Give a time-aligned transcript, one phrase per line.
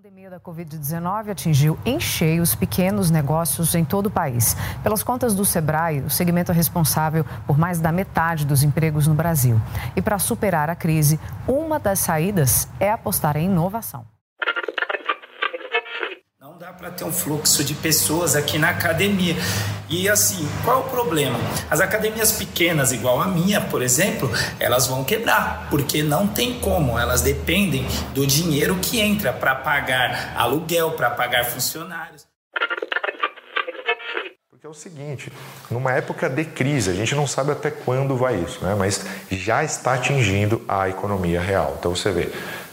[0.00, 4.56] pandemia da Covid-19 atingiu em cheio os pequenos negócios em todo o país.
[4.82, 9.12] Pelas contas do Sebrae, o segmento é responsável por mais da metade dos empregos no
[9.12, 9.60] Brasil.
[9.94, 14.06] E para superar a crise, uma das saídas é apostar em inovação
[16.60, 19.34] dá para ter um fluxo de pessoas aqui na academia.
[19.88, 21.38] E assim, qual o problema?
[21.70, 26.98] As academias pequenas, igual a minha, por exemplo, elas vão quebrar, porque não tem como,
[26.98, 32.26] elas dependem do dinheiro que entra para pagar aluguel, para pagar funcionários.
[34.50, 35.32] Porque é o seguinte,
[35.70, 38.74] numa época de crise, a gente não sabe até quando vai isso, né?
[38.78, 41.76] mas já está atingindo a economia real.
[41.78, 42.30] Então você vê,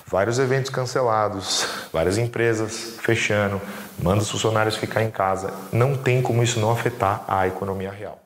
[0.08, 3.62] vários eventos cancelados, várias empresas fechando,
[4.02, 5.54] manda os funcionários ficar em casa.
[5.72, 8.22] Não tem como isso não afetar a economia real.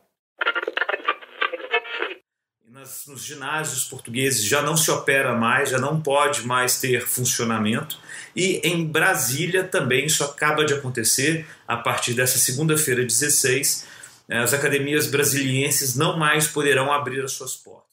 [2.69, 7.99] Nas, nos ginásios portugueses já não se opera mais, já não pode mais ter funcionamento.
[8.35, 13.87] E em Brasília também isso acaba de acontecer a partir dessa segunda-feira, 16.
[14.29, 17.91] As academias brasilienses não mais poderão abrir as suas portas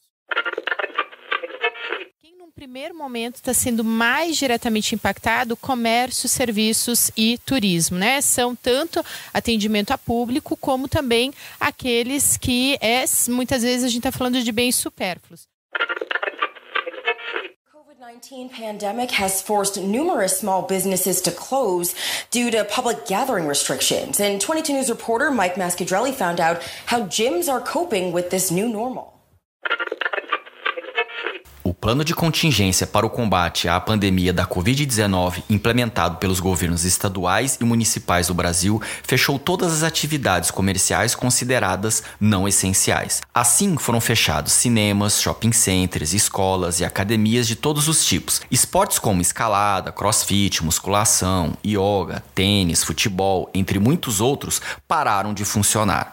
[2.59, 8.19] primeiro momento está sendo mais diretamente impactado comércio, serviços e turismo, né?
[8.19, 9.01] São tanto
[9.33, 14.51] atendimento a público como também aqueles que é muitas vezes a gente está falando de
[14.51, 15.47] bens supérfluos.
[18.11, 21.95] 19 pandemic has forced numerous small businesses to close
[22.29, 24.19] due to public gathering restrictions.
[24.19, 28.67] And 22 News reporter Mike Mascadrelli found out how gyms are coping with this new
[28.67, 29.08] normal.
[31.79, 37.63] Plano de contingência para o combate à pandemia da Covid-19, implementado pelos governos estaduais e
[37.63, 43.21] municipais do Brasil, fechou todas as atividades comerciais consideradas não essenciais.
[43.33, 48.41] Assim, foram fechados cinemas, shopping centers, escolas e academias de todos os tipos.
[48.51, 56.11] Esportes como escalada, crossfit, musculação, yoga, tênis, futebol, entre muitos outros, pararam de funcionar.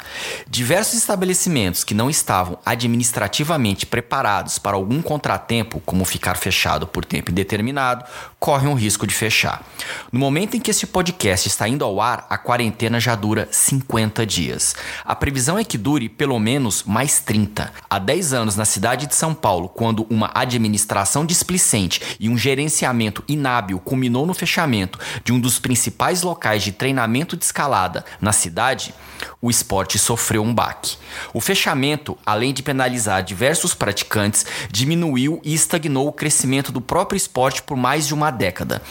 [0.49, 7.03] Diversos estabelecimentos que não estavam administrativamente preparados para algum contratempo tempo, como ficar fechado por
[7.03, 8.05] tempo indeterminado,
[8.39, 9.65] corre um risco de fechar.
[10.13, 14.27] No momento em que este podcast está indo ao ar, a quarentena já dura 50
[14.27, 14.77] dias.
[15.03, 17.73] A previsão é que dure pelo menos mais 30.
[17.89, 23.25] Há 10 anos, na cidade de São Paulo, quando uma administração displicente e um gerenciamento
[23.27, 28.93] inábil culminou no fechamento de um dos principais locais de treinamento de escalada na cidade,
[29.41, 30.97] o esporte sofreu um baque.
[31.33, 37.63] O fechamento, além de penalizar diversos praticantes, diminuiu e estagnou o crescimento do próprio esporte
[37.63, 38.83] por mais de uma década.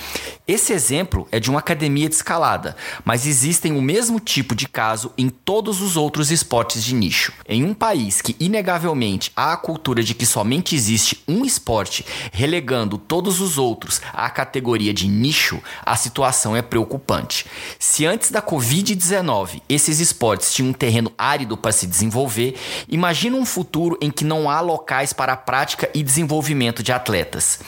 [0.48, 5.12] Esse exemplo é de uma academia de escalada, mas existem o mesmo tipo de caso
[5.18, 7.34] em todos os outros esportes de nicho.
[7.50, 13.00] Em um país que inegavelmente há a cultura de que somente existe um esporte, relegando
[13.00, 17.48] todos os outros à categoria de nicho, a situação é preocupante.
[17.80, 22.56] Se antes da Covid-19 esses esportes tinham um terreno árido para se desenvolver,
[22.88, 27.60] imagina um futuro em que não há locais para a prática e desenvolvimento de atletas.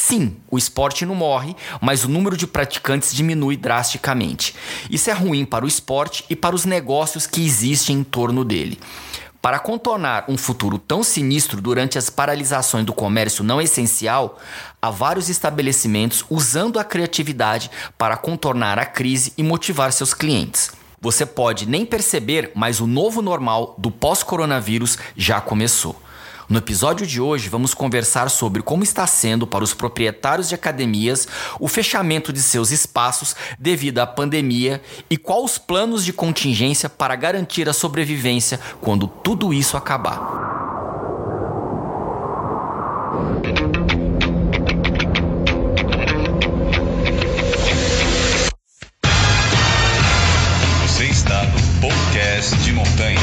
[0.00, 4.54] Sim, o esporte não morre, mas o número de praticantes diminui drasticamente.
[4.88, 8.78] Isso é ruim para o esporte e para os negócios que existem em torno dele.
[9.42, 14.38] Para contornar um futuro tão sinistro durante as paralisações do comércio não essencial,
[14.80, 20.70] há vários estabelecimentos usando a criatividade para contornar a crise e motivar seus clientes.
[21.00, 26.00] Você pode nem perceber, mas o novo normal do pós-coronavírus já começou.
[26.48, 31.28] No episódio de hoje, vamos conversar sobre como está sendo para os proprietários de academias
[31.60, 37.14] o fechamento de seus espaços devido à pandemia e quais os planos de contingência para
[37.16, 40.48] garantir a sobrevivência quando tudo isso acabar.
[50.86, 53.17] Você está no podcast de montanha.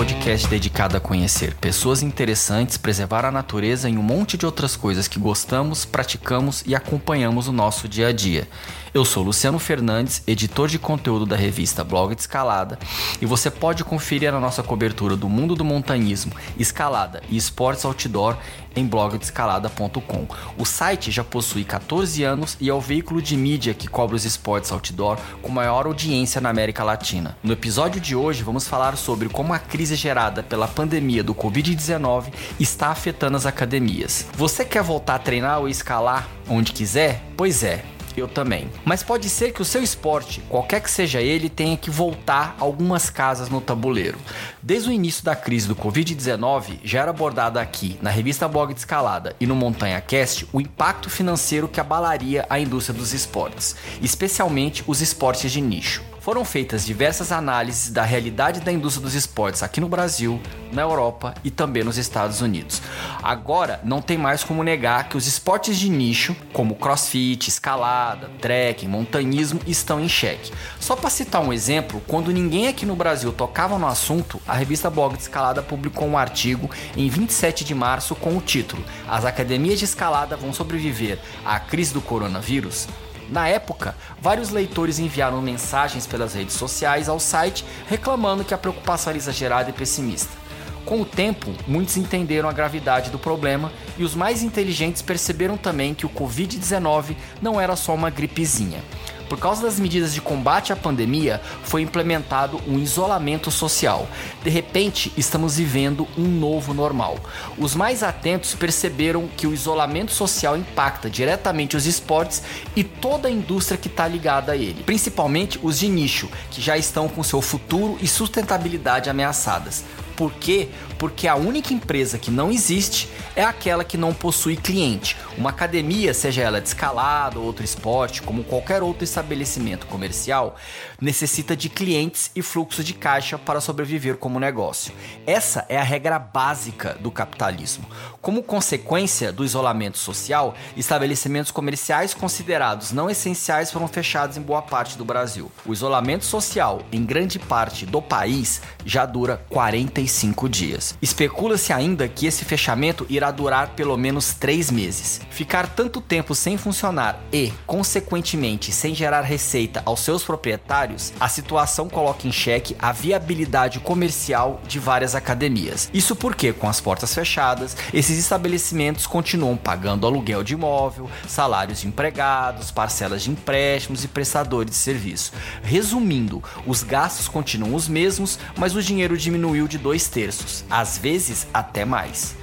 [0.00, 5.06] Podcast dedicado a conhecer pessoas interessantes, preservar a natureza e um monte de outras coisas
[5.06, 8.48] que gostamos, praticamos e acompanhamos no nosso dia a dia.
[8.94, 12.78] Eu sou Luciano Fernandes, editor de conteúdo da revista Blog de Escalada,
[13.20, 18.38] e você pode conferir a nossa cobertura do mundo do montanhismo, escalada e esportes outdoor
[18.74, 20.26] em blogdescalada.com.
[20.58, 24.24] O site já possui 14 anos e é o veículo de mídia que cobre os
[24.24, 27.36] esportes outdoor com maior audiência na América Latina.
[27.42, 32.32] No episódio de hoje, vamos falar sobre como a crise gerada pela pandemia do Covid-19
[32.58, 34.26] está afetando as academias.
[34.34, 37.22] Você quer voltar a treinar ou escalar onde quiser?
[37.36, 37.84] Pois é,
[38.18, 38.70] eu também.
[38.84, 43.10] Mas pode ser que o seu esporte, qualquer que seja ele, tenha que voltar algumas
[43.10, 44.18] casas no tabuleiro.
[44.62, 48.80] Desde o início da crise do Covid-19, já era abordado aqui, na revista Blog de
[48.80, 54.82] Escalada e no Montanha Cast, o impacto financeiro que abalaria a indústria dos esportes, especialmente
[54.86, 59.80] os esportes de nicho foram feitas diversas análises da realidade da indústria dos esportes aqui
[59.80, 60.40] no Brasil,
[60.70, 62.82] na Europa e também nos Estados Unidos.
[63.22, 68.86] Agora, não tem mais como negar que os esportes de nicho, como crossfit, escalada, trekking,
[68.86, 70.52] montanhismo, estão em xeque.
[70.78, 74.90] Só para citar um exemplo, quando ninguém aqui no Brasil tocava no assunto, a revista
[74.90, 79.78] Blog de Escalada publicou um artigo em 27 de março com o título As academias
[79.78, 82.86] de escalada vão sobreviver à crise do coronavírus?
[83.30, 89.12] Na época, vários leitores enviaram mensagens pelas redes sociais ao site reclamando que a preocupação
[89.12, 90.36] era exagerada e pessimista.
[90.84, 95.94] Com o tempo, muitos entenderam a gravidade do problema e os mais inteligentes perceberam também
[95.94, 98.82] que o Covid-19 não era só uma gripezinha.
[99.30, 104.08] Por causa das medidas de combate à pandemia, foi implementado um isolamento social.
[104.42, 107.16] De repente, estamos vivendo um novo normal.
[107.56, 112.42] Os mais atentos perceberam que o isolamento social impacta diretamente os esportes
[112.74, 116.76] e toda a indústria que está ligada a ele, principalmente os de nicho, que já
[116.76, 119.84] estão com seu futuro e sustentabilidade ameaçadas.
[120.16, 120.68] Por quê?
[121.00, 125.16] Porque a única empresa que não existe é aquela que não possui cliente.
[125.38, 130.56] Uma academia, seja ela de escalada ou outro esporte, como qualquer outro estabelecimento comercial,
[131.00, 134.92] necessita de clientes e fluxo de caixa para sobreviver como negócio.
[135.26, 137.86] Essa é a regra básica do capitalismo.
[138.20, 144.98] Como consequência do isolamento social, estabelecimentos comerciais considerados não essenciais foram fechados em boa parte
[144.98, 145.50] do Brasil.
[145.64, 150.89] O isolamento social em grande parte do país já dura 45 dias.
[151.00, 155.20] Especula-se ainda que esse fechamento irá durar pelo menos três meses.
[155.30, 161.88] Ficar tanto tempo sem funcionar e, consequentemente, sem gerar receita aos seus proprietários, a situação
[161.88, 165.90] coloca em xeque a viabilidade comercial de várias academias.
[165.92, 171.88] Isso porque, com as portas fechadas, esses estabelecimentos continuam pagando aluguel de imóvel, salários de
[171.88, 175.32] empregados, parcelas de empréstimos e prestadores de serviço.
[175.62, 181.46] Resumindo, os gastos continuam os mesmos, mas o dinheiro diminuiu de dois terços, às vezes
[181.52, 182.34] até mais.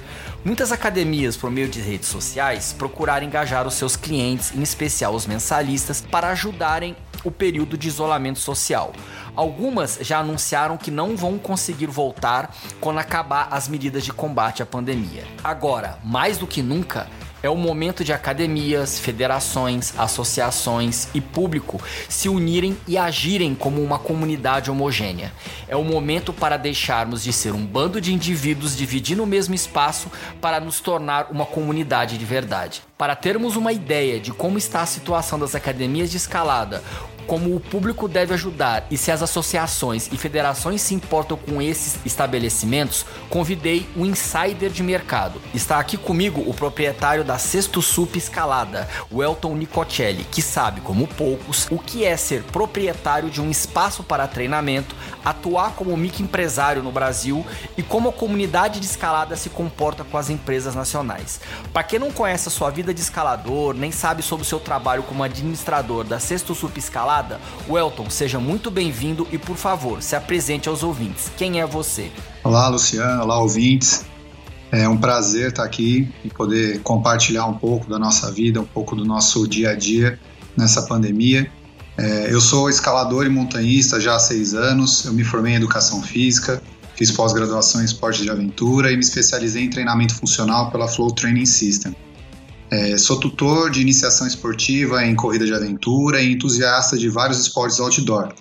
[0.44, 5.26] Muitas academias, por meio de redes sociais, procuraram engajar os seus clientes, em especial os
[5.26, 8.92] mensalistas, para ajudarem o período de isolamento social.
[9.34, 14.66] Algumas já anunciaram que não vão conseguir voltar quando acabar as medidas de combate à
[14.66, 15.24] pandemia.
[15.42, 17.08] Agora, mais do que nunca,
[17.42, 23.98] é o momento de academias, federações, associações e público se unirem e agirem como uma
[23.98, 25.32] comunidade homogênea.
[25.68, 30.10] É o momento para deixarmos de ser um bando de indivíduos dividindo o mesmo espaço
[30.40, 32.87] para nos tornar uma comunidade de verdade.
[32.98, 36.82] Para termos uma ideia de como está a situação das academias de escalada,
[37.28, 41.98] como o público deve ajudar e se as associações e federações se importam com esses
[42.06, 45.40] estabelecimentos, convidei um insider de mercado.
[45.52, 51.06] Está aqui comigo o proprietário da Sexto Sup Escalada, o Elton Nicotelli, que sabe, como
[51.06, 56.90] poucos, o que é ser proprietário de um espaço para treinamento, atuar como microempresário no
[56.90, 57.44] Brasil
[57.76, 61.40] e como a comunidade de escalada se comporta com as empresas nacionais.
[61.74, 65.02] Para quem não conhece a sua vida de escalador, nem sabe sobre o seu trabalho
[65.02, 70.68] como administrador da Sexto Sup Escalada, Welton, seja muito bem-vindo e, por favor, se apresente
[70.68, 71.30] aos ouvintes.
[71.36, 72.10] Quem é você?
[72.44, 73.22] Olá, Luciano.
[73.22, 74.04] Olá, ouvintes.
[74.70, 78.94] É um prazer estar aqui e poder compartilhar um pouco da nossa vida, um pouco
[78.94, 80.18] do nosso dia a dia
[80.56, 81.50] nessa pandemia.
[81.96, 85.04] É, eu sou escalador e montanhista já há seis anos.
[85.04, 86.62] Eu me formei em educação física,
[86.94, 91.46] fiz pós-graduação em esporte de aventura e me especializei em treinamento funcional pela Flow Training
[91.46, 91.96] System.
[92.70, 97.80] É, sou tutor de iniciação esportiva em corrida de aventura e entusiasta de vários esportes
[97.80, 98.34] outdoor,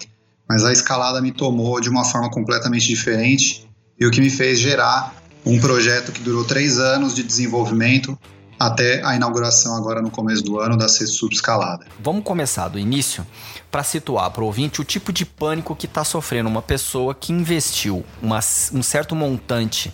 [0.49, 3.67] mas a escalada me tomou de uma forma completamente diferente
[3.99, 5.15] e o que me fez gerar
[5.45, 8.17] um projeto que durou três anos de desenvolvimento
[8.59, 11.85] até a inauguração agora no começo do ano da Sub Escalada.
[11.99, 13.25] Vamos começar do início
[13.71, 17.31] para situar para o ouvinte o tipo de pânico que está sofrendo uma pessoa que
[17.31, 18.39] investiu uma,
[18.73, 19.93] um certo montante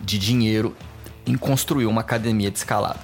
[0.00, 0.76] de dinheiro
[1.26, 3.00] em construir uma academia de escalada.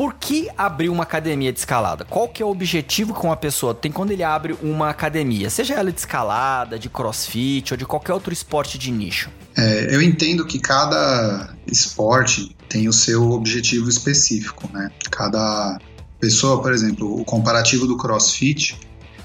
[0.00, 2.06] Por que abrir uma academia de escalada?
[2.06, 5.50] Qual que é o objetivo que uma pessoa tem quando ele abre uma academia?
[5.50, 9.28] Seja ela de escalada, de crossfit ou de qualquer outro esporte de nicho.
[9.54, 14.90] É, eu entendo que cada esporte tem o seu objetivo específico, né?
[15.10, 15.78] Cada
[16.18, 18.80] pessoa, por exemplo, o comparativo do crossfit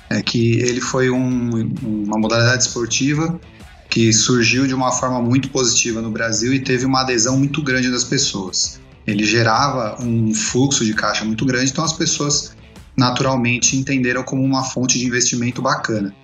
[0.10, 3.39] é que ele foi um, uma modalidade esportiva
[3.89, 7.89] que surgiu de uma forma muito positiva no Brasil e teve uma adesão muito grande
[7.89, 8.84] das pessoas.
[9.05, 12.55] Ele gerava um fluxo de caixa muito grande, então as pessoas
[12.97, 16.15] naturalmente entenderam como uma fonte de investimento bacana.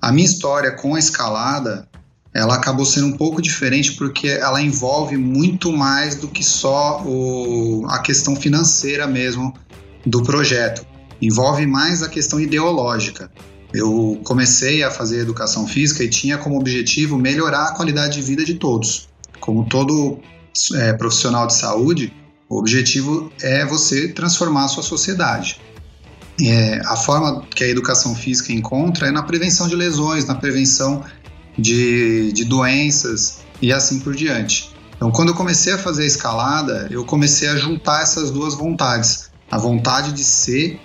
[0.00, 1.88] A minha história com a escalada,
[2.32, 7.86] ela acabou sendo um pouco diferente porque ela envolve muito mais do que só o,
[7.88, 9.54] a questão financeira mesmo
[10.04, 10.86] do projeto.
[11.20, 13.30] Envolve mais a questão ideológica.
[13.72, 18.44] Eu comecei a fazer educação física e tinha como objetivo melhorar a qualidade de vida
[18.44, 19.08] de todos.
[19.40, 20.20] Como todo
[20.74, 22.12] é, profissional de saúde,
[22.48, 25.60] o objetivo é você transformar a sua sociedade.
[26.40, 31.04] É, a forma que a educação física encontra é na prevenção de lesões, na prevenção
[31.58, 34.70] de, de doenças e assim por diante.
[34.96, 39.30] Então, quando eu comecei a fazer a escalada, eu comecei a juntar essas duas vontades:
[39.50, 40.80] a vontade de ser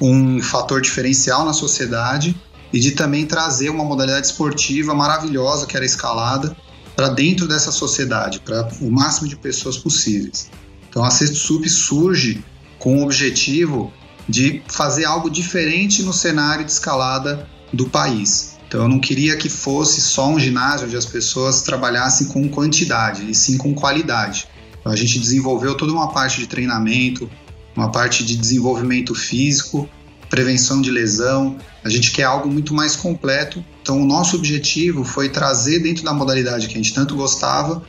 [0.00, 2.34] um fator diferencial na sociedade
[2.72, 6.56] e de também trazer uma modalidade esportiva maravilhosa que era a escalada
[6.94, 10.50] para dentro dessa sociedade, para o máximo de pessoas possíveis.
[10.88, 12.44] Então a Sexto Sup surge
[12.78, 13.92] com o objetivo
[14.28, 18.54] de fazer algo diferente no cenário de escalada do país.
[18.66, 23.30] Então eu não queria que fosse só um ginásio onde as pessoas trabalhassem com quantidade,
[23.30, 24.48] e sim com qualidade.
[24.80, 27.30] Então a gente desenvolveu toda uma parte de treinamento,
[27.76, 29.88] uma parte de desenvolvimento físico,
[30.28, 31.56] prevenção de lesão.
[31.82, 33.64] A gente quer algo muito mais completo.
[33.84, 37.82] Então, o nosso objetivo foi trazer dentro da modalidade que a gente tanto gostava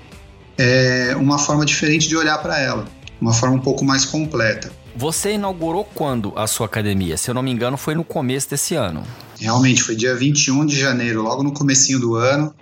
[0.57, 2.85] é, uma forma diferente de olhar para ela,
[3.21, 4.69] uma forma um pouco mais completa.
[4.93, 7.15] Você inaugurou quando a sua academia?
[7.15, 9.03] Se eu não me engano, foi no começo desse ano.
[9.39, 12.53] Realmente, foi dia 21 de janeiro, logo no comecinho do ano.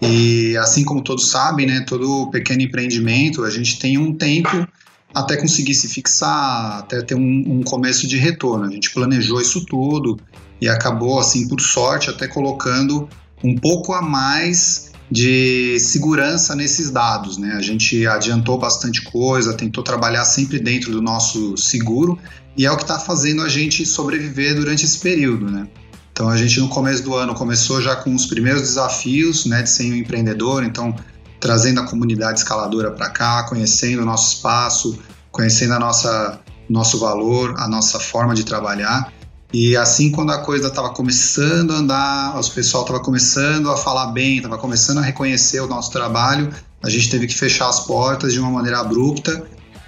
[0.00, 4.66] E assim como todos sabem, né, todo pequeno empreendimento, a gente tem um tempo
[5.14, 8.64] até conseguir se fixar, até ter um, um, começo de retorno.
[8.64, 10.18] A gente planejou isso tudo
[10.62, 13.08] e acabou, assim, por sorte, até colocando
[13.42, 17.54] um pouco a mais de segurança nesses dados, né?
[17.56, 22.16] A gente adiantou bastante coisa, tentou trabalhar sempre dentro do nosso seguro
[22.56, 25.66] e é o que está fazendo a gente sobreviver durante esse período, né?
[26.12, 29.70] Então a gente no começo do ano começou já com os primeiros desafios, né, de
[29.70, 30.94] ser um empreendedor, então
[31.40, 34.96] trazendo a comunidade escaladora para cá, conhecendo o nosso espaço,
[35.32, 36.40] conhecendo a nossa
[36.70, 39.12] nosso valor, a nossa forma de trabalhar.
[39.52, 44.06] E assim, quando a coisa estava começando a andar, o pessoal estava começando a falar
[44.06, 46.50] bem, estava começando a reconhecer o nosso trabalho,
[46.82, 49.44] a gente teve que fechar as portas de uma maneira abrupta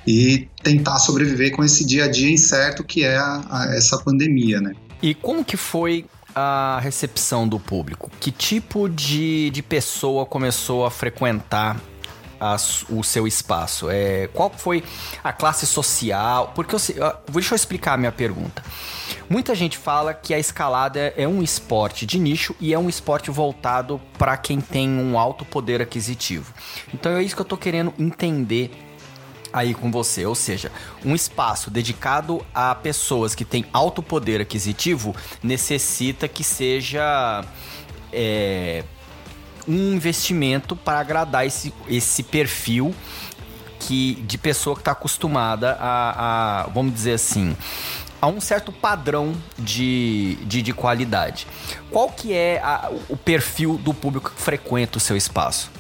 [0.06, 4.60] e tentar sobreviver com esse dia a dia incerto que é a, a, essa pandemia,
[4.60, 4.74] né?
[5.02, 6.04] E como que foi
[6.34, 8.10] a recepção do público?
[8.20, 11.80] Que tipo de, de pessoa começou a frequentar
[12.40, 12.56] a,
[12.90, 13.88] o seu espaço?
[13.90, 14.82] É, qual foi
[15.22, 16.52] a classe social?
[16.54, 16.78] Porque eu,
[17.32, 18.62] deixa eu explicar a minha pergunta.
[19.28, 23.30] Muita gente fala que a escalada é um esporte de nicho e é um esporte
[23.30, 26.52] voltado para quem tem um alto poder aquisitivo.
[26.92, 28.70] Então é isso que eu estou querendo entender
[29.52, 30.70] aí com você, ou seja,
[31.04, 37.44] um espaço dedicado a pessoas que têm alto poder aquisitivo necessita que seja
[38.12, 38.82] é,
[39.66, 42.94] um investimento para agradar esse, esse perfil
[43.78, 47.56] que de pessoa que está acostumada a, a, vamos dizer assim,
[48.20, 51.46] a um certo padrão de, de, de qualidade.
[51.90, 55.70] Qual que é a, o perfil do público que frequenta o seu espaço?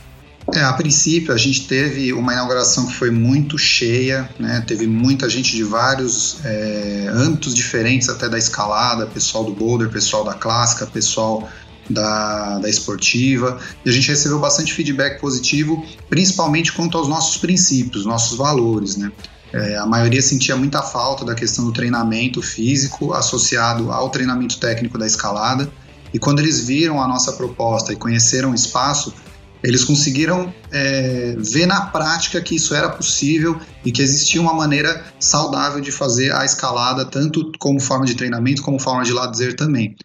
[0.52, 4.62] É, a princípio a gente teve uma inauguração que foi muito cheia, né?
[4.66, 10.22] teve muita gente de vários é, âmbitos diferentes, até da escalada, pessoal do boulder, pessoal
[10.22, 11.48] da clássica, pessoal
[11.88, 18.04] da, da esportiva, e a gente recebeu bastante feedback positivo, principalmente quanto aos nossos princípios,
[18.04, 18.96] nossos valores.
[18.96, 19.12] Né?
[19.52, 24.98] É, a maioria sentia muita falta da questão do treinamento físico associado ao treinamento técnico
[24.98, 25.70] da escalada,
[26.12, 29.12] e quando eles viram a nossa proposta e conheceram o espaço,
[29.64, 35.02] eles conseguiram é, ver na prática que isso era possível e que existia uma maneira
[35.18, 39.96] saudável de fazer a escalada, tanto como forma de treinamento como forma de lazer também.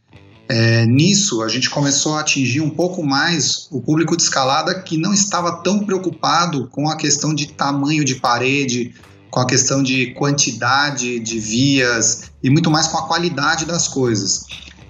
[0.52, 4.98] É, nisso, a gente começou a atingir um pouco mais o público de escalada que
[4.98, 8.96] não estava tão preocupado com a questão de tamanho de parede,
[9.30, 14.46] com a questão de quantidade de vias e muito mais com a qualidade das coisas.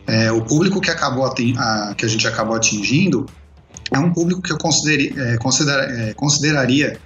[0.08, 3.26] É, o público que, acabou a, que a gente acabou atingindo
[3.92, 6.98] é um público que eu é, considera, é, consideraria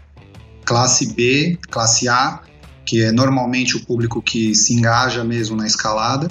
[0.63, 2.41] classe B, classe A,
[2.86, 6.29] que é normalmente o público que se engaja mesmo na escalada,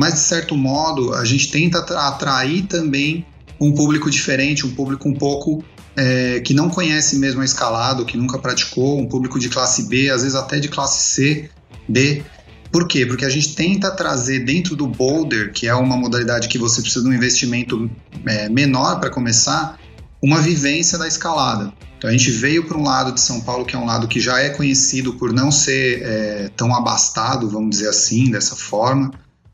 [0.00, 1.78] mas de certo modo a gente tenta
[2.08, 3.26] atrair também
[3.60, 5.62] um público diferente, um público um pouco
[5.94, 10.08] é, que não conhece mesmo a escalada, que nunca praticou, um público de classe B,
[10.08, 11.50] às vezes até de classe C,
[11.86, 12.22] D.
[12.72, 13.04] Por quê?
[13.04, 17.04] Porque a gente tenta trazer dentro do boulder, que é uma modalidade que você precisa
[17.04, 17.90] de um investimento
[18.24, 19.78] é, menor para começar,
[20.22, 21.74] uma vivência da escalada.
[21.98, 24.18] Então a gente veio para um lado de São Paulo que é um lado que
[24.18, 29.10] já é conhecido por não ser é, tão abastado, vamos dizer assim, dessa forma,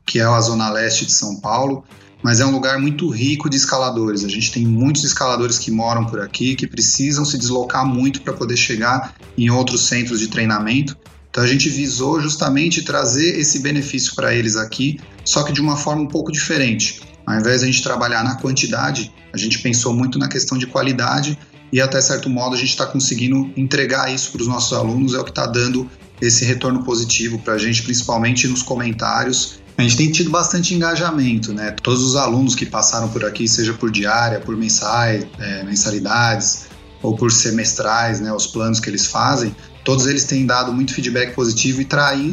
[0.07, 1.83] que é a zona leste de São Paulo,
[2.23, 4.23] mas é um lugar muito rico de escaladores.
[4.23, 8.33] A gente tem muitos escaladores que moram por aqui, que precisam se deslocar muito para
[8.33, 10.97] poder chegar em outros centros de treinamento.
[11.29, 15.75] Então a gente visou justamente trazer esse benefício para eles aqui, só que de uma
[15.75, 17.01] forma um pouco diferente.
[17.25, 20.65] Ao invés de a gente trabalhar na quantidade, a gente pensou muito na questão de
[20.65, 21.37] qualidade
[21.71, 25.19] e até certo modo a gente está conseguindo entregar isso para os nossos alunos, é
[25.19, 25.89] o que está dando
[26.21, 29.59] esse retorno positivo para a gente, principalmente nos comentários.
[29.77, 31.69] A gente tem tido bastante engajamento, né?
[31.83, 36.65] Todos os alunos que passaram por aqui, seja por diária, por mensais, é, mensalidades
[37.03, 38.33] ou por semestrais, né?
[38.33, 41.87] Os planos que eles fazem, todos eles têm dado muito feedback positivo e,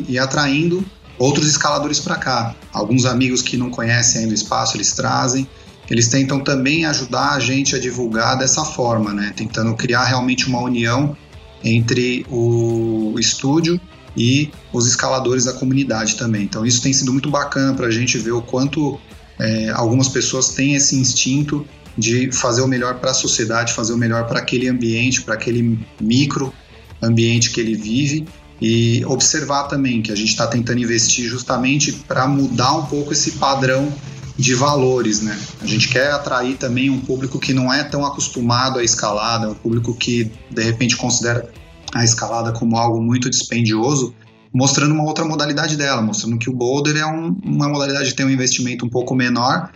[0.09, 0.83] e atraindo
[1.19, 2.55] outros escaladores para cá.
[2.73, 5.47] Alguns amigos que não conhecem ainda o espaço, eles trazem.
[5.91, 9.35] Eles tentam também ajudar a gente a divulgar dessa forma, né?
[9.37, 11.15] Tentando criar realmente uma união
[11.63, 13.79] entre o estúdio
[14.17, 16.43] e os escaladores da comunidade também.
[16.43, 18.99] Então isso tem sido muito bacana para a gente ver o quanto
[19.39, 21.67] é, algumas pessoas têm esse instinto
[21.97, 25.79] de fazer o melhor para a sociedade, fazer o melhor para aquele ambiente, para aquele
[26.01, 26.53] micro
[27.01, 28.27] ambiente que ele vive
[28.61, 33.33] e observar também que a gente está tentando investir justamente para mudar um pouco esse
[33.33, 33.93] padrão
[34.37, 35.39] de valores, né?
[35.61, 39.55] A gente quer atrair também um público que não é tão acostumado à escalada, um
[39.55, 41.49] público que de repente considera
[41.95, 44.15] a escalada como algo muito dispendioso,
[44.53, 48.27] mostrando uma outra modalidade dela, mostrando que o boulder é um, uma modalidade que tem
[48.27, 49.71] um investimento um pouco menor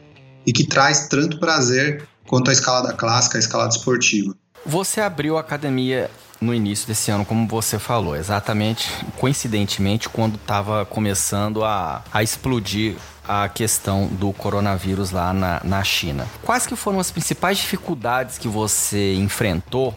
[0.45, 4.35] e que traz tanto prazer quanto a escalada clássica, a escalada esportiva.
[4.67, 6.11] Você abriu a academia
[6.41, 12.97] no início desse ano, como você falou, exatamente, coincidentemente, quando estava começando a, a explodir
[13.27, 16.27] a questão do coronavírus lá na, na China.
[16.43, 19.95] Quais que foram as principais dificuldades que você enfrentou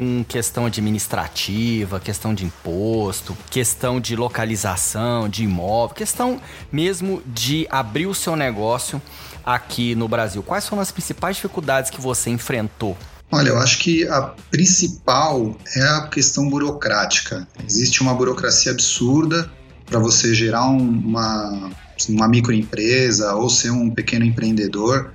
[0.00, 6.40] com questão administrativa, questão de imposto, questão de localização, de imóvel, questão
[6.72, 9.00] mesmo de abrir o seu negócio
[9.44, 10.42] aqui no Brasil.
[10.42, 12.96] Quais foram as principais dificuldades que você enfrentou
[13.30, 17.46] Olha, eu acho que a principal é a questão burocrática.
[17.64, 19.48] Existe uma burocracia absurda
[19.86, 21.70] para você gerar um, uma,
[22.08, 25.12] uma microempresa ou ser um pequeno empreendedor.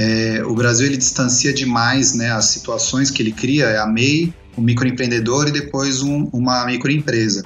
[0.00, 4.32] É, o Brasil ele distancia demais né, as situações que ele cria, é a MEI,
[4.56, 7.42] o microempreendedor e depois um, uma microempresa.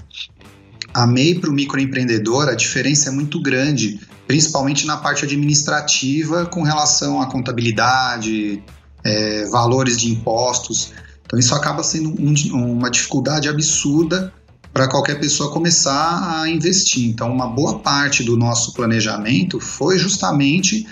[0.92, 6.62] A MEI para o microempreendedor, a diferença é muito grande, principalmente na parte administrativa com
[6.62, 8.62] relação à contabilidade,
[9.02, 10.92] é, valores de impostos.
[11.24, 12.34] Então isso acaba sendo um,
[12.70, 14.30] uma dificuldade absurda
[14.74, 17.08] para qualquer pessoa começar a investir.
[17.08, 20.86] Então uma boa parte do nosso planejamento foi justamente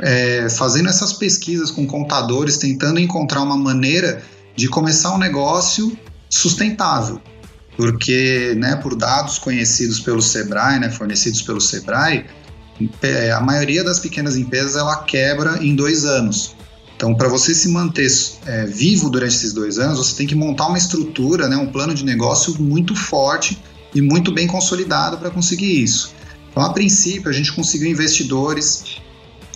[0.00, 4.22] é, fazendo essas pesquisas com contadores, tentando encontrar uma maneira
[4.56, 5.96] de começar um negócio
[6.28, 7.20] sustentável.
[7.76, 12.26] Porque, né, por dados conhecidos pelo Sebrae, né, fornecidos pelo Sebrae,
[13.02, 16.54] é, a maioria das pequenas empresas ela quebra em dois anos.
[16.96, 18.08] Então, para você se manter
[18.46, 21.94] é, vivo durante esses dois anos, você tem que montar uma estrutura, né, um plano
[21.94, 23.60] de negócio muito forte
[23.94, 26.14] e muito bem consolidado para conseguir isso.
[26.50, 29.01] Então, a princípio, a gente conseguiu investidores,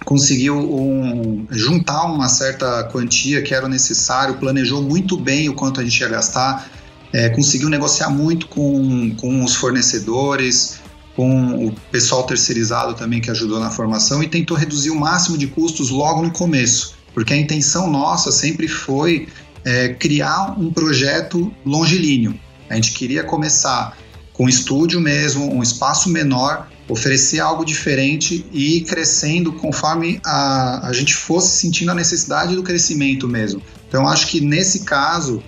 [0.07, 5.85] conseguiu um, juntar uma certa quantia que era necessário, planejou muito bem o quanto a
[5.85, 6.71] gente ia gastar,
[7.12, 10.79] é, conseguiu negociar muito com, com os fornecedores,
[11.14, 15.47] com o pessoal terceirizado também que ajudou na formação e tentou reduzir o máximo de
[15.47, 19.27] custos logo no começo porque a intenção nossa sempre foi
[19.64, 22.38] é, criar um projeto longilíneo.
[22.69, 23.97] A gente queria começar
[24.35, 30.88] com um estúdio mesmo, um espaço menor, oferecer algo diferente e ir crescendo conforme a,
[30.88, 33.61] a gente fosse sentindo a necessidade do crescimento mesmo.
[33.88, 35.42] Então, acho que nesse caso,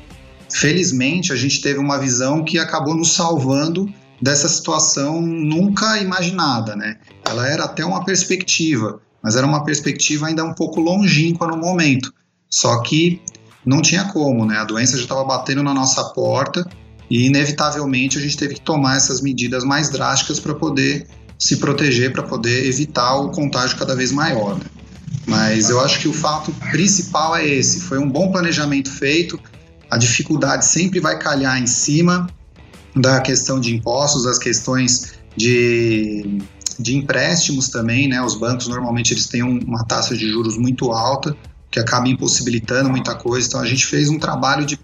[0.50, 6.98] felizmente, a gente teve uma visão que acabou nos salvando dessa situação nunca imaginada, né?
[7.24, 12.12] Ela era até uma perspectiva, mas era uma perspectiva ainda um pouco longínqua no momento.
[12.50, 13.20] Só que
[13.64, 14.58] não tinha como, né?
[14.58, 16.68] A doença já estava batendo na nossa porta
[17.10, 21.06] e inevitavelmente a gente teve que tomar essas medidas mais drásticas para poder
[21.38, 24.56] se proteger, para poder evitar o contágio cada vez maior.
[24.56, 24.64] Né?
[25.26, 29.38] Mas eu acho que o fato principal é esse: foi um bom planejamento feito.
[29.90, 32.28] A dificuldade sempre vai calhar em cima
[32.94, 36.40] da questão de impostos, das questões de
[36.78, 38.22] de empréstimos também, né?
[38.22, 41.36] Os bancos normalmente eles têm uma taxa de juros muito alta,
[41.70, 43.48] que acaba impossibilitando muita coisa.
[43.48, 44.78] Então a gente fez um trabalho de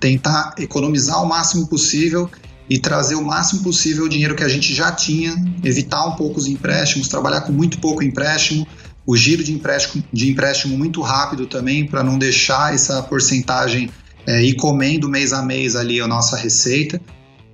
[0.00, 2.30] tentar economizar o máximo possível
[2.68, 6.38] e trazer o máximo possível o dinheiro que a gente já tinha, evitar um pouco
[6.38, 8.66] os empréstimos, trabalhar com muito pouco empréstimo,
[9.06, 13.88] o giro de empréstimo, de empréstimo muito rápido também, para não deixar essa porcentagem
[14.26, 17.00] é, ir comendo mês a mês ali a nossa receita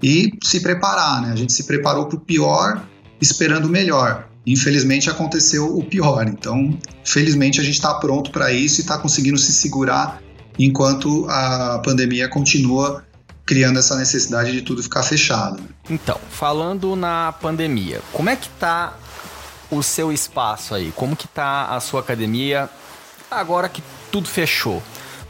[0.03, 1.33] e se preparar, né?
[1.33, 2.83] A gente se preparou para o pior,
[3.21, 4.29] esperando o melhor.
[4.47, 9.39] Infelizmente aconteceu o pior, então felizmente a gente está pronto para isso e está conseguindo
[9.39, 10.21] se segurar
[10.59, 13.05] enquanto a pandemia continua
[13.45, 15.63] criando essa necessidade de tudo ficar fechado.
[15.89, 18.95] Então, falando na pandemia, como é que tá
[19.71, 20.93] o seu espaço aí?
[20.95, 22.69] Como que tá a sua academia
[23.31, 24.83] agora que tudo fechou?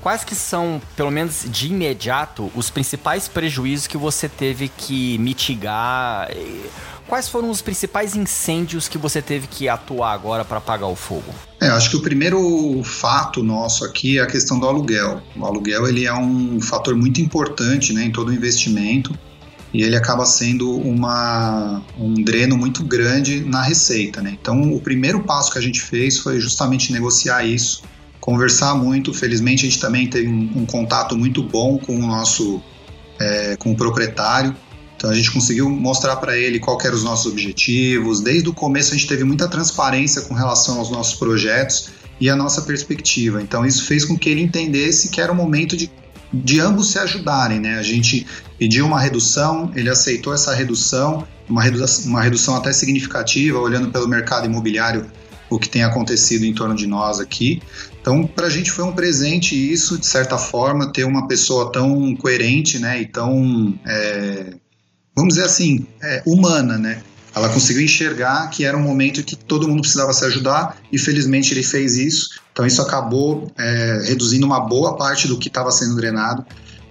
[0.03, 6.29] Quais que são, pelo menos de imediato, os principais prejuízos que você teve que mitigar?
[7.12, 11.31] Quais foram os principais incêndios que você teve que atuar agora para apagar o fogo?
[11.61, 15.20] É, acho que o primeiro fato nosso aqui é a questão do aluguel.
[15.37, 19.14] O aluguel ele é um fator muito importante né, em todo o investimento
[19.75, 24.22] e ele acaba sendo uma, um dreno muito grande na receita.
[24.22, 24.38] Né?
[24.40, 27.83] Então, o primeiro passo que a gente fez foi justamente negociar isso
[28.22, 29.12] conversar muito.
[29.12, 32.62] Felizmente a gente também tem um, um contato muito bom com o nosso
[33.20, 34.57] é, com o proprietário.
[35.03, 38.21] Então a gente conseguiu mostrar para ele qual eram os nossos objetivos.
[38.21, 42.37] Desde o começo a gente teve muita transparência com relação aos nossos projetos e a
[42.37, 43.43] nossa perspectiva.
[43.43, 45.91] Então isso fez com que ele entendesse que era o momento de,
[46.33, 47.59] de ambos se ajudarem.
[47.59, 47.81] Né?
[47.81, 48.25] A gente
[48.57, 54.07] pediu uma redução, ele aceitou essa redução, uma redução, uma redução até significativa, olhando pelo
[54.07, 55.11] mercado imobiliário
[55.51, 57.61] o que tem acontecido em torno de nós aqui.
[58.01, 62.15] Então, para a gente foi um presente isso, de certa forma, ter uma pessoa tão
[62.15, 64.55] coerente, né, e tão, é,
[65.14, 67.03] vamos dizer assim, é, humana, né?
[67.35, 71.55] Ela conseguiu enxergar que era um momento que todo mundo precisava se ajudar e felizmente
[71.55, 72.31] ele fez isso.
[72.53, 76.44] Então isso acabou é, reduzindo uma boa parte do que estava sendo drenado.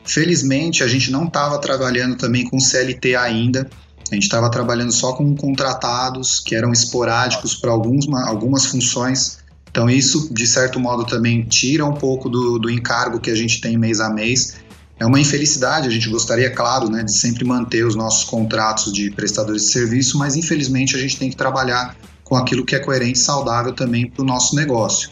[0.03, 3.69] Felizmente a gente não estava trabalhando também com CLT ainda.
[4.11, 9.37] A gente estava trabalhando só com contratados que eram esporádicos para algumas funções.
[9.69, 13.61] Então, isso, de certo modo, também tira um pouco do, do encargo que a gente
[13.61, 14.55] tem mês a mês.
[15.01, 19.09] É uma infelicidade, a gente gostaria, claro, né, de sempre manter os nossos contratos de
[19.09, 23.17] prestadores de serviço, mas infelizmente a gente tem que trabalhar com aquilo que é coerente
[23.17, 25.09] e saudável também para o nosso negócio.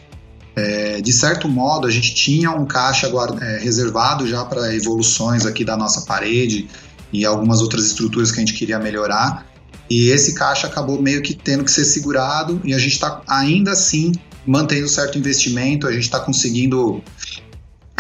[0.56, 5.44] É, de certo modo, a gente tinha um caixa guarda, é, reservado já para evoluções
[5.48, 6.70] aqui da nossa parede,
[7.12, 9.48] e algumas outras estruturas que a gente queria melhorar.
[9.90, 13.72] E esse caixa acabou meio que tendo que ser segurado e a gente está ainda
[13.72, 14.12] assim
[14.46, 17.02] mantendo certo investimento, a gente está conseguindo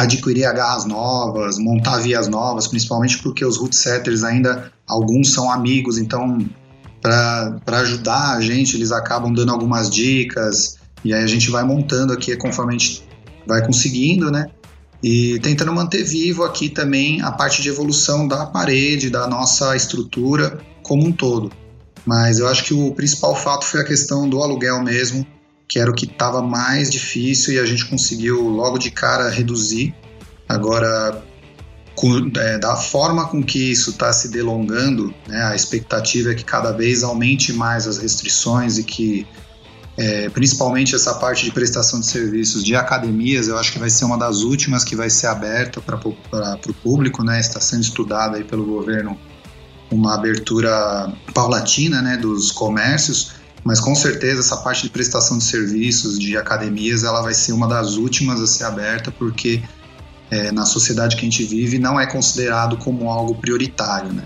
[0.04, 5.98] adquirir agarras novas, montar vias novas, principalmente porque os root setters ainda, alguns são amigos,
[5.98, 6.48] então
[7.02, 12.12] para ajudar a gente eles acabam dando algumas dicas e aí a gente vai montando
[12.12, 13.08] aqui conforme a gente
[13.48, 14.48] vai conseguindo, né?
[15.02, 20.60] e tentando manter vivo aqui também a parte de evolução da parede, da nossa estrutura
[20.84, 21.52] como um todo.
[22.06, 25.26] Mas eu acho que o principal fato foi a questão do aluguel mesmo,
[25.70, 29.94] que era o que estava mais difícil e a gente conseguiu logo de cara reduzir.
[30.48, 31.24] Agora,
[31.96, 36.44] com, é, da forma com que isso está se delongando, né, a expectativa é que
[36.44, 39.28] cada vez aumente mais as restrições e que
[39.96, 44.06] é, principalmente essa parte de prestação de serviços de academias, eu acho que vai ser
[44.06, 47.38] uma das últimas que vai ser aberta para o público, né?
[47.40, 49.20] Está sendo estudada aí pelo governo
[49.92, 56.18] uma abertura paulatina, né, dos comércios, mas com certeza essa parte de prestação de serviços
[56.18, 59.62] de academias, ela vai ser uma das últimas a ser aberta, porque
[60.32, 64.24] é, na sociedade que a gente vive não é considerado como algo prioritário, né?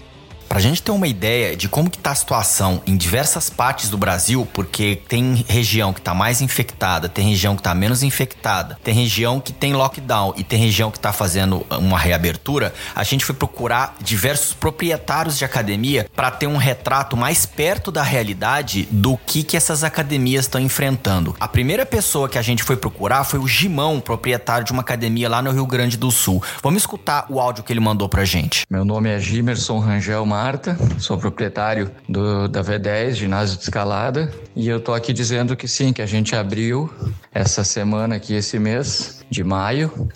[0.54, 3.90] Para a gente ter uma ideia de como que tá a situação em diversas partes
[3.90, 8.78] do Brasil, porque tem região que está mais infectada, tem região que está menos infectada,
[8.84, 13.26] tem região que tem lockdown e tem região que está fazendo uma reabertura, a gente
[13.26, 19.18] foi procurar diversos proprietários de academia para ter um retrato mais perto da realidade do
[19.18, 21.36] que que essas academias estão enfrentando.
[21.40, 25.28] A primeira pessoa que a gente foi procurar foi o Gimão, proprietário de uma academia
[25.28, 26.44] lá no Rio Grande do Sul.
[26.62, 28.68] Vamos escutar o áudio que ele mandou pra gente.
[28.70, 34.30] Meu nome é Gimerson Rangel Mar Marta, sou proprietário do, da V10, ginásio de escalada,
[34.54, 36.94] e eu tô aqui dizendo que sim, que a gente abriu
[37.34, 40.10] essa semana aqui, esse mês de maio,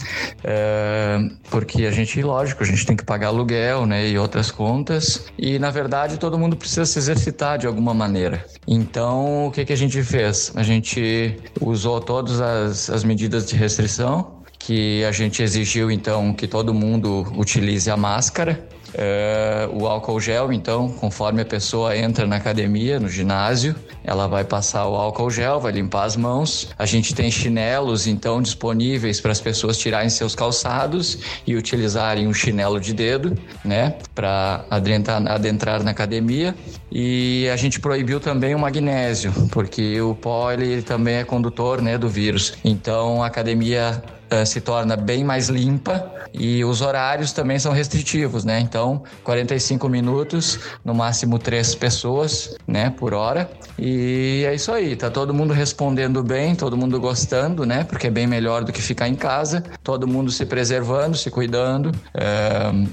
[0.44, 1.18] é,
[1.50, 5.58] porque a gente, lógico, a gente tem que pagar aluguel, né, e outras contas, e
[5.60, 8.46] na verdade todo mundo precisa se exercitar de alguma maneira.
[8.68, 10.52] Então, o que, que a gente fez?
[10.58, 16.48] A gente usou todas as, as medidas de restrição, que a gente exigiu então que
[16.48, 22.38] todo mundo utilize a máscara é, o álcool gel, então, conforme a pessoa entra na
[22.38, 26.70] academia, no ginásio, ela vai passar o álcool gel, vai limpar as mãos.
[26.78, 32.34] A gente tem chinelos, então, disponíveis para as pessoas tirarem seus calçados e utilizarem um
[32.34, 36.56] chinelo de dedo, né, para adentrar, adentrar na academia.
[36.92, 41.98] E a gente proibiu também o magnésio, porque o pó ele também é condutor, né,
[41.98, 42.54] do vírus.
[42.64, 48.44] Então, a academia uh, se torna bem mais limpa e os horários também são restritivos,
[48.44, 48.60] né?
[48.60, 53.50] Então, 45 minutos, no máximo três pessoas, né, por hora.
[53.78, 57.84] E é isso aí, tá todo mundo respondendo bem, todo mundo gostando, né?
[57.84, 61.88] Porque é bem melhor do que ficar em casa, todo mundo se preservando, se cuidando,
[61.88, 62.88] uh,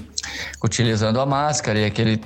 [0.63, 2.21] utilizando a máscara e aquele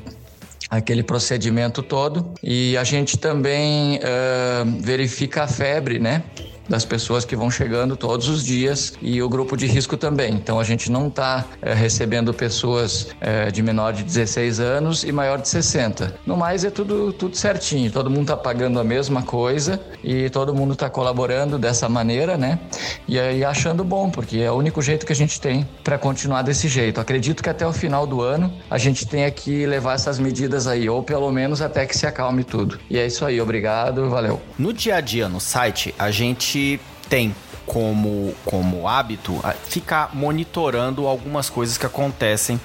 [0.69, 2.33] aquele procedimento todo.
[2.43, 6.23] E a gente também uh, verifica a febre, né?
[6.69, 10.33] Das pessoas que vão chegando todos os dias e o grupo de risco também.
[10.33, 15.11] Então a gente não está é, recebendo pessoas é, de menor de 16 anos e
[15.11, 16.15] maior de 60.
[16.25, 20.53] No mais é tudo, tudo certinho, todo mundo está pagando a mesma coisa e todo
[20.53, 22.59] mundo está colaborando dessa maneira, né?
[23.07, 26.43] E aí achando bom, porque é o único jeito que a gente tem para continuar
[26.43, 27.01] desse jeito.
[27.01, 30.87] Acredito que até o final do ano a gente tenha que levar essas medidas aí,
[30.87, 32.79] ou pelo menos até que se acalme tudo.
[32.89, 34.39] E é isso aí, obrigado, valeu.
[34.57, 37.33] No dia a dia no site, a gente gente tem
[37.65, 42.59] como, como hábito ficar monitorando algumas coisas que acontecem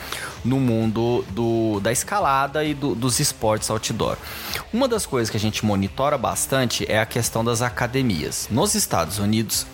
[0.45, 4.17] no mundo do, da escalada e do, dos esportes outdoor.
[4.73, 8.49] Uma das coisas que a gente monitora bastante é a questão das academias.
[8.51, 9.67] Nos Estados Unidos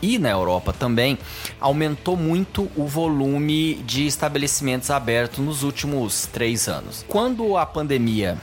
[0.00, 1.18] e na Europa também,
[1.60, 7.04] aumentou muito o volume de estabelecimentos abertos nos últimos três anos.
[7.08, 8.38] Quando a pandemia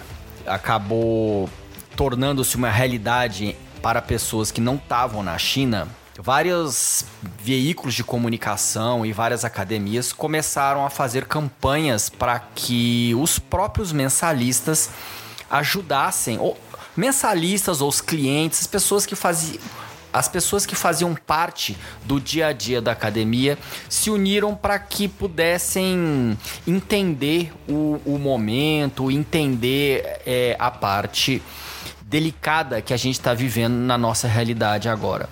[0.45, 1.49] acabou
[1.95, 7.05] tornando-se uma realidade para pessoas que não estavam na China, vários
[7.39, 14.89] veículos de comunicação e várias academias começaram a fazer campanhas para que os próprios mensalistas
[15.51, 16.57] ajudassem, ou
[16.97, 19.61] mensalistas ou os clientes, as pessoas que faziam
[20.11, 23.57] as pessoas que faziam parte do dia a dia da academia
[23.89, 31.43] se uniram para que pudessem entender o, o momento, entender é, a parte
[32.07, 35.27] delicada que a gente está vivendo na nossa realidade agora.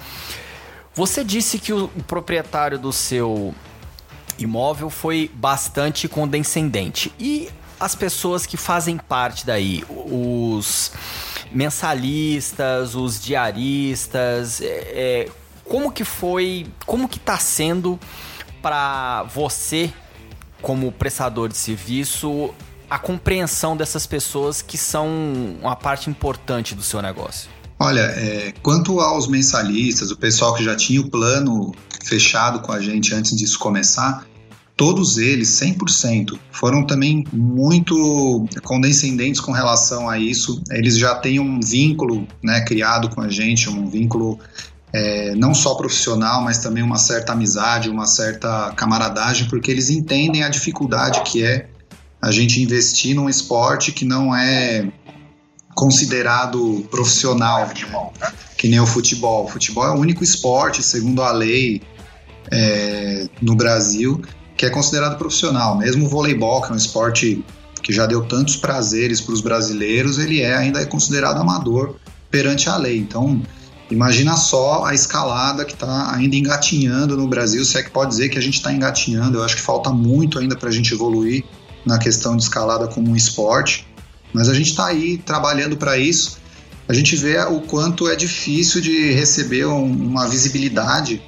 [0.95, 3.53] Você disse que o, o proprietário do seu
[4.37, 7.13] imóvel foi bastante condescendente.
[7.19, 10.91] E as pessoas que fazem parte daí, os
[11.51, 15.29] mensalistas, os diaristas, é, é,
[15.63, 17.99] como que foi, como que está sendo
[18.61, 19.93] para você
[20.61, 22.53] como prestador de serviço
[22.93, 25.09] a compreensão dessas pessoas que são
[25.59, 27.49] uma parte importante do seu negócio?
[27.79, 31.73] Olha, é, quanto aos mensalistas, o pessoal que já tinha o plano
[32.05, 34.27] fechado com a gente antes disso começar,
[34.77, 40.61] todos eles, 100%, foram também muito condescendentes com relação a isso.
[40.69, 44.39] Eles já têm um vínculo né, criado com a gente, um vínculo
[44.93, 50.43] é, não só profissional, mas também uma certa amizade, uma certa camaradagem, porque eles entendem
[50.43, 51.72] a dificuldade que é
[52.23, 54.87] a gente investir num esporte que não é
[55.75, 57.69] considerado profissional,
[58.57, 59.43] que nem o futebol.
[59.43, 61.81] O futebol é o único esporte, segundo a lei
[62.49, 64.21] é, no Brasil,
[64.55, 65.77] que é considerado profissional.
[65.77, 67.43] Mesmo o voleibol, que é um esporte
[67.81, 71.97] que já deu tantos prazeres para os brasileiros, ele é ainda é considerado amador
[72.31, 72.97] perante a lei.
[72.97, 73.41] Então,
[73.91, 78.29] imagina só a escalada que está ainda engatinhando no Brasil, se é que pode dizer
[78.29, 79.39] que a gente está engatinhando.
[79.39, 81.43] Eu acho que falta muito ainda para a gente evoluir
[81.85, 83.87] na questão de escalada como um esporte,
[84.33, 86.37] mas a gente está aí trabalhando para isso.
[86.87, 91.21] A gente vê o quanto é difícil de receber um, uma visibilidade,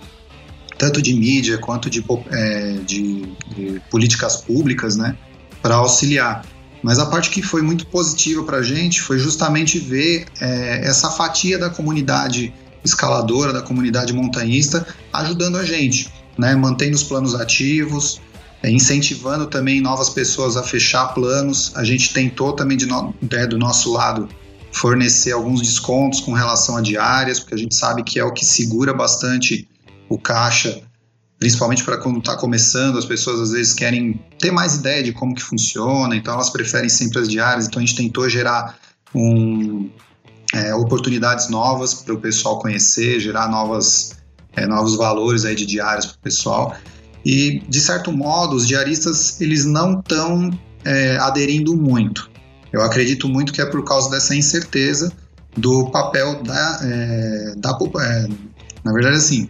[0.77, 3.21] tanto de mídia quanto de, é, de,
[3.55, 5.15] de políticas públicas, né,
[5.61, 6.45] para auxiliar.
[6.83, 11.09] Mas a parte que foi muito positiva para a gente foi justamente ver é, essa
[11.09, 18.21] fatia da comunidade escaladora, da comunidade montanhista, ajudando a gente, né, mantendo os planos ativos,
[18.69, 21.71] incentivando também novas pessoas a fechar planos.
[21.75, 24.29] A gente tentou também de no, é, do nosso lado
[24.71, 28.45] fornecer alguns descontos com relação a diárias, porque a gente sabe que é o que
[28.45, 29.69] segura bastante
[30.09, 30.81] o caixa,
[31.39, 35.33] principalmente para quando está começando, as pessoas às vezes querem ter mais ideia de como
[35.33, 38.77] que funciona, então elas preferem sempre as diárias, então a gente tentou gerar
[39.13, 39.89] um,
[40.53, 44.17] é, oportunidades novas para o pessoal conhecer, gerar novas,
[44.55, 46.75] é, novos valores aí de diárias para o pessoal.
[47.25, 50.51] E, de certo modo, os diaristas eles não estão
[50.83, 52.29] é, aderindo muito.
[52.71, 55.11] Eu acredito muito que é por causa dessa incerteza
[55.57, 56.79] do papel da.
[56.83, 58.27] É, da é,
[58.83, 59.49] na verdade, assim,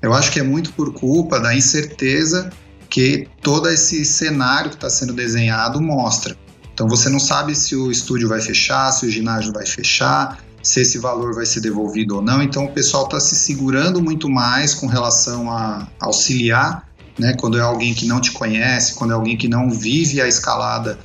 [0.00, 2.50] eu acho que é muito por culpa da incerteza
[2.88, 6.36] que todo esse cenário que está sendo desenhado mostra.
[6.72, 10.80] Então você não sabe se o estúdio vai fechar, se o ginásio vai fechar, se
[10.80, 12.42] esse valor vai ser devolvido ou não.
[12.42, 17.34] Então o pessoal está se segurando muito mais com relação a auxiliar, né?
[17.38, 20.98] Quando é alguém que não te conhece, quando é alguém que não vive a escalada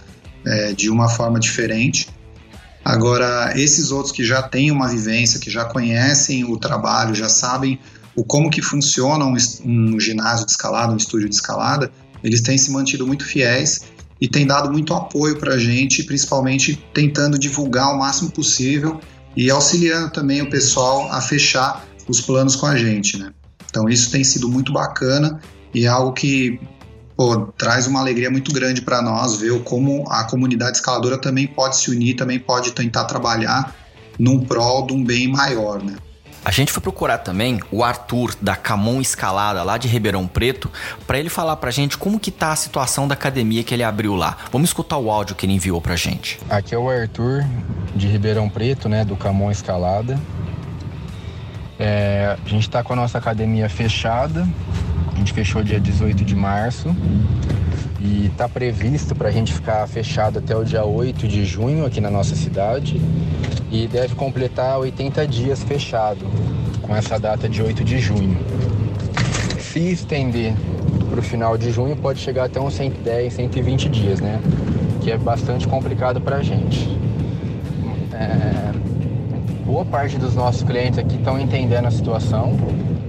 [0.45, 2.09] é, de uma forma diferente.
[2.83, 7.79] Agora, esses outros que já têm uma vivência, que já conhecem o trabalho, já sabem
[8.15, 9.35] o como que funciona um,
[9.65, 11.91] um ginásio de escalada, um estúdio de escalada,
[12.23, 13.81] eles têm se mantido muito fiéis
[14.19, 18.99] e têm dado muito apoio para a gente, principalmente tentando divulgar o máximo possível
[19.35, 23.31] e auxiliando também o pessoal a fechar os planos com a gente, né?
[23.69, 25.39] Então isso tem sido muito bacana
[25.73, 26.59] e é algo que
[27.15, 31.77] pô, traz uma alegria muito grande para nós ver como a comunidade escaladora também pode
[31.77, 33.75] se unir, também pode tentar trabalhar
[34.19, 35.95] num prol de um bem maior, né?
[36.45, 40.69] A gente foi procurar também o Arthur da Camon Escalada lá de Ribeirão Preto
[41.08, 44.13] para ele falar pra gente como que tá a situação da academia que ele abriu
[44.13, 44.38] lá.
[44.51, 46.38] Vamos escutar o áudio que ele enviou pra gente.
[46.49, 47.45] Aqui é o Arthur
[47.95, 50.19] de Ribeirão Preto, né, do Camon Escalada.
[51.85, 54.47] É, a gente está com a nossa academia fechada.
[55.13, 56.95] A gente fechou dia 18 de março
[57.99, 61.99] e está previsto para a gente ficar fechado até o dia 8 de junho aqui
[61.99, 63.01] na nossa cidade
[63.69, 66.25] e deve completar 80 dias fechado
[66.81, 68.39] com essa data de 8 de junho.
[69.59, 70.53] Se estender
[71.09, 74.39] para o final de junho, pode chegar até uns 110, 120 dias, né?
[75.01, 76.97] Que é bastante complicado para a gente.
[78.13, 78.92] É...
[79.65, 82.54] Boa parte dos nossos clientes aqui estão entendendo a situação,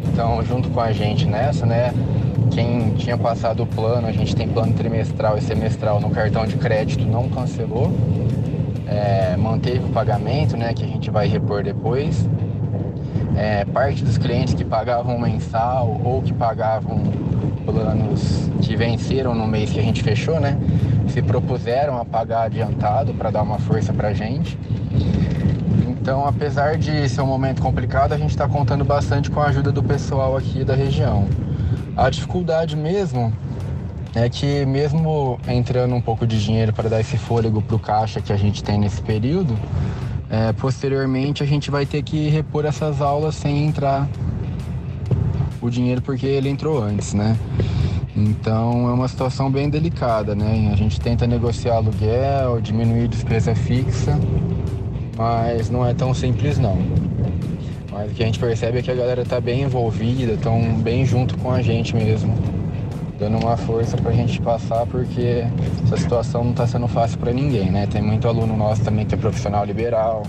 [0.08, 1.92] estão junto com a gente nessa, né?
[2.52, 6.56] Quem tinha passado o plano, a gente tem plano trimestral e semestral no cartão de
[6.56, 7.92] crédito, não cancelou
[8.86, 12.28] é, manteve o pagamento, né, que a gente vai repor depois.
[13.36, 17.02] É, parte dos clientes que pagavam mensal ou que pagavam
[17.64, 20.56] planos que venceram no mês que a gente fechou, né,
[21.08, 24.56] se propuseram a pagar adiantado para dar uma força para a gente.
[26.04, 29.72] Então, apesar de ser um momento complicado, a gente está contando bastante com a ajuda
[29.72, 31.26] do pessoal aqui da região.
[31.96, 33.32] A dificuldade mesmo
[34.14, 38.20] é que mesmo entrando um pouco de dinheiro para dar esse fôlego para o caixa
[38.20, 39.58] que a gente tem nesse período,
[40.28, 44.06] é, posteriormente a gente vai ter que repor essas aulas sem entrar
[45.58, 47.34] o dinheiro porque ele entrou antes, né?
[48.14, 50.68] Então é uma situação bem delicada, né?
[50.70, 54.20] A gente tenta negociar aluguel, diminuir despesa fixa,
[55.16, 56.78] mas não é tão simples não.
[57.90, 61.06] Mas o que a gente percebe é que a galera está bem envolvida, estão bem
[61.06, 62.34] junto com a gente mesmo
[63.18, 65.46] dando uma força para a gente passar, porque
[65.84, 67.86] essa situação não está sendo fácil para ninguém, né?
[67.86, 70.24] Tem muito aluno nosso também que é profissional liberal,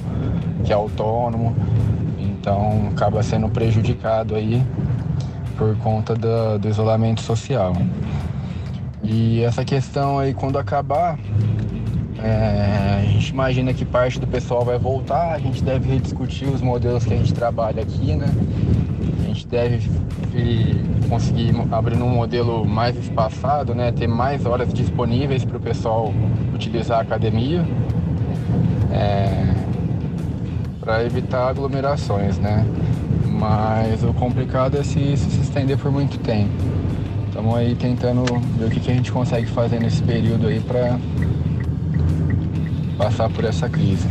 [0.64, 1.56] que é autônomo,
[2.20, 4.64] então acaba sendo prejudicado aí
[5.58, 7.74] por conta do, do isolamento social.
[9.04, 11.18] E essa questão aí, quando acabar,
[12.24, 16.62] é, a gente imagina que parte do pessoal vai voltar, a gente deve rediscutir os
[16.62, 18.28] modelos que a gente trabalha aqui, né?
[19.24, 19.90] A gente deve
[21.10, 26.14] conseguir abrir um modelo mais espaçado, né, ter mais horas disponíveis para o pessoal
[26.54, 27.66] utilizar a academia,
[28.92, 29.54] é,
[30.80, 32.66] para evitar aglomerações, né?
[33.28, 36.52] Mas o complicado é se, se estender por muito tempo.
[37.28, 38.24] Estamos aí tentando
[38.58, 40.98] ver o que, que a gente consegue fazer nesse período aí para
[42.98, 44.08] passar por essa crise.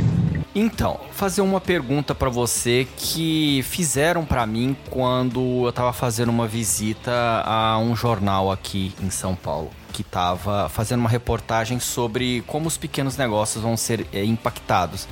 [0.54, 6.46] Então, fazer uma pergunta para você que fizeram para mim quando eu tava fazendo uma
[6.46, 12.68] visita a um jornal aqui em São Paulo, que tava fazendo uma reportagem sobre como
[12.68, 15.08] os pequenos negócios vão ser é, impactados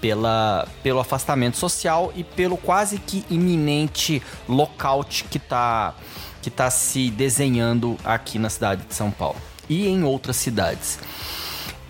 [0.00, 5.94] pela, pelo afastamento social e pelo quase que iminente lockout que tá,
[6.42, 9.36] que tá se desenhando aqui na cidade de São Paulo
[9.68, 10.98] e em outras cidades.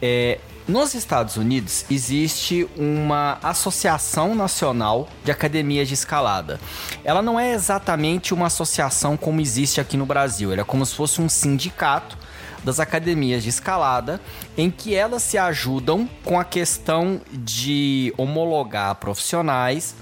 [0.02, 0.38] É,
[0.68, 6.60] nos Estados Unidos existe uma Associação Nacional de Academias de Escalada.
[7.04, 10.94] Ela não é exatamente uma associação como existe aqui no Brasil, ela é como se
[10.94, 12.16] fosse um sindicato
[12.62, 14.20] das academias de escalada,
[14.56, 19.94] em que elas se ajudam com a questão de homologar profissionais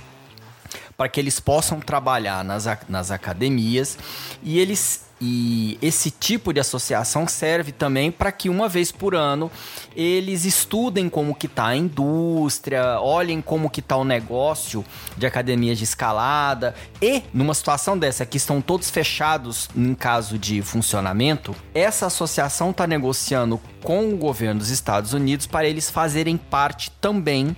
[0.97, 3.97] para que eles possam trabalhar nas, nas academias
[4.43, 9.51] e eles e esse tipo de associação serve também para que uma vez por ano
[9.97, 14.85] eles estudem como que está a indústria, olhem como que está o negócio
[15.17, 16.75] de academias de escalada.
[17.03, 22.87] E numa situação dessa que estão todos fechados em caso de funcionamento, essa associação está
[22.87, 27.57] negociando com o governo dos Estados Unidos para eles fazerem parte também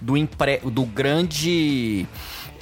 [0.00, 0.58] do, empre...
[0.58, 2.06] do grande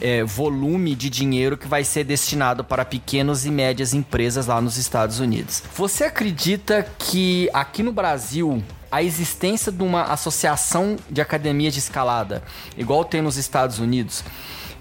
[0.01, 4.77] é, volume de dinheiro que vai ser destinado para pequenas e médias empresas lá nos
[4.77, 5.63] Estados Unidos.
[5.75, 12.43] Você acredita que aqui no Brasil a existência de uma associação de academia de escalada,
[12.77, 14.25] igual tem nos Estados Unidos,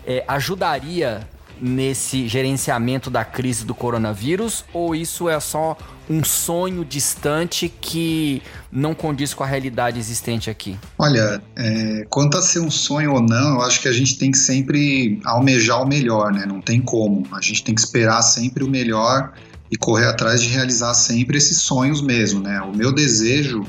[0.05, 1.27] é, ajudaria
[1.61, 5.77] nesse gerenciamento da crise do coronavírus ou isso é só
[6.09, 8.41] um sonho distante que
[8.71, 10.77] não condiz com a realidade existente aqui?
[10.97, 14.31] Olha, é, quanto a ser um sonho ou não, eu acho que a gente tem
[14.31, 16.45] que sempre almejar o melhor, né?
[16.45, 17.27] Não tem como.
[17.33, 19.33] A gente tem que esperar sempre o melhor
[19.69, 22.61] e correr atrás de realizar sempre esses sonhos mesmo, né?
[22.61, 23.65] O meu desejo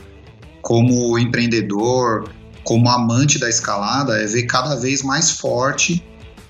[0.63, 2.31] como empreendedor,
[2.63, 6.05] como amante da escalada, é ver cada vez mais forte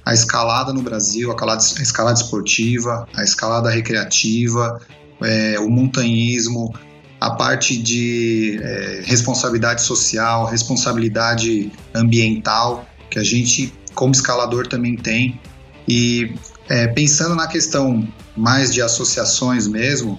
[0.08, 4.80] a escalada no Brasil, a escalada, a escalada esportiva, a escalada recreativa,
[5.20, 6.74] é, o montanhismo,
[7.20, 15.38] a parte de é, responsabilidade social, responsabilidade ambiental, que a gente, como escalador, também tem.
[15.86, 16.34] E
[16.70, 20.18] é, pensando na questão mais de associações mesmo,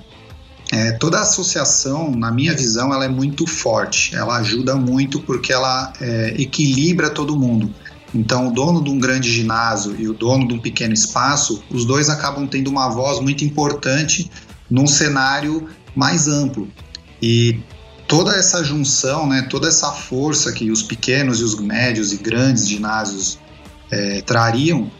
[0.72, 4.16] é, toda associação, na minha visão, ela é muito forte.
[4.16, 7.74] Ela ajuda muito porque ela é, equilibra todo mundo.
[8.14, 11.86] Então, o dono de um grande ginásio e o dono de um pequeno espaço, os
[11.86, 14.30] dois acabam tendo uma voz muito importante
[14.70, 16.68] num cenário mais amplo.
[17.22, 17.60] E
[18.08, 22.68] toda essa junção, né, toda essa força que os pequenos e os médios e grandes
[22.68, 23.40] ginásios
[23.92, 24.92] é, trariam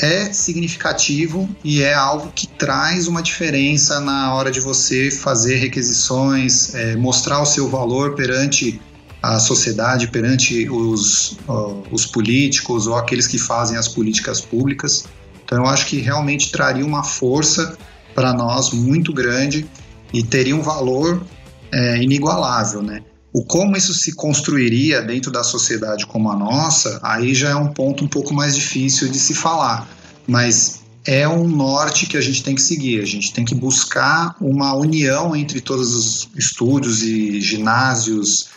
[0.00, 6.72] é significativo e é algo que traz uma diferença na hora de você fazer requisições,
[6.74, 8.80] é, mostrar o seu valor perante
[9.22, 15.04] a sociedade, perante os, uh, os políticos ou aqueles que fazem as políticas públicas.
[15.44, 17.76] Então, eu acho que realmente traria uma força
[18.14, 19.66] para nós muito grande
[20.12, 21.22] e teria um valor
[21.72, 23.02] é, inigualável, né?
[23.32, 27.68] O como isso se construiria dentro da sociedade como a nossa, aí já é um
[27.68, 29.88] ponto um pouco mais difícil de se falar,
[30.26, 33.00] mas é um norte que a gente tem que seguir.
[33.00, 38.48] A gente tem que buscar uma união entre todos os estúdios e ginásios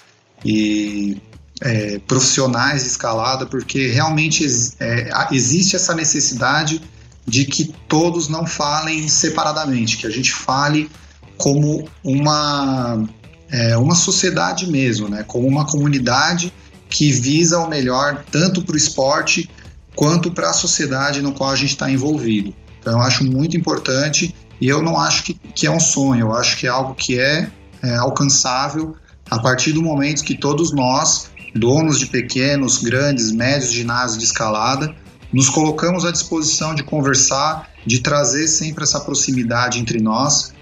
[0.44, 1.22] e
[1.62, 4.46] é, profissionais de escalada, porque realmente
[4.80, 6.82] é, existe essa necessidade
[7.26, 10.90] de que todos não falem separadamente, que a gente fale
[11.38, 13.04] como uma,
[13.50, 15.24] é, uma sociedade mesmo, né?
[15.24, 16.52] como uma comunidade
[16.90, 19.50] que visa o melhor tanto para o esporte
[19.96, 22.54] quanto para a sociedade no qual a gente está envolvido.
[22.80, 26.34] Então eu acho muito importante e eu não acho que, que é um sonho, eu
[26.34, 27.50] acho que é algo que é,
[27.84, 28.96] é alcançável
[29.32, 34.94] a partir do momento que todos nós, donos de pequenos, grandes, médios ginásios de escalada,
[35.32, 40.54] nos colocamos à disposição de conversar, de trazer sempre essa proximidade entre nós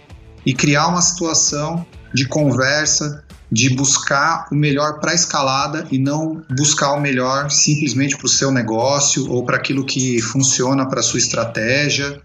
[0.46, 6.44] e criar uma situação de conversa, de buscar o melhor para a escalada e não
[6.56, 11.04] buscar o melhor simplesmente para o seu negócio ou para aquilo que funciona para a
[11.04, 12.22] sua estratégia,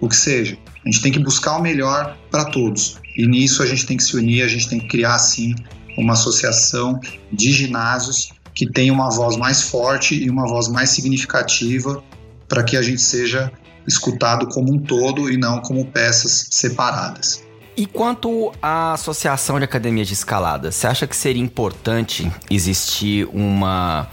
[0.00, 0.56] o que seja.
[0.86, 2.98] A gente tem que buscar o melhor para todos.
[3.16, 5.56] E nisso a gente tem que se unir, a gente tem que criar sim
[5.98, 7.00] uma associação
[7.32, 12.02] de ginásios que tenha uma voz mais forte e uma voz mais significativa
[12.48, 13.52] para que a gente seja
[13.86, 17.42] escutado como um todo e não como peças separadas.
[17.76, 24.08] E quanto à associação de academias de escalada, você acha que seria importante existir uma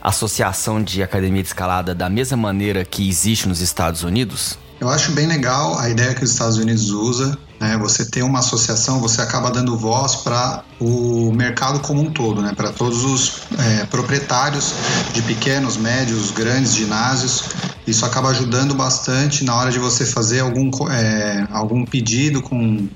[0.00, 4.56] associação de academia de escalada da mesma maneira que existe nos Estados Unidos?
[4.80, 7.36] Eu acho bem legal a ideia que os Estados Unidos usa.
[7.60, 7.76] Né?
[7.78, 12.52] Você tem uma associação, você acaba dando voz para o mercado como um todo, né?
[12.56, 14.74] para todos os é, proprietários
[15.12, 17.44] de pequenos, médios, grandes ginásios.
[17.86, 22.88] Isso acaba ajudando bastante na hora de você fazer algum, é, algum pedido com,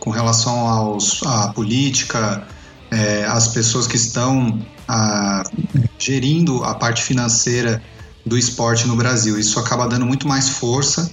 [0.00, 2.46] com relação aos, à política,
[2.90, 5.42] é, as pessoas que estão a,
[5.98, 7.82] gerindo a parte financeira
[8.24, 9.38] do esporte no Brasil.
[9.38, 11.10] Isso acaba dando muito mais força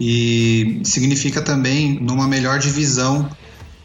[0.00, 3.28] e significa também numa melhor divisão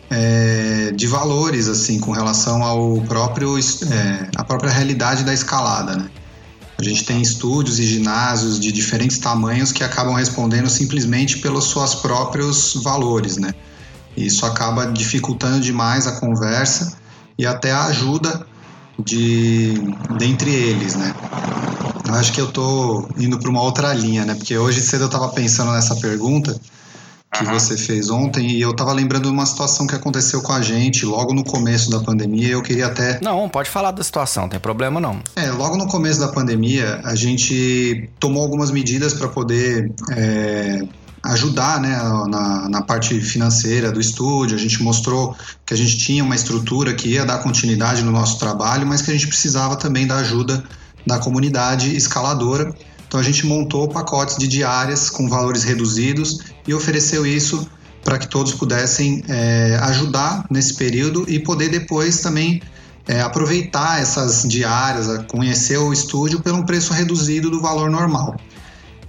[0.10, 6.10] é, de valores assim com relação ao próprio é, a própria realidade da escalada, né?
[6.78, 11.96] A gente tem estúdios e ginásios de diferentes tamanhos que acabam respondendo simplesmente pelos seus
[11.96, 13.54] próprios valores, né?
[14.18, 16.98] Isso acaba dificultando demais a conversa
[17.38, 18.46] e até a ajuda
[19.00, 19.74] de
[20.18, 21.14] dentre eles, né?
[22.16, 24.36] Acho que eu tô indo para uma outra linha, né?
[24.36, 26.60] Porque hoje cedo eu estava pensando nessa pergunta
[27.34, 27.54] que uhum.
[27.54, 31.06] você fez ontem e eu estava lembrando de uma situação que aconteceu com a gente
[31.06, 32.50] logo no começo da pandemia.
[32.50, 33.20] Eu queria até.
[33.22, 35.22] Não, pode falar da situação, não tem problema não.
[35.36, 40.84] É, logo no começo da pandemia a gente tomou algumas medidas para poder é,
[41.24, 41.96] ajudar né,
[42.28, 44.58] na, na parte financeira do estúdio.
[44.58, 45.36] A gente mostrou
[45.66, 49.10] que a gente tinha uma estrutura que ia dar continuidade no nosso trabalho, mas que
[49.10, 50.62] a gente precisava também da ajuda
[51.06, 52.74] da comunidade escaladora
[53.08, 57.68] Então a gente montou pacotes de diárias com valores reduzidos e ofereceu isso
[58.04, 62.62] para que todos pudessem é, ajudar nesse período e poder depois também
[63.08, 68.36] é, aproveitar essas diárias, conhecer o estúdio pelo preço reduzido do valor normal.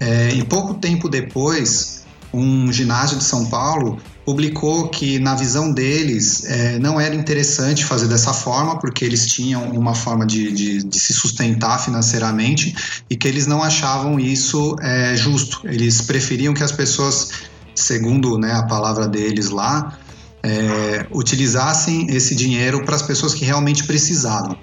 [0.00, 2.01] É, e pouco tempo depois,
[2.32, 8.06] um ginásio de São Paulo publicou que, na visão deles, é, não era interessante fazer
[8.06, 12.74] dessa forma, porque eles tinham uma forma de, de, de se sustentar financeiramente
[13.10, 15.60] e que eles não achavam isso é, justo.
[15.64, 17.30] Eles preferiam que as pessoas,
[17.74, 19.98] segundo né, a palavra deles lá,
[20.42, 24.56] é, utilizassem esse dinheiro para as pessoas que realmente precisavam.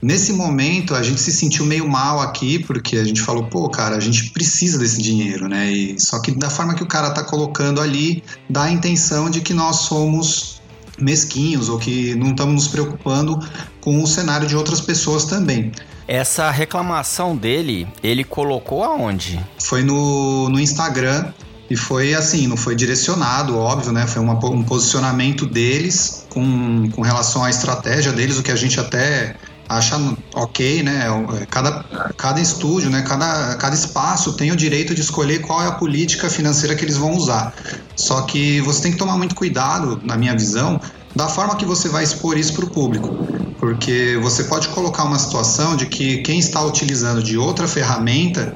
[0.00, 3.96] Nesse momento, a gente se sentiu meio mal aqui, porque a gente falou, pô, cara,
[3.96, 5.70] a gente precisa desse dinheiro, né?
[5.72, 9.40] E, só que da forma que o cara tá colocando ali, dá a intenção de
[9.40, 10.60] que nós somos
[11.00, 13.38] mesquinhos ou que não estamos nos preocupando
[13.80, 15.72] com o cenário de outras pessoas também.
[16.06, 19.44] Essa reclamação dele, ele colocou aonde?
[19.58, 21.32] Foi no, no Instagram
[21.68, 24.06] e foi assim, não foi direcionado, óbvio, né?
[24.06, 28.80] Foi uma, um posicionamento deles com, com relação à estratégia deles, o que a gente
[28.80, 29.36] até
[29.68, 30.00] acha
[30.34, 31.06] ok, né?
[31.40, 31.84] É, cada,
[32.16, 33.02] cada estúdio, né?
[33.02, 36.96] cada, cada espaço tem o direito de escolher qual é a política financeira que eles
[36.96, 37.54] vão usar.
[37.94, 40.80] Só que você tem que tomar muito cuidado, na minha visão,
[41.14, 43.14] da forma que você vai expor isso para o público.
[43.58, 48.54] Porque você pode colocar uma situação de que quem está utilizando de outra ferramenta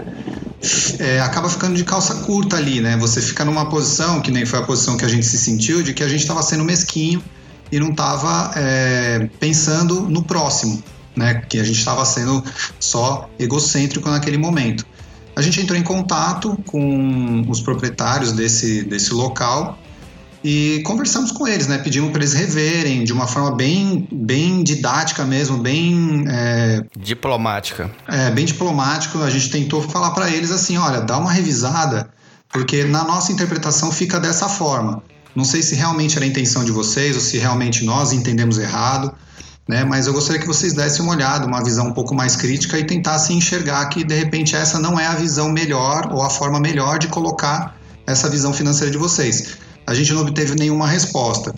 [0.99, 2.97] é, acaba ficando de calça curta ali, né?
[2.99, 5.93] Você fica numa posição, que nem foi a posição que a gente se sentiu, de
[5.93, 7.23] que a gente estava sendo mesquinho
[7.71, 10.83] e não estava é, pensando no próximo
[11.17, 11.43] né?
[11.49, 12.43] Que a gente estava sendo
[12.79, 14.87] só egocêntrico naquele momento.
[15.35, 19.79] A gente entrou em contato com os proprietários desse, desse local
[20.45, 21.79] e conversamos com eles, né?
[21.79, 27.91] Pedimos para eles reverem de uma forma bem, bem didática mesmo, bem é, diplomática.
[28.09, 29.23] É, bem diplomático.
[29.23, 32.11] A gente tentou falar para eles assim, olha, dá uma revisada,
[32.51, 35.03] porque na nossa interpretação fica dessa forma.
[35.35, 39.15] Não sei se realmente era a intenção de vocês ou se realmente nós entendemos errado
[39.69, 39.85] né?
[39.85, 42.85] Mas eu gostaria que vocês dessem uma olhada, uma visão um pouco mais crítica e
[42.85, 46.99] tentassem enxergar que de repente essa não é a visão melhor ou a forma melhor
[46.99, 49.57] de colocar essa visão financeira de vocês.
[49.87, 51.55] A gente não obteve nenhuma resposta.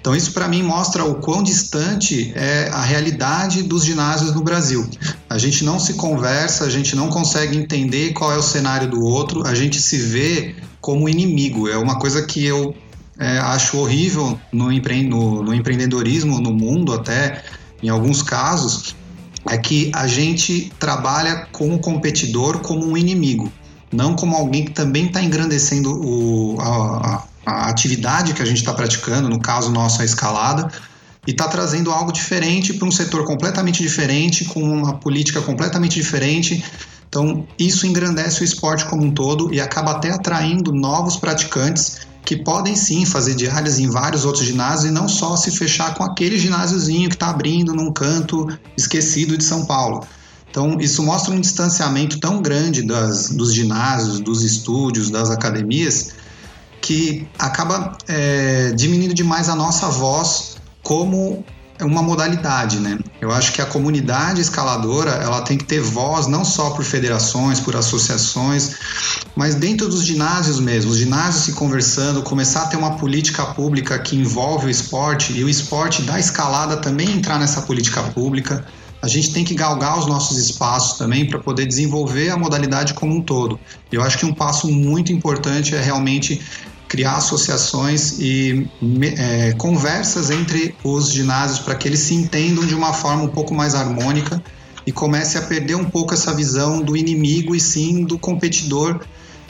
[0.00, 4.84] Então, isso para mim mostra o quão distante é a realidade dos ginásios no Brasil.
[5.30, 9.00] A gente não se conversa, a gente não consegue entender qual é o cenário do
[9.00, 11.68] outro, a gente se vê como inimigo.
[11.68, 12.74] É uma coisa que eu
[13.22, 17.44] é, acho horrível no, empre no, no empreendedorismo, no mundo até,
[17.80, 18.96] em alguns casos,
[19.48, 23.52] é que a gente trabalha com o competidor como um inimigo,
[23.92, 28.74] não como alguém que também está engrandecendo o, a, a, atividade que a gente está
[28.74, 30.68] praticando, no caso nosso a escalada,
[31.24, 36.64] e está trazendo algo diferente para um setor completamente diferente, com uma política completamente diferente.
[37.08, 42.36] Então, isso engrandece o esporte como um todo e acaba até atraindo novos praticantes que
[42.36, 46.38] podem sim fazer diárias em vários outros ginásios e não só se fechar com aquele
[46.38, 48.46] ginásiozinho que está abrindo num canto
[48.76, 50.06] esquecido de São Paulo.
[50.50, 56.12] Então, isso mostra um distanciamento tão grande das, dos ginásios, dos estúdios, das academias,
[56.80, 61.44] que acaba é, diminuindo demais a nossa voz como
[61.80, 62.98] uma modalidade, né?
[63.20, 67.60] Eu acho que a comunidade escaladora ela tem que ter voz não só por federações,
[67.60, 68.76] por associações,
[69.34, 73.98] mas dentro dos ginásios mesmo, os ginásios se conversando, começar a ter uma política pública
[73.98, 78.64] que envolve o esporte e o esporte da escalada também entrar nessa política pública.
[79.00, 83.16] A gente tem que galgar os nossos espaços também para poder desenvolver a modalidade como
[83.16, 83.58] um todo.
[83.90, 86.40] Eu acho que um passo muito importante é realmente
[86.92, 88.68] criar associações e
[89.16, 93.54] é, conversas entre os ginásios para que eles se entendam de uma forma um pouco
[93.54, 94.42] mais harmônica
[94.86, 99.00] e comece a perder um pouco essa visão do inimigo e sim do competidor,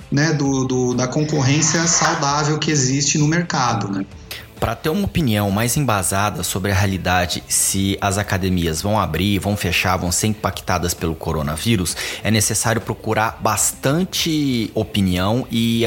[0.09, 3.91] né, do, do da concorrência saudável que existe no mercado.
[3.91, 4.07] Né?
[4.61, 9.57] Para ter uma opinião mais embasada sobre a realidade se as academias vão abrir, vão
[9.57, 15.85] fechar, vão ser impactadas pelo coronavírus, é necessário procurar bastante opinião e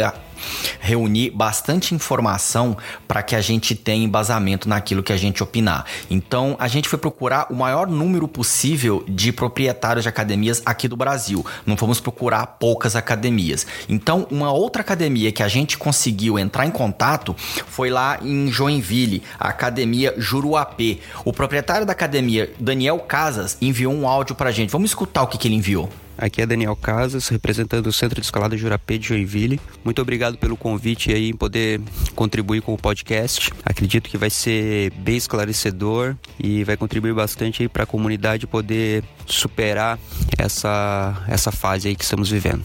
[0.80, 2.78] reunir bastante informação
[3.08, 5.86] para que a gente tenha embasamento naquilo que a gente opinar.
[6.10, 10.96] Então, a gente foi procurar o maior número possível de proprietários de academias aqui do
[10.96, 11.46] Brasil.
[11.66, 13.66] Não fomos procurar poucas academias.
[13.90, 17.36] Então, uma outra academia que a gente conseguiu entrar em contato
[17.68, 21.00] foi lá em Joinville, a Academia Juruapê.
[21.24, 24.70] O proprietário da academia, Daniel Casas, enviou um áudio para a gente.
[24.70, 25.90] Vamos escutar o que, que ele enviou.
[26.18, 29.60] Aqui é Daniel Casas, representando o Centro de Escalada Jurapê de Joinville.
[29.84, 31.82] Muito obrigado pelo convite aí em poder
[32.16, 33.52] contribuir com o podcast.
[33.66, 39.04] Acredito que vai ser bem esclarecedor e vai contribuir bastante aí para a comunidade poder
[39.26, 40.00] superar
[40.38, 42.64] essa, essa fase aí que estamos vivendo.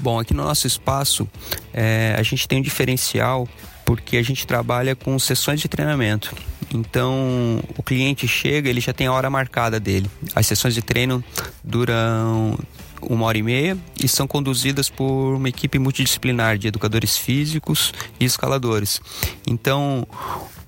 [0.00, 1.28] Bom, aqui no nosso espaço
[1.74, 3.46] é, a gente tem um diferencial
[3.90, 6.32] porque a gente trabalha com sessões de treinamento.
[6.72, 10.08] Então, o cliente chega, ele já tem a hora marcada dele.
[10.32, 11.24] As sessões de treino
[11.64, 12.56] duram
[13.02, 18.24] uma hora e meia e são conduzidas por uma equipe multidisciplinar de educadores físicos e
[18.24, 19.00] escaladores.
[19.44, 20.06] Então,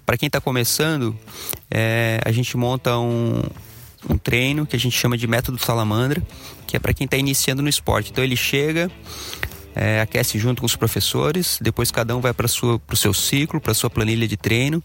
[0.05, 1.16] para quem está começando,
[1.70, 3.41] é, a gente monta um,
[4.11, 6.20] um treino que a gente chama de método salamandra,
[6.66, 8.11] que é para quem está iniciando no esporte.
[8.11, 8.91] Então ele chega,
[9.75, 13.75] é, aquece junto com os professores, depois cada um vai para o seu ciclo, para
[13.75, 14.83] sua planilha de treino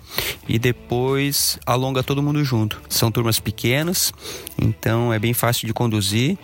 [0.48, 2.82] e depois alonga todo mundo junto.
[2.90, 4.14] São turmas pequenas,
[4.62, 6.38] então é bem fácil de conduzir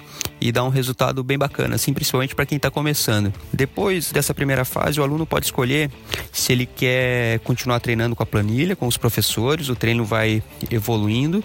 [0.44, 3.34] e dá um resultado bem bacana, assim, principalmente para quem está começando.
[3.54, 5.90] Depois dessa primeira fase, o aluno pode escolher
[6.34, 11.42] se ele quer continuar treinando com a planilha, com os professores, o treino vai evoluindo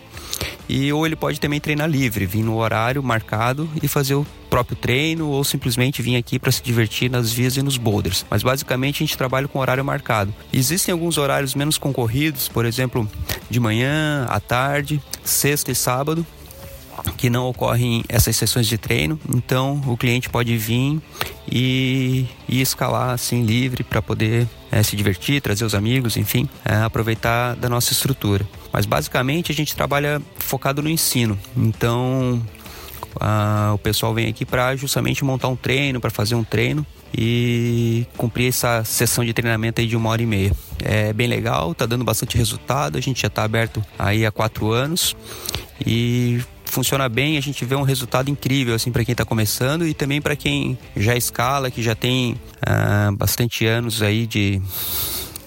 [0.68, 4.76] e ou ele pode também treinar livre, vir no horário marcado e fazer o próprio
[4.76, 8.26] treino ou simplesmente vir aqui para se divertir nas vias e nos boulders.
[8.28, 10.34] Mas basicamente a gente trabalha com horário marcado.
[10.52, 13.08] Existem alguns horários menos concorridos, por exemplo,
[13.48, 16.26] de manhã, à tarde, sexta e sábado,
[17.16, 21.00] que não ocorrem essas sessões de treino, então o cliente pode vir
[21.50, 26.76] e, e escalar assim livre para poder é, se divertir, trazer os amigos, enfim, é,
[26.76, 28.46] aproveitar da nossa estrutura.
[28.72, 32.42] Mas basicamente a gente trabalha focado no ensino, então
[33.20, 36.86] ah, o pessoal vem aqui para justamente montar um treino, para fazer um treino
[37.16, 40.52] e cumprir essa sessão de treinamento aí de uma hora e meia.
[40.84, 42.98] É bem legal, tá dando bastante resultado.
[42.98, 45.16] A gente já está aberto aí há quatro anos
[45.84, 46.40] e
[46.70, 47.36] funciona bem.
[47.36, 50.78] A gente vê um resultado incrível assim para quem está começando e também para quem
[50.96, 54.60] já escala, que já tem ah, bastante anos aí de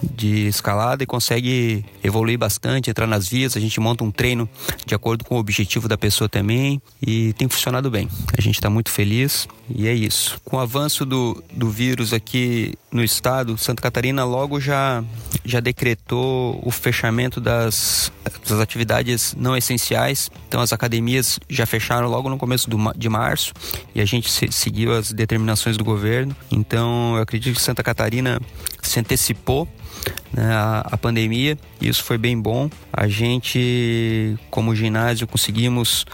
[0.02, 3.56] de escalada e consegue evoluir bastante, entrar nas vias.
[3.56, 4.50] A gente monta um treino
[4.86, 8.10] de acordo com o objetivo da pessoa também e tem funcionado bem.
[8.38, 10.40] A gente está muito feliz e é isso.
[10.44, 15.04] Com o avanço do, do vírus aqui no estado, Santa Catarina logo já,
[15.46, 18.12] já decretou o fechamento das,
[18.48, 20.30] das atividades não essenciais.
[20.48, 23.54] Então as academias já fecharam logo no começo do, de março
[23.96, 26.36] e a gente se, seguiu as determinações do governo.
[26.52, 28.40] Então eu acredito que Santa Catarina
[28.82, 29.68] se antecipou
[30.34, 32.70] né, a, a, pandemia isso foi bem bom.
[32.92, 36.06] A gente, como ginásio, conseguimos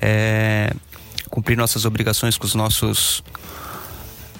[0.00, 0.72] é,
[1.30, 3.22] cumprir nossas obrigações com os nossos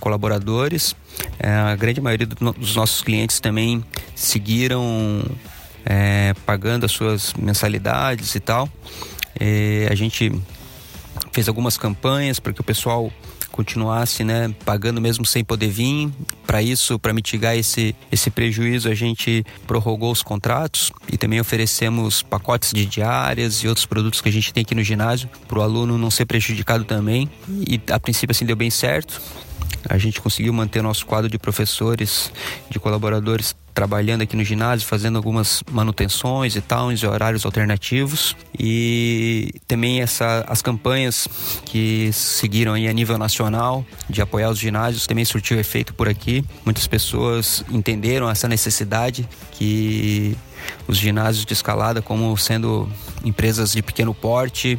[0.01, 0.97] colaboradores.
[1.39, 3.85] É, a grande maioria do, dos nossos clientes também
[4.15, 5.25] seguiram
[5.85, 8.69] é, pagando as suas mensalidades e tal.
[9.39, 10.33] É, a gente
[11.33, 13.13] fez algumas campanhas para que o pessoal
[13.61, 16.11] continuasse, né, pagando mesmo sem poder vir.
[16.47, 22.23] Para isso, para mitigar esse, esse prejuízo, a gente prorrogou os contratos e também oferecemos
[22.23, 25.63] pacotes de diárias e outros produtos que a gente tem aqui no ginásio para o
[25.63, 27.29] aluno não ser prejudicado também.
[27.49, 29.21] E a princípio assim deu bem certo.
[29.89, 32.31] A gente conseguiu manter nosso quadro de professores,
[32.69, 38.37] de colaboradores trabalhando aqui no ginásio, fazendo algumas manutenções e tal, em horários alternativos.
[38.59, 41.29] E também essa, as campanhas
[41.65, 46.45] que seguiram aí a nível nacional de apoiar os ginásios também surtiu efeito por aqui.
[46.65, 50.37] Muitas pessoas entenderam essa necessidade que
[50.87, 52.89] os ginásios de escalada, como sendo
[53.25, 54.79] empresas de pequeno porte,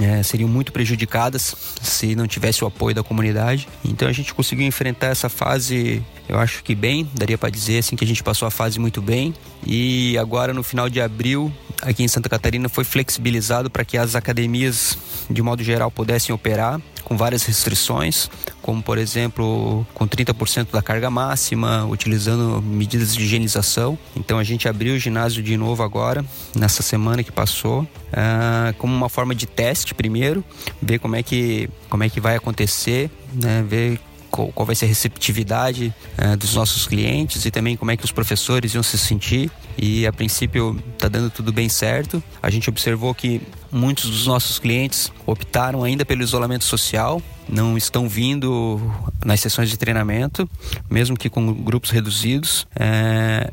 [0.00, 3.68] é, seriam muito prejudicadas se não tivesse o apoio da comunidade.
[3.84, 7.96] Então a gente conseguiu enfrentar essa fase, eu acho que bem, daria para dizer assim
[7.96, 9.34] que a gente passou a fase muito bem.
[9.66, 14.14] E agora no final de abril, aqui em Santa Catarina foi flexibilizado para que as
[14.14, 14.98] academias
[15.30, 18.30] de modo geral pudessem operar com várias restrições,
[18.60, 23.98] como por exemplo com 30% da carga máxima, utilizando medidas de higienização.
[24.14, 28.94] Então a gente abriu o ginásio de novo agora, nessa semana que passou, uh, como
[28.94, 30.44] uma forma de teste primeiro,
[30.82, 33.64] ver como é que, como é que vai acontecer, né?
[33.66, 33.98] ver
[34.30, 38.04] qual, qual vai ser a receptividade uh, dos nossos clientes e também como é que
[38.04, 39.50] os professores iam se sentir.
[39.76, 42.22] E a princípio está dando tudo bem certo.
[42.42, 48.08] A gente observou que muitos dos nossos clientes optaram ainda pelo isolamento social, não estão
[48.08, 48.80] vindo
[49.24, 50.48] nas sessões de treinamento,
[50.90, 52.66] mesmo que com grupos reduzidos.
[52.74, 53.52] É,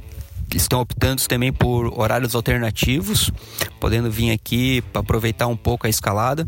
[0.53, 3.31] estão optando também por horários alternativos,
[3.79, 6.47] podendo vir aqui para aproveitar um pouco a escalada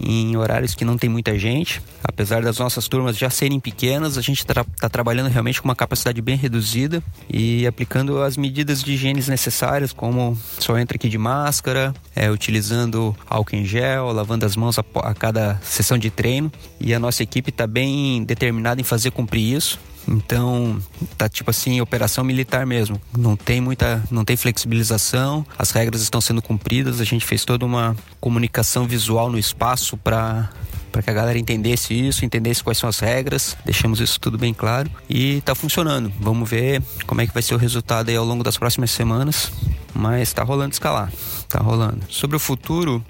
[0.00, 1.82] em horários que não tem muita gente.
[2.02, 5.74] Apesar das nossas turmas já serem pequenas, a gente está tra trabalhando realmente com uma
[5.74, 11.18] capacidade bem reduzida e aplicando as medidas de higiene necessárias, como só entra aqui de
[11.18, 16.52] máscara, é, utilizando álcool em gel, lavando as mãos a, a cada sessão de treino.
[16.80, 19.78] E a nossa equipe está bem determinada em fazer cumprir isso.
[20.08, 20.78] Então,
[21.16, 23.00] tá tipo assim, operação militar mesmo.
[23.16, 27.64] Não tem muita, não tem flexibilização, as regras estão sendo cumpridas, a gente fez toda
[27.64, 30.50] uma comunicação visual no espaço para
[30.94, 34.54] para que a galera entendesse isso, entendesse quais são as regras, deixamos isso tudo bem
[34.54, 36.12] claro e tá funcionando.
[36.20, 39.50] Vamos ver como é que vai ser o resultado aí ao longo das próximas semanas,
[39.92, 41.12] mas tá rolando escalar,
[41.48, 41.98] tá rolando.
[42.08, 43.04] Sobre o futuro,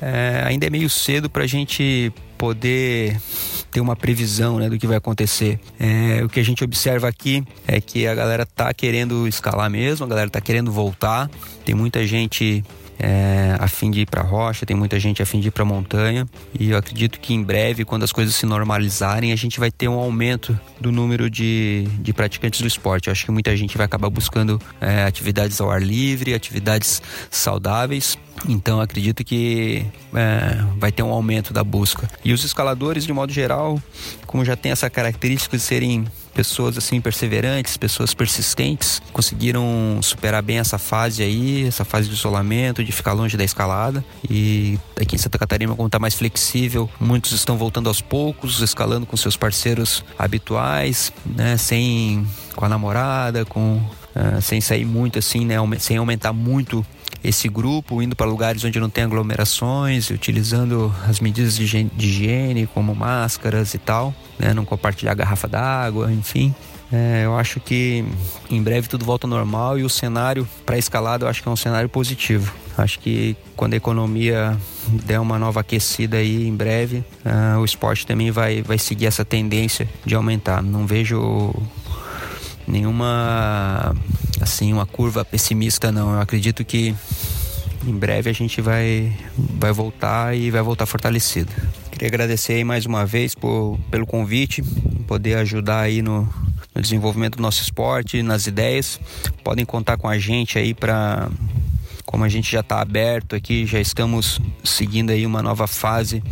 [0.00, 3.20] é, ainda é meio cedo para a gente poder
[3.70, 5.60] ter uma previsão né, do que vai acontecer.
[5.78, 10.06] É, o que a gente observa aqui é que a galera tá querendo escalar mesmo,
[10.06, 11.30] a galera tá querendo voltar.
[11.64, 12.64] Tem muita gente
[12.98, 15.64] é, a fim de ir para rocha, tem muita gente a fim de ir para
[15.64, 16.26] montanha.
[16.58, 19.88] E eu acredito que em breve, quando as coisas se normalizarem, a gente vai ter
[19.88, 23.08] um aumento do número de, de praticantes do esporte.
[23.08, 28.16] Eu acho que muita gente vai acabar buscando é, atividades ao ar livre, atividades saudáveis.
[28.48, 32.08] Então acredito que é, vai ter um aumento da busca.
[32.24, 33.80] E os escaladores, de modo geral,
[34.26, 36.06] como já tem essa característica de serem
[36.36, 42.84] pessoas assim perseverantes, pessoas persistentes, conseguiram superar bem essa fase aí, essa fase de isolamento,
[42.84, 44.04] de ficar longe da escalada.
[44.28, 49.06] E aqui em Santa Catarina, como está mais flexível, muitos estão voltando aos poucos, escalando
[49.06, 55.46] com seus parceiros habituais, né, sem com a namorada, com uh, sem sair muito assim,
[55.46, 56.84] né, sem aumentar muito
[57.26, 62.94] esse grupo, indo para lugares onde não tem aglomerações, utilizando as medidas de higiene, como
[62.94, 64.54] máscaras e tal, né?
[64.54, 66.54] não compartilhar garrafa d'água, enfim.
[66.92, 68.04] É, eu acho que
[68.48, 71.50] em breve tudo volta ao normal e o cenário para escalada eu acho que é
[71.50, 72.54] um cenário positivo.
[72.78, 74.56] Acho que quando a economia
[74.86, 79.24] der uma nova aquecida aí em breve, uh, o esporte também vai, vai seguir essa
[79.24, 80.62] tendência de aumentar.
[80.62, 81.52] Não vejo
[82.68, 83.96] nenhuma
[84.40, 86.14] assim uma curva pessimista não.
[86.14, 86.94] Eu acredito que
[87.86, 91.52] em breve a gente vai vai voltar e vai voltar fortalecido.
[91.90, 94.62] Queria agradecer aí mais uma vez por, pelo convite,
[95.06, 96.28] poder ajudar aí no,
[96.74, 99.00] no desenvolvimento do nosso esporte, nas ideias.
[99.42, 101.30] Podem contar com a gente aí para
[102.06, 106.22] como a gente já está aberto aqui, já estamos seguindo aí uma nova fase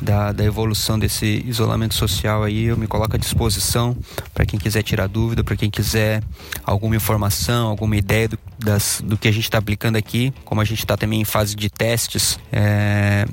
[0.00, 3.96] da, da evolução desse isolamento social aí, eu me coloco à disposição
[4.32, 6.22] para quem quiser tirar dúvida, para quem quiser
[6.64, 10.64] alguma informação, alguma ideia do, das, do que a gente está aplicando aqui, como a
[10.64, 12.38] gente está também em fase de testes.
[12.52, 13.26] É,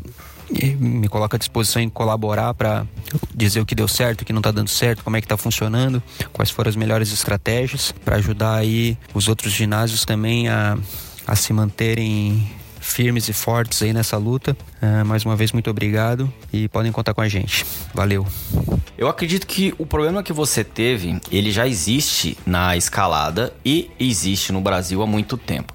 [0.79, 2.85] me coloca à disposição em colaborar para
[3.33, 5.37] dizer o que deu certo, o que não está dando certo, como é que está
[5.37, 10.77] funcionando, quais foram as melhores estratégias para ajudar aí os outros ginásios também a
[11.31, 12.45] a se manterem
[12.81, 14.51] firmes e fortes aí nessa luta.
[14.83, 17.65] Uh, mais uma vez, muito obrigado e podem contar com a gente.
[17.93, 18.27] Valeu.
[18.97, 24.51] Eu acredito que o problema que você teve, ele já existe na escalada e existe
[24.51, 25.73] no Brasil há muito tempo.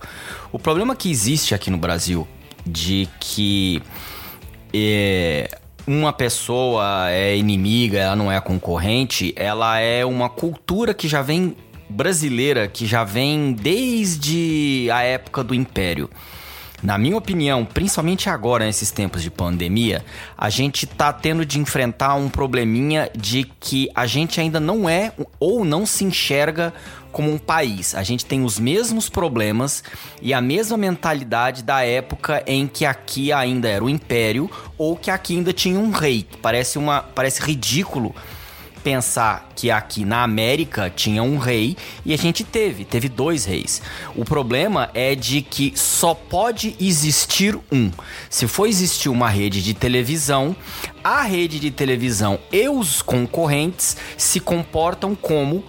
[0.52, 2.28] O problema que existe aqui no Brasil
[2.66, 3.82] de que
[4.74, 5.48] é,
[5.86, 11.56] uma pessoa é inimiga, ela não é concorrente, ela é uma cultura que já vem
[11.88, 16.10] brasileira que já vem desde a época do Império.
[16.82, 20.04] Na minha opinião, principalmente agora nesses tempos de pandemia,
[20.36, 25.12] a gente tá tendo de enfrentar um probleminha de que a gente ainda não é
[25.40, 26.74] ou não se enxerga
[27.10, 27.94] como um país.
[27.94, 29.82] A gente tem os mesmos problemas
[30.20, 35.10] e a mesma mentalidade da época em que aqui ainda era o império ou que
[35.10, 36.26] aqui ainda tinha um rei.
[36.42, 38.14] Parece uma parece ridículo
[38.86, 43.82] pensar que aqui na América tinha um rei e a gente teve, teve dois reis.
[44.14, 47.90] O problema é de que só pode existir um.
[48.30, 50.54] Se for existir uma rede de televisão,
[51.02, 55.64] a rede de televisão e os concorrentes se comportam como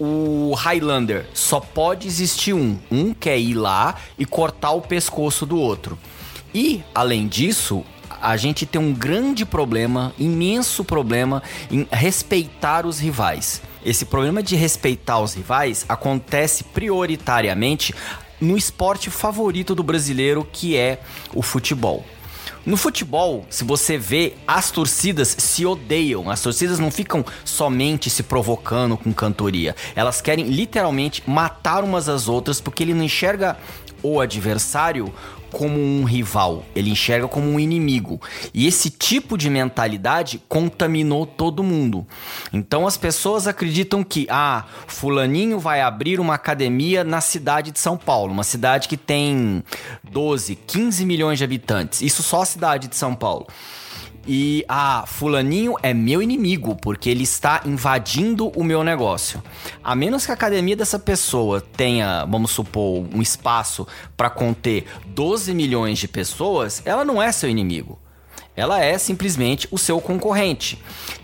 [0.00, 1.26] o Highlander.
[1.34, 2.78] Só pode existir um.
[2.90, 5.98] Um quer ir lá e cortar o pescoço do outro.
[6.54, 7.84] E, além disso,
[8.20, 13.62] a gente tem um grande problema, imenso problema, em respeitar os rivais.
[13.84, 17.94] Esse problema de respeitar os rivais acontece prioritariamente
[18.40, 21.00] no esporte favorito do brasileiro, que é
[21.34, 22.04] o futebol.
[22.66, 26.28] No futebol, se você vê, as torcidas se odeiam.
[26.28, 29.74] As torcidas não ficam somente se provocando com cantoria.
[29.96, 33.56] Elas querem literalmente matar umas às outras porque ele não enxerga
[34.02, 35.12] o adversário
[35.50, 38.20] como um rival, ele enxerga como um inimigo.
[38.52, 42.06] E esse tipo de mentalidade contaminou todo mundo.
[42.52, 47.96] Então as pessoas acreditam que, ah, Fulaninho vai abrir uma academia na cidade de São
[47.96, 49.62] Paulo, uma cidade que tem
[50.10, 52.02] 12, 15 milhões de habitantes.
[52.02, 53.46] Isso só a cidade de São Paulo.
[54.30, 59.42] E ah, fulaninho é meu inimigo porque ele está invadindo o meu negócio.
[59.82, 63.86] A menos que a academia dessa pessoa tenha, vamos supor, um espaço
[64.18, 67.98] para conter 12 milhões de pessoas, ela não é seu inimigo.
[68.54, 70.78] Ela é simplesmente o seu concorrente.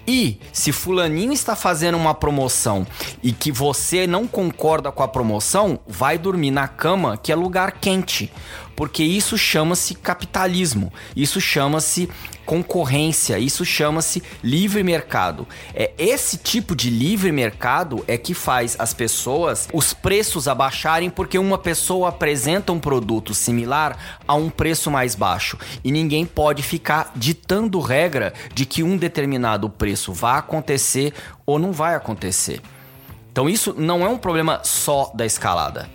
[0.07, 2.87] E se fulaninho está fazendo uma promoção
[3.23, 7.73] e que você não concorda com a promoção, vai dormir na cama que é lugar
[7.73, 8.31] quente
[8.77, 12.09] porque isso chama-se capitalismo, isso chama-se
[12.45, 15.49] concorrência, isso chama-se livre mercado.
[15.75, 21.39] É esse tipo de livre mercado é que faz as pessoas os preços abaixarem porque
[21.39, 27.13] uma pessoa apresenta um produto similar a um preço mais baixo e ninguém pode ficar
[27.17, 31.13] ditando regra de que um determinado preço vai acontecer
[31.47, 32.61] ou não vai acontecer.
[33.31, 35.89] Então isso não é um problema só da escalada.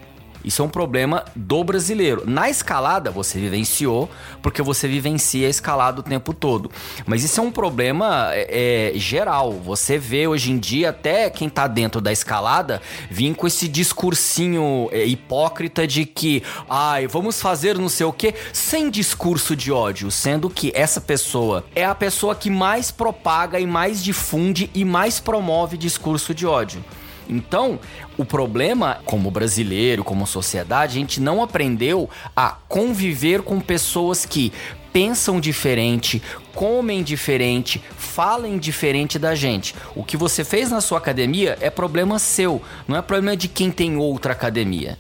[0.43, 2.23] Isso é um problema do brasileiro.
[2.25, 4.09] Na escalada, você vivenciou,
[4.41, 6.71] porque você vivencia a escalada o tempo todo.
[7.05, 9.51] Mas isso é um problema é, é, geral.
[9.53, 14.89] Você vê hoje em dia, até quem tá dentro da escalada, vir com esse discursinho
[14.91, 20.09] é, hipócrita de que, ai, vamos fazer não sei o quê, sem discurso de ódio,
[20.09, 25.19] sendo que essa pessoa é a pessoa que mais propaga e mais difunde e mais
[25.19, 26.83] promove discurso de ódio.
[27.30, 27.80] Então,
[28.17, 34.51] o problema, como brasileiro, como sociedade, a gente não aprendeu a conviver com pessoas que
[34.91, 36.21] pensam diferente,
[36.55, 39.75] comem diferente, falem diferente da gente.
[39.95, 43.69] O que você fez na sua academia é problema seu, não é problema de quem
[43.69, 44.97] tem outra academia.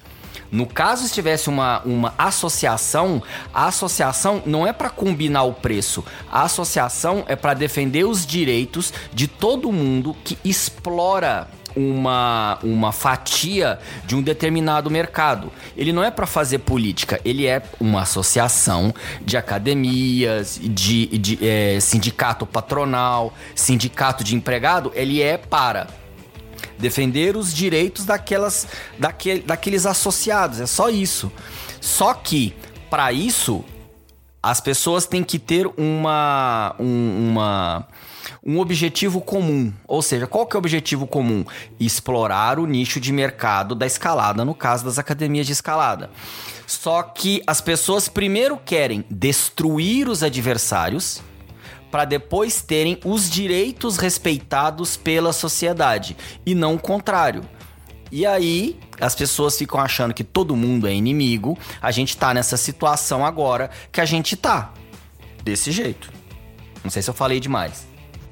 [0.51, 3.21] No caso, se tivesse uma, uma associação,
[3.53, 6.03] a associação não é para combinar o preço.
[6.31, 13.79] A associação é para defender os direitos de todo mundo que explora uma, uma fatia
[14.05, 15.51] de um determinado mercado.
[15.75, 21.79] Ele não é para fazer política, ele é uma associação de academias, de, de é,
[21.79, 24.91] sindicato patronal, sindicato de empregado.
[24.95, 25.87] Ele é para
[26.77, 28.67] defender os direitos daquelas,
[28.97, 30.61] daquele, daqueles associados.
[30.61, 31.31] É só isso.
[31.81, 32.55] Só que
[32.89, 33.63] para isso
[34.41, 37.87] as pessoas têm que ter uma, um, uma
[38.45, 39.73] um objetivo comum.
[39.87, 41.45] Ou seja, qual que é o objetivo comum?
[41.79, 46.09] Explorar o nicho de mercado da escalada, no caso das academias de escalada.
[46.65, 51.21] Só que as pessoas primeiro querem destruir os adversários
[51.91, 56.15] para depois terem os direitos respeitados pela sociedade
[56.45, 57.41] e não o contrário.
[58.11, 61.57] E aí, as pessoas ficam achando que todo mundo é inimigo.
[61.81, 64.73] A gente tá nessa situação agora que a gente tá.
[65.43, 66.11] Desse jeito.
[66.83, 67.88] Não sei se eu falei demais.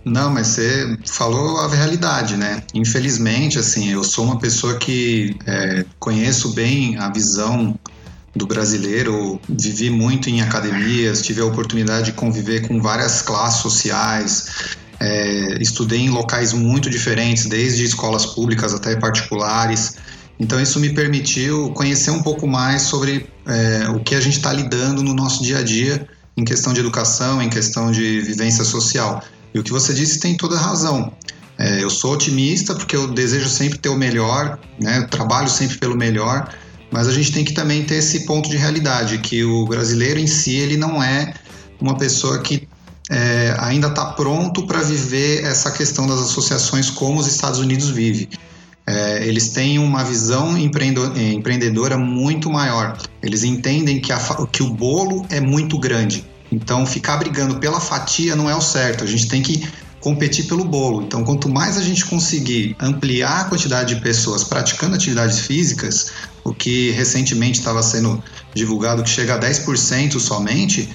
[0.08, 2.64] Não, mas você falou a realidade, né?
[2.74, 7.78] Infelizmente, assim, eu sou uma pessoa que é, conheço bem a visão
[8.34, 14.78] do brasileiro, vivi muito em academias, tive a oportunidade de conviver com várias classes sociais,
[15.00, 19.98] é, estudei em locais muito diferentes, desde escolas públicas até particulares.
[20.40, 24.54] Então, isso me permitiu conhecer um pouco mais sobre é, o que a gente está
[24.54, 29.24] lidando no nosso dia a dia em questão de educação, em questão de vivência social.
[29.58, 31.12] E o que você disse tem toda razão.
[31.58, 35.00] É, eu sou otimista porque eu desejo sempre ter o melhor, né?
[35.00, 36.54] Eu trabalho sempre pelo melhor,
[36.92, 40.28] mas a gente tem que também ter esse ponto de realidade que o brasileiro em
[40.28, 41.34] si ele não é
[41.82, 42.68] uma pessoa que
[43.10, 48.30] é, ainda está pronto para viver essa questão das associações como os Estados Unidos vive.
[48.86, 52.96] É, eles têm uma visão empreendedora muito maior.
[53.24, 54.20] Eles entendem que, a,
[54.52, 59.04] que o bolo é muito grande então, ficar brigando pela fatia não é o certo.
[59.04, 59.68] A gente tem que
[60.00, 61.04] competir pelo bolo.
[61.04, 66.12] Então, quanto mais a gente conseguir ampliar a quantidade de pessoas praticando atividades físicas,
[66.44, 68.24] o que recentemente estava sendo
[68.54, 70.90] divulgado que chega a 10% somente,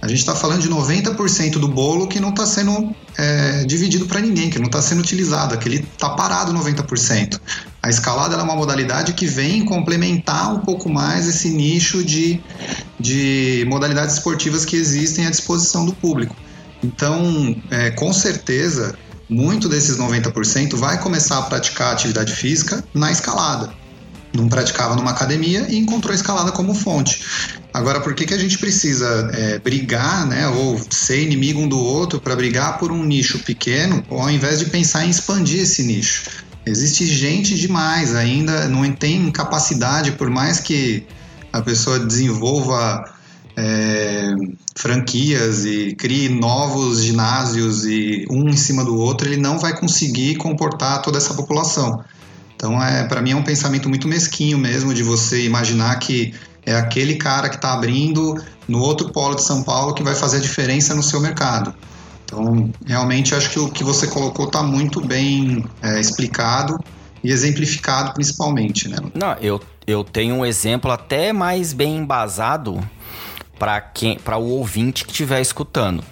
[0.00, 4.20] a gente está falando de 90% do bolo que não está sendo é, dividido para
[4.20, 7.40] ninguém, que não está sendo utilizado, aquele está parado 90%.
[7.82, 12.40] A escalada é uma modalidade que vem complementar um pouco mais esse nicho de,
[12.98, 16.34] de modalidades esportivas que existem à disposição do público.
[16.82, 18.98] Então, é, com certeza,
[19.28, 23.72] muito desses 90% vai começar a praticar atividade física na escalada
[24.32, 27.22] não praticava numa academia e encontrou a escalada como fonte.
[27.72, 31.78] Agora, por que, que a gente precisa é, brigar, né, ou ser inimigo um do
[31.78, 36.47] outro para brigar por um nicho pequeno, ao invés de pensar em expandir esse nicho?
[36.68, 41.06] Existe gente demais ainda, não tem capacidade, por mais que
[41.52, 43.04] a pessoa desenvolva
[43.56, 44.34] é,
[44.76, 50.36] franquias e crie novos ginásios e um em cima do outro, ele não vai conseguir
[50.36, 52.04] comportar toda essa população.
[52.54, 56.34] Então, é, para mim, é um pensamento muito mesquinho mesmo de você imaginar que
[56.66, 60.36] é aquele cara que está abrindo no outro polo de São Paulo que vai fazer
[60.36, 61.74] a diferença no seu mercado.
[62.28, 66.78] Então, realmente, acho que o que você colocou está muito bem é, explicado
[67.24, 68.86] e exemplificado, principalmente.
[68.86, 68.98] Né?
[69.14, 72.86] Não, eu, eu tenho um exemplo até mais bem embasado
[73.58, 76.04] para quem para o ouvinte que estiver escutando.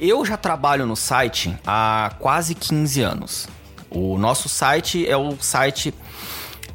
[0.00, 3.48] Eu já trabalho no site há quase 15 anos.
[3.90, 5.92] O nosso site é o site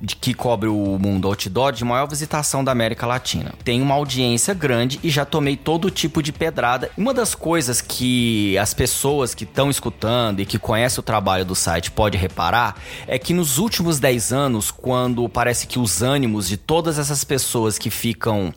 [0.01, 3.53] de que cobre o mundo outdoor de maior visitação da América Latina.
[3.63, 6.89] Tem uma audiência grande e já tomei todo tipo de pedrada.
[6.97, 11.55] Uma das coisas que as pessoas que estão escutando e que conhecem o trabalho do
[11.55, 12.75] site pode reparar
[13.07, 17.77] é que nos últimos 10 anos, quando parece que os ânimos de todas essas pessoas
[17.77, 18.53] que ficam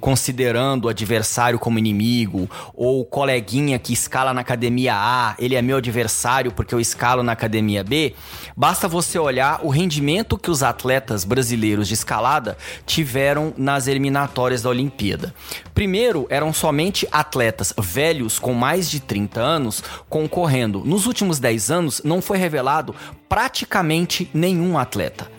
[0.00, 5.62] considerando o adversário como inimigo ou o coleguinha que escala na academia A, ele é
[5.62, 8.14] meu adversário porque eu escalo na academia B,
[8.56, 12.56] basta você olhar o rendimento que os atletas atletas brasileiros de escalada
[12.86, 15.34] tiveram nas eliminatórias da Olimpíada.
[15.74, 20.82] Primeiro, eram somente atletas velhos com mais de 30 anos concorrendo.
[20.82, 22.94] Nos últimos 10 anos, não foi revelado
[23.28, 25.30] praticamente nenhum atleta.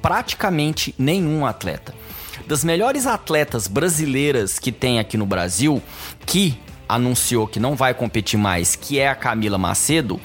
[0.00, 1.94] Praticamente nenhum atleta.
[2.46, 5.82] Das melhores atletas brasileiras que tem aqui no Brasil,
[6.24, 6.58] que
[6.88, 10.20] anunciou que não vai competir mais, que é a Camila Macedo,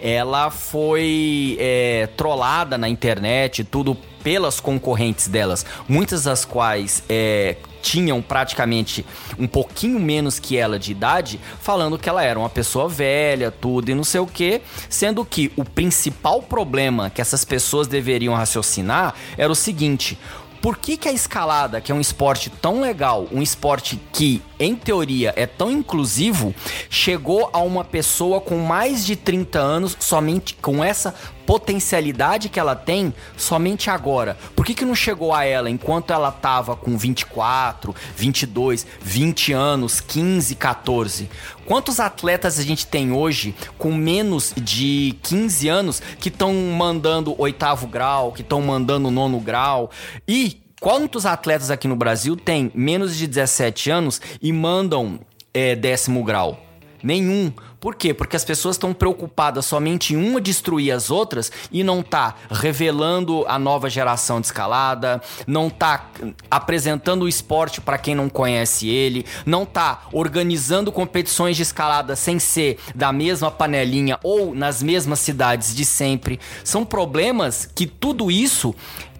[0.00, 8.20] ela foi é, trollada na internet, tudo pelas concorrentes delas, muitas das quais é, tinham
[8.20, 9.06] praticamente
[9.38, 13.88] um pouquinho menos que ela de idade, falando que ela era uma pessoa velha, tudo
[13.88, 19.14] e não sei o que, sendo que o principal problema que essas pessoas deveriam raciocinar
[19.38, 20.18] era o seguinte:
[20.60, 24.74] por que, que a escalada, que é um esporte tão legal, um esporte que, em
[24.74, 26.54] teoria, é tão inclusivo,
[26.88, 31.14] chegou a uma pessoa com mais de 30 anos somente com essa
[31.46, 34.36] potencialidade que ela tem somente agora?
[34.54, 40.00] Por que, que não chegou a ela enquanto ela tava com 24, 22, 20 anos,
[40.00, 41.30] 15, 14?
[41.64, 47.86] Quantos atletas a gente tem hoje com menos de 15 anos que estão mandando oitavo
[47.86, 49.90] grau, que estão mandando nono grau?
[50.26, 55.20] E quantos atletas aqui no Brasil têm menos de 17 anos e mandam
[55.52, 56.66] é, décimo grau?
[57.02, 57.52] Nenhum.
[57.78, 58.12] Por quê?
[58.12, 63.44] Porque as pessoas estão preocupadas somente em uma destruir as outras e não tá revelando
[63.46, 66.10] a nova geração de escalada, não tá
[66.50, 72.40] apresentando o esporte para quem não conhece ele, não tá organizando competições de escalada sem
[72.40, 76.40] ser da mesma panelinha ou nas mesmas cidades de sempre.
[76.64, 78.74] São problemas que tudo isso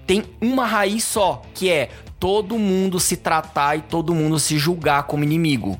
[0.06, 5.04] tem uma raiz só, que é todo mundo se tratar e todo mundo se julgar
[5.04, 5.78] como inimigo.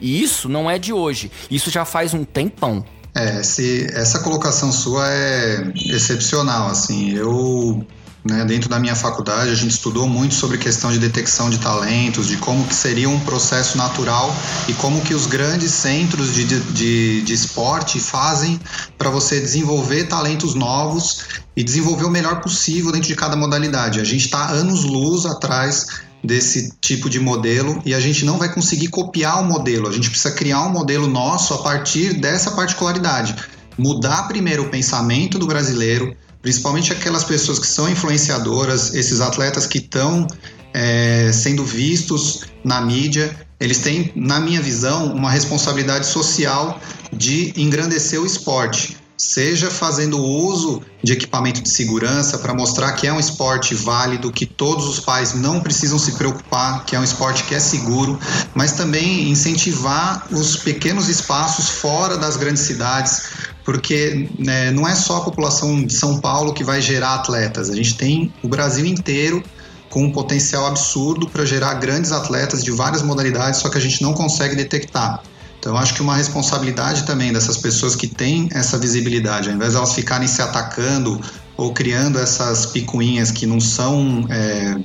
[0.00, 2.84] E isso não é de hoje, isso já faz um tempão.
[3.14, 7.84] É, se, essa colocação sua é excepcional, assim, eu
[8.24, 12.26] né, dentro da minha faculdade a gente estudou muito sobre questão de detecção de talentos,
[12.26, 14.34] de como que seria um processo natural
[14.68, 18.60] e como que os grandes centros de, de, de esporte fazem
[18.98, 21.24] para você desenvolver talentos novos
[21.56, 24.00] e desenvolver o melhor possível dentro de cada modalidade.
[24.00, 25.86] A gente está anos luz atrás
[26.22, 30.10] desse tipo de modelo e a gente não vai conseguir copiar o modelo, a gente
[30.10, 33.34] precisa criar um modelo nosso a partir dessa particularidade.
[33.78, 39.78] Mudar primeiro o pensamento do brasileiro, principalmente aquelas pessoas que são influenciadoras, esses atletas que
[39.78, 40.26] estão
[40.72, 46.80] é, sendo vistos na mídia, eles têm, na minha visão, uma responsabilidade social
[47.12, 48.96] de engrandecer o esporte.
[49.18, 54.46] Seja fazendo uso de equipamento de segurança para mostrar que é um esporte válido, que
[54.46, 58.18] todos os pais não precisam se preocupar, que é um esporte que é seguro,
[58.54, 63.24] mas também incentivar os pequenos espaços fora das grandes cidades,
[63.70, 67.76] porque né, não é só a população de São Paulo que vai gerar atletas, a
[67.76, 69.44] gente tem o Brasil inteiro
[69.88, 74.02] com um potencial absurdo para gerar grandes atletas de várias modalidades, só que a gente
[74.02, 75.22] não consegue detectar.
[75.60, 79.76] Então, acho que uma responsabilidade também dessas pessoas que têm essa visibilidade, ao invés de
[79.76, 81.20] elas ficarem se atacando
[81.56, 84.76] ou criando essas picuinhas que não são é,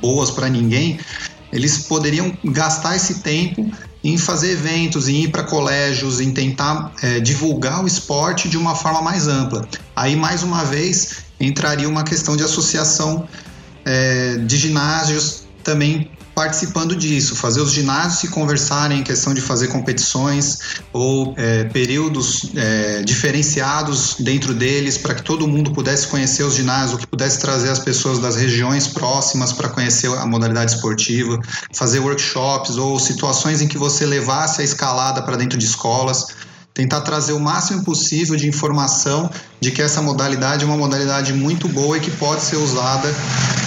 [0.00, 0.98] boas para ninguém,
[1.52, 3.70] eles poderiam gastar esse tempo
[4.02, 8.74] em fazer eventos, em ir para colégios, em tentar é, divulgar o esporte de uma
[8.74, 9.68] forma mais ampla.
[9.94, 13.28] Aí, mais uma vez, entraria uma questão de associação
[13.84, 19.68] é, de ginásios também participando disso, fazer os ginásios se conversarem em questão de fazer
[19.68, 26.54] competições ou é, períodos é, diferenciados dentro deles para que todo mundo pudesse conhecer os
[26.54, 31.38] ginásios, que pudesse trazer as pessoas das regiões próximas para conhecer a modalidade esportiva,
[31.72, 36.26] fazer workshops ou situações em que você levasse a escalada para dentro de escolas
[36.72, 41.68] tentar trazer o máximo possível de informação de que essa modalidade é uma modalidade muito
[41.68, 43.12] boa e que pode ser usada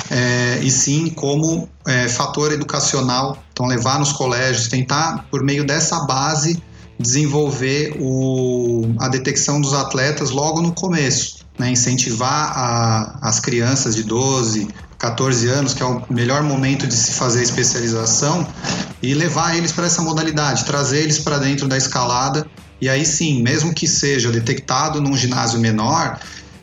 [0.09, 3.37] é, e sim como é, fator educacional.
[3.51, 6.61] Então, levar nos colégios, tentar, por meio dessa base,
[6.99, 11.43] desenvolver o, a detecção dos atletas logo no começo.
[11.57, 11.71] Né?
[11.71, 17.11] Incentivar a, as crianças de 12, 14 anos, que é o melhor momento de se
[17.11, 18.47] fazer especialização,
[19.01, 22.47] e levar eles para essa modalidade, trazer eles para dentro da escalada
[22.83, 26.19] e aí sim, mesmo que seja detectado num ginásio menor,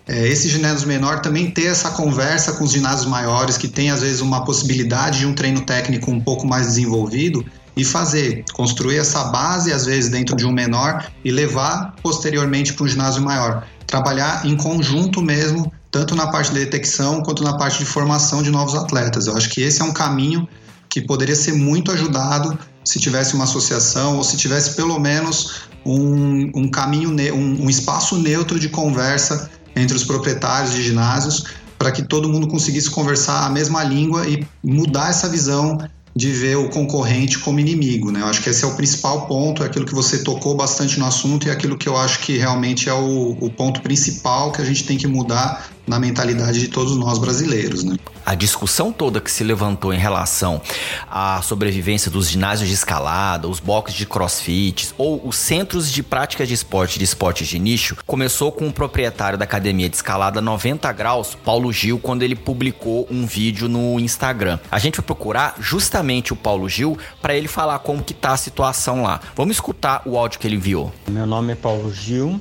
[0.07, 4.03] é, esse ginásio menor também ter essa conversa com os ginásios maiores, que tem às
[4.03, 7.43] vezes uma possibilidade de um treino técnico um pouco mais desenvolvido,
[7.75, 12.85] e fazer, construir essa base às vezes dentro de um menor e levar posteriormente para
[12.85, 13.67] um ginásio maior.
[13.87, 18.51] Trabalhar em conjunto mesmo, tanto na parte de detecção quanto na parte de formação de
[18.51, 19.27] novos atletas.
[19.27, 20.47] Eu acho que esse é um caminho
[20.87, 26.51] que poderia ser muito ajudado se tivesse uma associação ou se tivesse pelo menos um,
[26.55, 31.45] um caminho, um, um espaço neutro de conversa entre os proprietários de ginásios
[31.79, 35.79] para que todo mundo conseguisse conversar a mesma língua e mudar essa visão
[36.15, 38.11] de ver o concorrente como inimigo.
[38.11, 38.21] Né?
[38.21, 41.07] Eu acho que esse é o principal ponto, é aquilo que você tocou bastante no
[41.07, 44.61] assunto e é aquilo que eu acho que realmente é o, o ponto principal que
[44.61, 47.83] a gente tem que mudar na mentalidade de todos nós brasileiros.
[47.83, 47.97] Né?
[48.25, 50.63] A discussão toda que se levantou em relação
[51.11, 56.47] à sobrevivência dos ginásios de escalada, os boxes de crossfit ou os centros de prática
[56.47, 60.93] de esporte de esportes de nicho começou com o proprietário da academia de escalada 90
[60.93, 64.61] graus, Paulo Gil, quando ele publicou um vídeo no Instagram.
[64.71, 68.37] A gente vai procurar justamente o Paulo Gil para ele falar como que tá a
[68.37, 69.21] situação lá.
[69.35, 70.93] Vamos escutar o áudio que ele enviou.
[71.09, 72.41] Meu nome é Paulo Gil,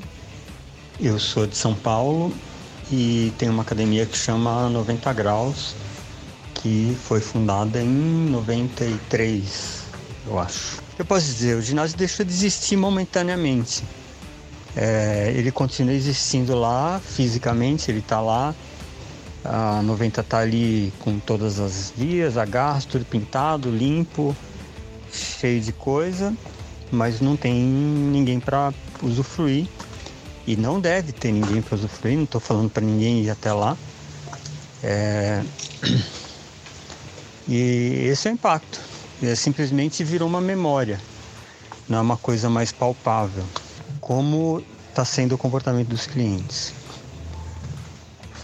[1.00, 2.32] eu sou de São Paulo
[2.92, 5.76] e tem uma academia que chama 90 Graus,
[6.56, 9.84] que foi fundada em 93,
[10.28, 10.82] eu acho.
[10.98, 13.84] Eu posso dizer, o ginásio deixou de existir momentaneamente.
[14.76, 18.54] É, ele continua existindo lá fisicamente, ele está lá.
[19.44, 24.36] A 90 está ali com todas as vias, agarros, tudo pintado, limpo,
[25.12, 26.36] cheio de coisa,
[26.92, 29.68] mas não tem ninguém para usufruir
[30.50, 33.78] e não deve ter ninguém para usufruir, não estou falando para ninguém ir até lá.
[34.84, 35.44] É...
[37.52, 38.80] E esse é o impacto.
[39.24, 41.02] É, simplesmente virou uma memória,
[41.88, 43.44] não é uma coisa mais palpável.
[44.00, 46.72] Como está sendo o comportamento dos clientes?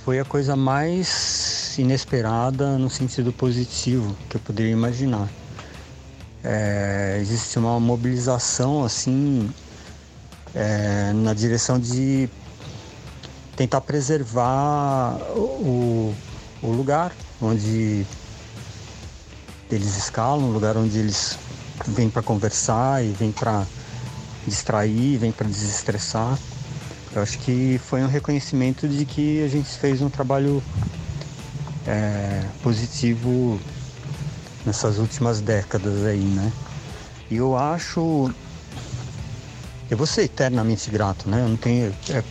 [0.04, 5.30] Foi a coisa mais inesperada no sentido positivo que eu poderia imaginar.
[6.44, 9.52] É, existe uma mobilização assim
[10.56, 12.30] é, na direção de
[13.56, 16.16] tentar preservar o,
[16.62, 18.06] o lugar onde
[19.70, 21.38] eles escalam, o lugar onde eles
[21.88, 23.66] vêm para conversar e vêm para
[24.48, 26.38] distrair, vêm para desestressar.
[27.14, 30.62] Eu acho que foi um reconhecimento de que a gente fez um trabalho
[31.88, 33.60] é, positivo
[34.66, 36.52] nessas últimas décadas aí, né?
[37.30, 38.32] E eu acho
[39.90, 41.42] eu vou ser eternamente grato, né?
[41.42, 42.24] Eu não tenho, é,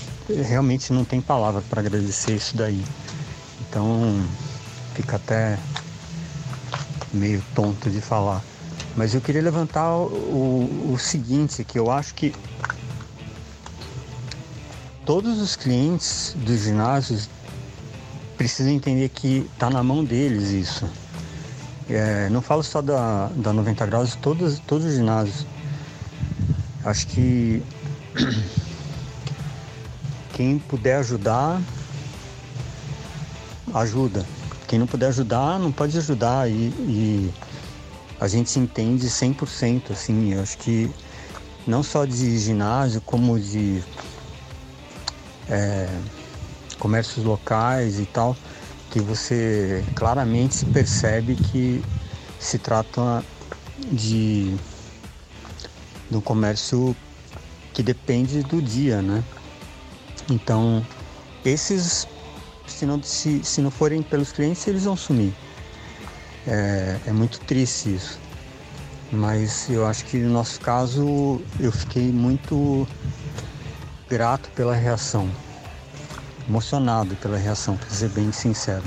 [0.43, 2.85] realmente não tem palavra para agradecer isso daí.
[3.61, 4.25] Então
[4.95, 5.59] fica até
[7.13, 8.43] meio tonto de falar.
[8.97, 12.35] Mas eu queria levantar o, o seguinte, que eu acho que
[15.05, 17.29] todos os clientes dos ginásios
[18.37, 20.89] precisam entender que está na mão deles isso.
[21.89, 25.47] É, não falo só da, da 90 graus, todos, todos os ginásios.
[26.85, 27.62] Acho que
[30.35, 31.61] quem puder ajudar,
[33.72, 34.26] ajuda.
[34.68, 36.51] Quem não puder ajudar, não pode ajudar.
[36.51, 37.35] E, e
[38.20, 40.35] a gente entende 100%, assim.
[40.35, 40.91] Eu acho que
[41.66, 43.82] não só de ginásio, como de
[45.49, 45.89] é,
[46.78, 48.37] comércios locais e tal,
[48.91, 51.82] que você claramente percebe que
[52.39, 53.24] se trata
[53.91, 54.55] de
[56.11, 56.95] do comércio
[57.73, 59.23] que depende do dia, né?
[60.31, 60.85] Então,
[61.45, 62.07] esses,
[62.67, 65.35] se não, se, se não forem pelos clientes, eles vão sumir.
[66.47, 68.19] É, é muito triste isso.
[69.13, 72.87] Mas eu acho que no nosso caso, eu fiquei muito
[74.09, 75.29] grato pela reação,
[76.49, 78.85] emocionado pela reação, para ser bem sincero.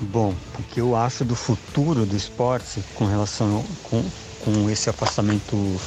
[0.00, 4.04] Bom, o que eu acho do futuro do esporte com relação com,
[4.40, 5.80] com esse afastamento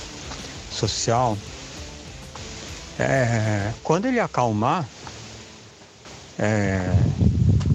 [0.76, 1.38] social
[3.00, 4.88] é quando ele acalmar,
[6.38, 6.80] é,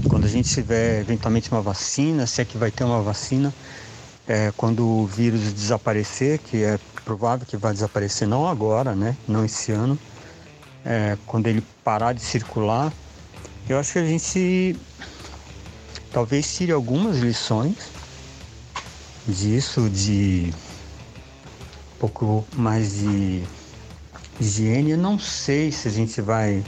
[0.09, 3.53] quando a gente tiver eventualmente uma vacina, se é que vai ter uma vacina,
[4.27, 9.17] é, quando o vírus desaparecer, que é provável que vai desaparecer não agora, né?
[9.27, 9.99] Não esse ano,
[10.85, 12.93] é, quando ele parar de circular,
[13.69, 14.77] eu acho que a gente
[16.13, 17.93] talvez tire algumas lições
[19.27, 20.53] disso, de
[22.01, 23.45] pouco mais de
[24.41, 24.93] higiene.
[24.93, 26.65] Eu não sei se a gente vai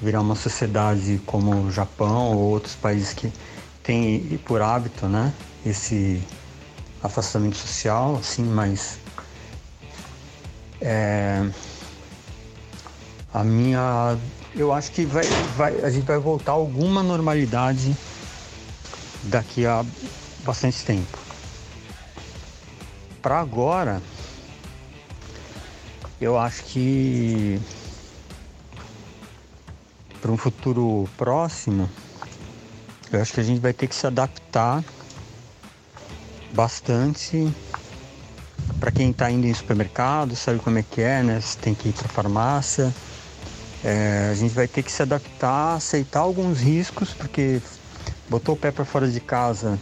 [0.00, 3.30] virar uma sociedade como o Japão ou outros países que
[3.82, 5.32] têm por hábito, né,
[5.64, 6.22] esse
[7.02, 8.98] afastamento social, assim, mas
[10.80, 11.46] é,
[13.34, 14.16] a minha,
[14.54, 15.24] eu acho que vai,
[15.56, 17.94] vai, a gente vai voltar a alguma normalidade
[19.24, 19.84] daqui a
[20.44, 21.18] bastante tempo.
[23.20, 24.00] Para agora,
[26.20, 27.60] eu acho que
[30.20, 31.88] para um futuro próximo,
[33.10, 34.84] eu acho que a gente vai ter que se adaptar
[36.52, 37.50] bastante
[38.78, 41.40] para quem está indo em supermercado, sabe como é que é, né?
[41.40, 42.92] Você tem que ir para farmácia.
[43.82, 47.62] É, a gente vai ter que se adaptar, aceitar alguns riscos, porque
[48.28, 49.78] botou o pé para fora de casa,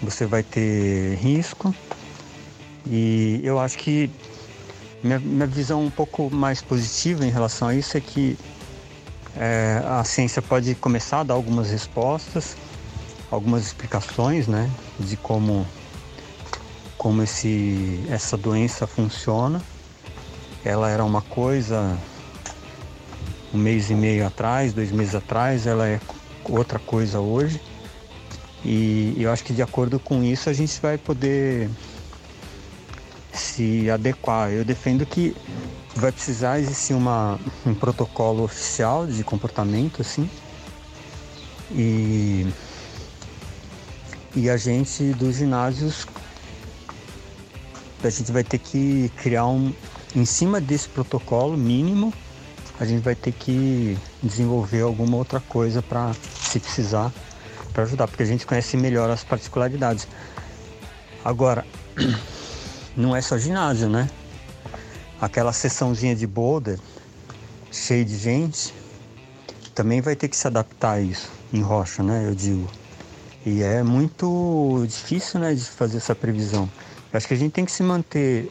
[0.00, 1.74] você vai ter risco.
[2.86, 4.10] E eu acho que
[5.02, 8.38] minha, minha visão um pouco mais positiva em relação a isso é que
[9.36, 12.56] é, a ciência pode começar a dar algumas respostas,
[13.30, 15.66] algumas explicações, né, de como
[16.96, 19.62] como esse essa doença funciona.
[20.64, 21.96] Ela era uma coisa
[23.54, 26.00] um mês e meio atrás, dois meses atrás, ela é
[26.44, 27.60] outra coisa hoje.
[28.64, 31.70] E eu acho que de acordo com isso a gente vai poder
[33.36, 34.50] se adequar.
[34.50, 35.36] Eu defendo que
[35.94, 40.28] vai precisar existir uma, um protocolo oficial de comportamento, assim.
[41.70, 42.46] E,
[44.34, 46.06] e a gente dos ginásios,
[48.02, 49.72] a gente vai ter que criar um,
[50.14, 52.12] em cima desse protocolo mínimo,
[52.78, 57.12] a gente vai ter que desenvolver alguma outra coisa para, se precisar,
[57.72, 60.06] para ajudar, porque a gente conhece melhor as particularidades.
[61.24, 61.66] Agora,
[62.96, 64.08] não é só ginásio, né?
[65.20, 66.78] aquela sessãozinha de boulder
[67.70, 68.72] cheia de gente
[69.74, 72.26] também vai ter que se adaptar a isso em rocha, né?
[72.26, 72.70] Eu digo.
[73.44, 76.68] E é muito difícil, né, de fazer essa previsão.
[77.12, 78.48] Eu acho que a gente tem que se manter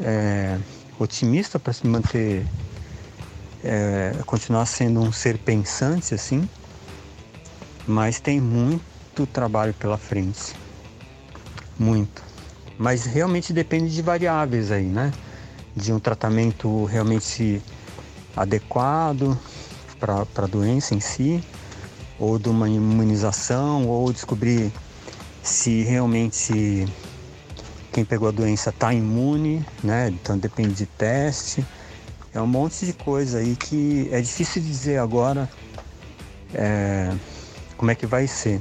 [0.00, 0.58] é,
[0.98, 2.46] otimista para se manter,
[3.62, 6.48] é, continuar sendo um ser pensante assim,
[7.86, 10.56] mas tem muito trabalho pela frente,
[11.78, 12.29] muito
[12.80, 15.12] mas realmente depende de variáveis aí, né?
[15.76, 17.60] De um tratamento realmente
[18.34, 19.38] adequado
[19.98, 21.44] para a doença em si,
[22.18, 24.72] ou de uma imunização, ou descobrir
[25.42, 26.88] se realmente
[27.92, 30.08] quem pegou a doença está imune, né?
[30.08, 31.62] Então depende de teste.
[32.32, 35.50] É um monte de coisa aí que é difícil dizer agora
[36.54, 37.12] é,
[37.76, 38.58] como é que vai ser.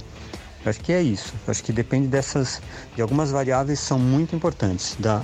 [0.63, 1.33] Eu acho que é isso.
[1.47, 2.61] Eu acho que depende dessas,
[2.95, 5.23] de algumas variáveis que são muito importantes, da,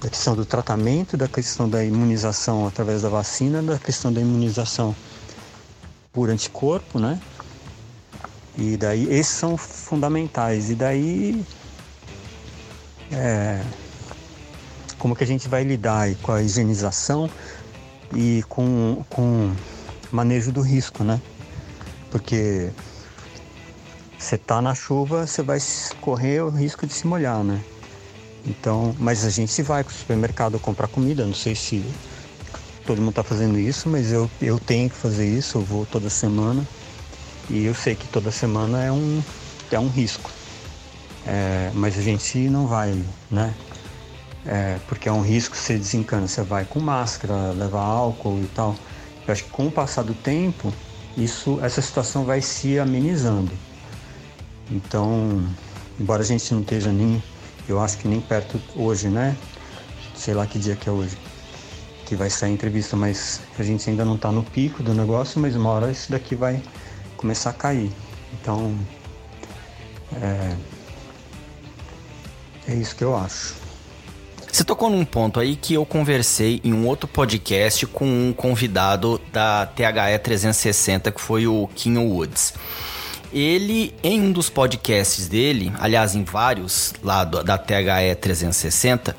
[0.00, 4.94] da questão do tratamento, da questão da imunização através da vacina, da questão da imunização
[6.12, 7.20] por anticorpo, né?
[8.56, 10.70] E daí, esses são fundamentais.
[10.70, 11.44] E daí,
[13.12, 13.62] é,
[14.98, 17.28] como que a gente vai lidar com a higienização
[18.14, 19.52] e com, com
[20.10, 21.20] manejo do risco, né?
[22.10, 22.70] Porque
[24.24, 25.58] você tá na chuva, você vai
[26.00, 27.60] correr o risco de se molhar, né?
[28.46, 31.84] Então, mas a gente vai para o supermercado comprar comida, não sei se
[32.86, 36.08] todo mundo está fazendo isso, mas eu, eu tenho que fazer isso, eu vou toda
[36.08, 36.66] semana
[37.50, 39.22] e eu sei que toda semana é um,
[39.70, 40.30] é um risco.
[41.26, 42.94] É, mas a gente não vai,
[43.30, 43.54] né?
[44.46, 48.74] É, porque é um risco você desencana, você vai com máscara, leva álcool e tal.
[49.26, 50.72] Eu acho que com o passar do tempo,
[51.16, 53.52] isso, essa situação vai se amenizando.
[54.70, 55.46] Então,
[55.98, 57.22] embora a gente não esteja nem,
[57.68, 59.36] eu acho que nem perto hoje, né?
[60.14, 61.16] Sei lá que dia que é hoje,
[62.06, 65.40] que vai sair a entrevista, mas a gente ainda não está no pico do negócio,
[65.40, 66.62] mas uma hora isso daqui vai
[67.16, 67.90] começar a cair.
[68.32, 68.76] Então,
[70.20, 70.56] é,
[72.68, 73.54] é isso que eu acho.
[74.50, 79.20] Você tocou num ponto aí que eu conversei em um outro podcast com um convidado
[79.32, 82.54] da THE 360, que foi o Kim Woods.
[83.34, 89.16] Ele, em um dos podcasts dele, aliás, em vários lá do, da THE 360,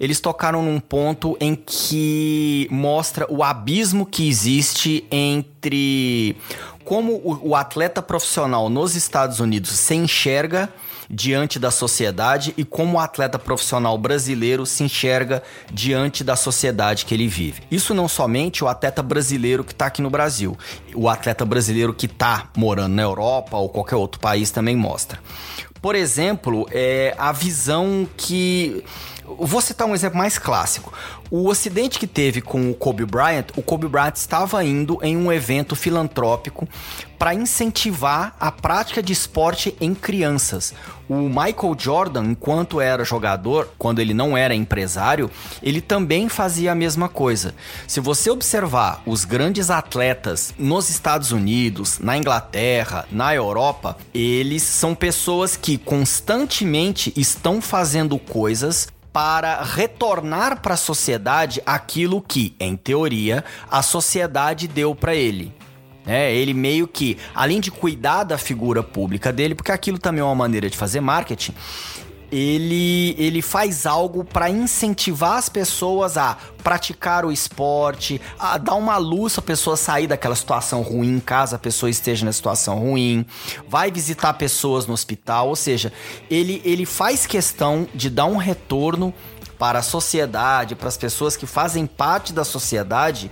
[0.00, 6.34] eles tocaram num ponto em que mostra o abismo que existe entre
[6.82, 10.72] como o, o atleta profissional nos Estados Unidos se enxerga
[11.10, 17.14] diante da sociedade e como o atleta profissional brasileiro se enxerga diante da sociedade que
[17.14, 17.62] ele vive.
[17.70, 20.56] Isso não somente o atleta brasileiro que está aqui no Brasil,
[20.94, 25.18] o atleta brasileiro que está morando na Europa ou qualquer outro país também mostra.
[25.80, 28.84] Por exemplo, é a visão que
[29.36, 30.92] Vou citar um exemplo mais clássico.
[31.30, 35.30] O acidente que teve com o Kobe Bryant, o Kobe Bryant estava indo em um
[35.30, 36.66] evento filantrópico
[37.18, 40.72] para incentivar a prática de esporte em crianças.
[41.08, 45.30] O Michael Jordan, enquanto era jogador, quando ele não era empresário,
[45.62, 47.54] ele também fazia a mesma coisa.
[47.86, 54.94] Se você observar os grandes atletas nos Estados Unidos, na Inglaterra, na Europa, eles são
[54.94, 58.88] pessoas que constantemente estão fazendo coisas
[59.18, 65.52] para retornar para a sociedade aquilo que, em teoria, a sociedade deu para ele.
[66.06, 70.24] É, ele meio que, além de cuidar da figura pública dele, porque aquilo também é
[70.24, 71.52] uma maneira de fazer marketing,
[72.30, 78.96] ele, ele faz algo para incentivar as pessoas a praticar o esporte, a dar uma
[78.98, 83.24] luz a pessoa sair daquela situação ruim, caso a pessoa esteja na situação ruim,
[83.68, 85.92] vai visitar pessoas no hospital, ou seja,
[86.30, 89.14] ele, ele faz questão de dar um retorno
[89.58, 93.30] para a sociedade, para as pessoas que fazem parte da sociedade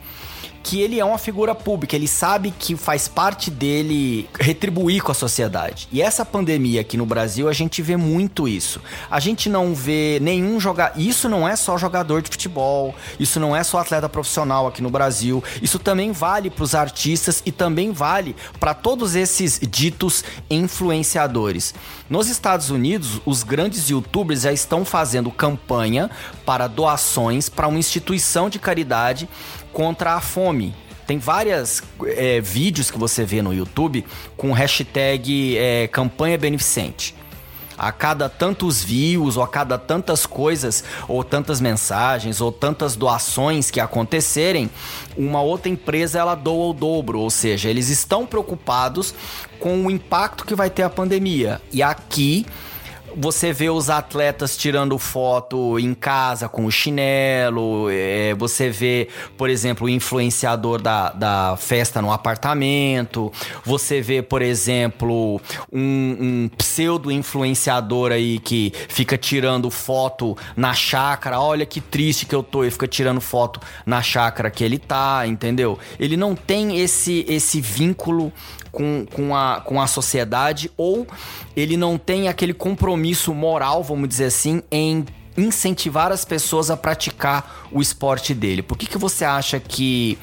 [0.66, 5.14] que ele é uma figura pública, ele sabe que faz parte dele retribuir com a
[5.14, 5.86] sociedade.
[5.92, 8.80] E essa pandemia aqui no Brasil, a gente vê muito isso.
[9.08, 10.92] A gente não vê nenhum jogar.
[10.96, 14.90] Isso não é só jogador de futebol, isso não é só atleta profissional aqui no
[14.90, 15.42] Brasil.
[15.62, 21.76] Isso também vale para os artistas e também vale para todos esses ditos influenciadores.
[22.10, 26.10] Nos Estados Unidos, os grandes youtubers já estão fazendo campanha
[26.44, 29.28] para doações para uma instituição de caridade
[29.76, 30.74] contra a fome.
[31.06, 37.14] Tem vários é, vídeos que você vê no YouTube com hashtag é, campanha beneficente.
[37.76, 43.70] A cada tantos views, ou a cada tantas coisas, ou tantas mensagens, ou tantas doações
[43.70, 44.70] que acontecerem,
[45.14, 47.20] uma outra empresa ela doa o dobro.
[47.20, 49.14] Ou seja, eles estão preocupados
[49.60, 51.60] com o impacto que vai ter a pandemia.
[51.70, 52.46] E aqui
[53.16, 59.48] você vê os atletas tirando foto em casa com o chinelo, é, você vê, por
[59.48, 63.32] exemplo, o influenciador da, da festa no apartamento,
[63.64, 65.40] você vê, por exemplo,
[65.72, 72.42] um, um pseudo-influenciador aí que fica tirando foto na chácara, olha que triste que eu
[72.42, 75.78] tô, e fica tirando foto na chácara que ele tá, entendeu?
[75.98, 78.32] Ele não tem esse, esse vínculo
[78.76, 81.06] com, com, a, com a sociedade ou
[81.56, 85.04] ele não tem aquele compromisso moral, vamos dizer assim, em
[85.36, 88.62] incentivar as pessoas a praticar o esporte dele.
[88.62, 90.18] Por que, que você acha que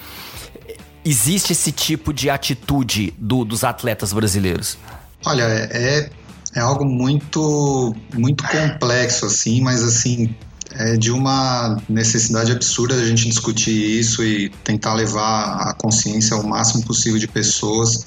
[1.06, 4.78] existe esse tipo de atitude do, dos atletas brasileiros?
[5.26, 6.10] Olha, é,
[6.56, 10.36] é algo muito, muito complexo, assim, mas assim,
[10.72, 16.44] é de uma necessidade absurda a gente discutir isso e tentar levar a consciência ao
[16.44, 18.06] máximo possível de pessoas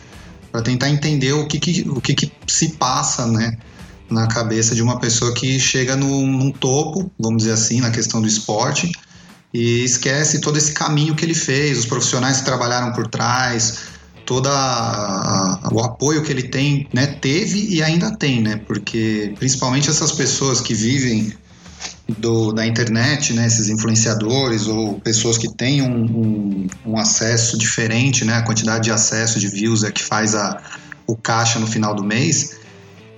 [0.50, 3.56] para tentar entender o que, que o que, que, se passa, né,
[4.10, 8.20] na cabeça de uma pessoa que chega num, num topo, vamos dizer assim, na questão
[8.20, 8.90] do esporte
[9.52, 13.78] e esquece todo esse caminho que ele fez, os profissionais que trabalharam por trás,
[14.24, 20.12] todo o apoio que ele tem, né, teve e ainda tem, né, porque principalmente essas
[20.12, 21.32] pessoas que vivem
[22.18, 28.24] do, da internet, né, esses influenciadores ou pessoas que têm um, um, um, acesso diferente,
[28.24, 30.60] né, a quantidade de acesso de views é que faz a,
[31.06, 32.56] o caixa no final do mês,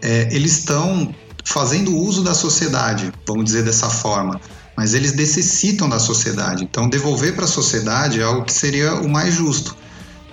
[0.03, 1.15] é, eles estão
[1.45, 4.41] fazendo uso da sociedade, vamos dizer dessa forma,
[4.77, 6.63] mas eles necessitam da sociedade.
[6.63, 9.77] Então, devolver para a sociedade é algo que seria o mais justo.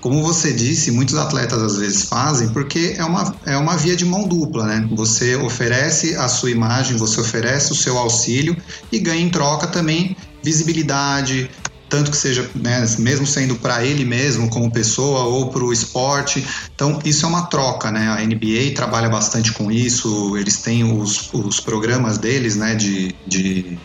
[0.02, 4.06] Como você disse, muitos atletas às vezes fazem porque é uma, é uma via de
[4.06, 4.88] mão dupla, né?
[4.92, 8.56] Você oferece a sua imagem, você oferece o seu auxílio
[8.92, 11.50] e ganha em troca também visibilidade,
[11.90, 16.46] tanto que seja, né, mesmo sendo para ele mesmo como pessoa ou para o esporte.
[16.74, 18.08] Então, isso é uma troca, né?
[18.10, 23.78] A NBA trabalha bastante com isso, eles têm os, os programas deles, né, de, de,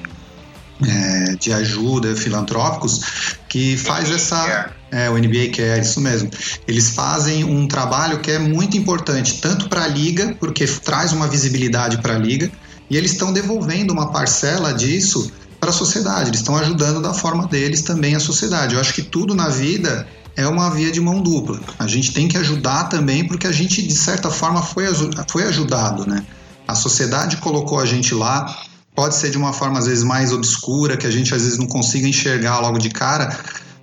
[0.86, 3.00] é, de ajuda filantrópicos,
[3.48, 6.30] que faz essa é, o NBA quer, isso mesmo.
[6.66, 11.28] Eles fazem um trabalho que é muito importante, tanto para a liga, porque traz uma
[11.28, 12.50] visibilidade para a liga,
[12.88, 17.46] e eles estão devolvendo uma parcela disso para a sociedade, eles estão ajudando da forma
[17.46, 18.74] deles também a sociedade.
[18.74, 21.60] Eu acho que tudo na vida é uma via de mão dupla.
[21.78, 24.86] A gente tem que ajudar também porque a gente, de certa forma, foi,
[25.28, 26.24] foi ajudado, né?
[26.66, 28.56] A sociedade colocou a gente lá,
[28.94, 31.66] pode ser de uma forma às vezes mais obscura, que a gente às vezes não
[31.66, 33.38] consiga enxergar logo de cara,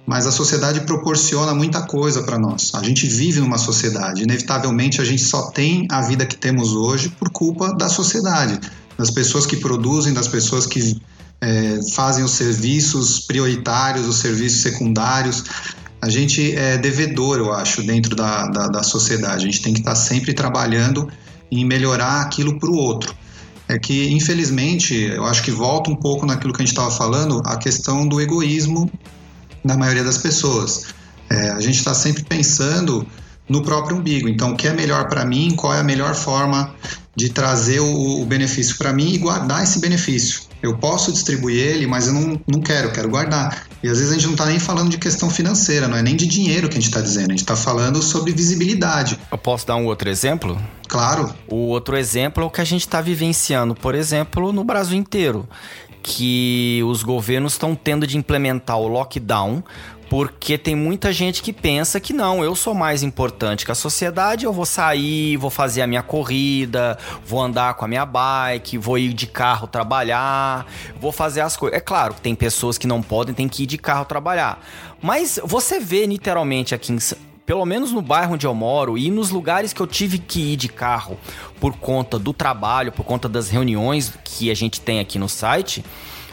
[0.06, 2.72] mas a sociedade proporciona muita coisa para nós.
[2.74, 7.10] A gente vive numa sociedade, inevitavelmente a gente só tem a vida que temos hoje
[7.10, 8.60] por culpa da sociedade,
[8.98, 11.00] das pessoas que produzem, das pessoas que
[11.40, 15.44] é, fazem os serviços prioritários, os serviços secundários.
[16.02, 19.44] A gente é devedor, eu acho, dentro da, da, da sociedade.
[19.44, 21.08] A gente tem que estar sempre trabalhando
[21.52, 23.16] em melhorar aquilo para o outro.
[23.68, 27.42] É que, infelizmente, eu acho que volta um pouco naquilo que a gente estava falando,
[27.46, 28.90] a questão do egoísmo
[29.64, 30.86] da maioria das pessoas.
[31.30, 33.06] É, a gente está sempre pensando
[33.50, 34.30] no próprio umbigo.
[34.30, 35.54] Então, o que é melhor para mim?
[35.56, 36.74] Qual é a melhor forma
[37.16, 40.47] de trazer o, o benefício para mim e guardar esse benefício?
[40.62, 43.68] Eu posso distribuir ele, mas eu não, não quero, quero guardar.
[43.84, 46.16] E às vezes a gente não está nem falando de questão financeira, não é nem
[46.16, 49.20] de dinheiro que a gente está dizendo, a gente está falando sobre visibilidade.
[49.32, 50.58] Eu posso dar um outro exemplo?
[50.88, 51.34] Claro.
[51.48, 55.48] O outro exemplo é o que a gente está vivenciando, por exemplo, no Brasil inteiro.
[56.02, 59.62] Que os governos estão tendo de implementar o lockdown
[60.10, 64.46] porque tem muita gente que pensa que não, eu sou mais importante que a sociedade,
[64.46, 68.98] eu vou sair, vou fazer a minha corrida, vou andar com a minha bike, vou
[68.98, 70.66] ir de carro trabalhar,
[71.00, 71.78] vou fazer as coisas.
[71.78, 74.64] É claro que tem pessoas que não podem, tem que ir de carro trabalhar.
[75.02, 76.98] Mas você vê literalmente aqui em,
[77.46, 80.56] pelo menos no bairro onde eu moro e nos lugares que eu tive que ir
[80.56, 81.18] de carro
[81.60, 85.84] por conta do trabalho, por conta das reuniões que a gente tem aqui no site,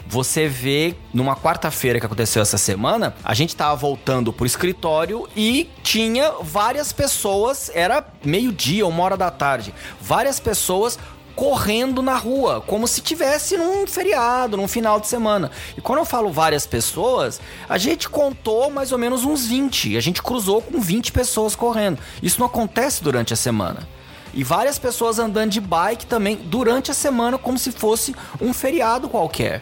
[0.07, 5.69] você vê numa quarta-feira que aconteceu essa semana, a gente tava voltando pro escritório e
[5.83, 10.99] tinha várias pessoas, era meio-dia, uma hora da tarde, várias pessoas
[11.35, 15.51] correndo na rua, como se tivesse num feriado, num final de semana.
[15.77, 19.97] E quando eu falo várias pessoas, a gente contou mais ou menos uns 20.
[19.97, 21.99] A gente cruzou com 20 pessoas correndo.
[22.23, 23.85] Isso não acontece durante a semana.
[24.33, 29.09] E várias pessoas andando de bike também durante a semana, como se fosse um feriado
[29.09, 29.61] qualquer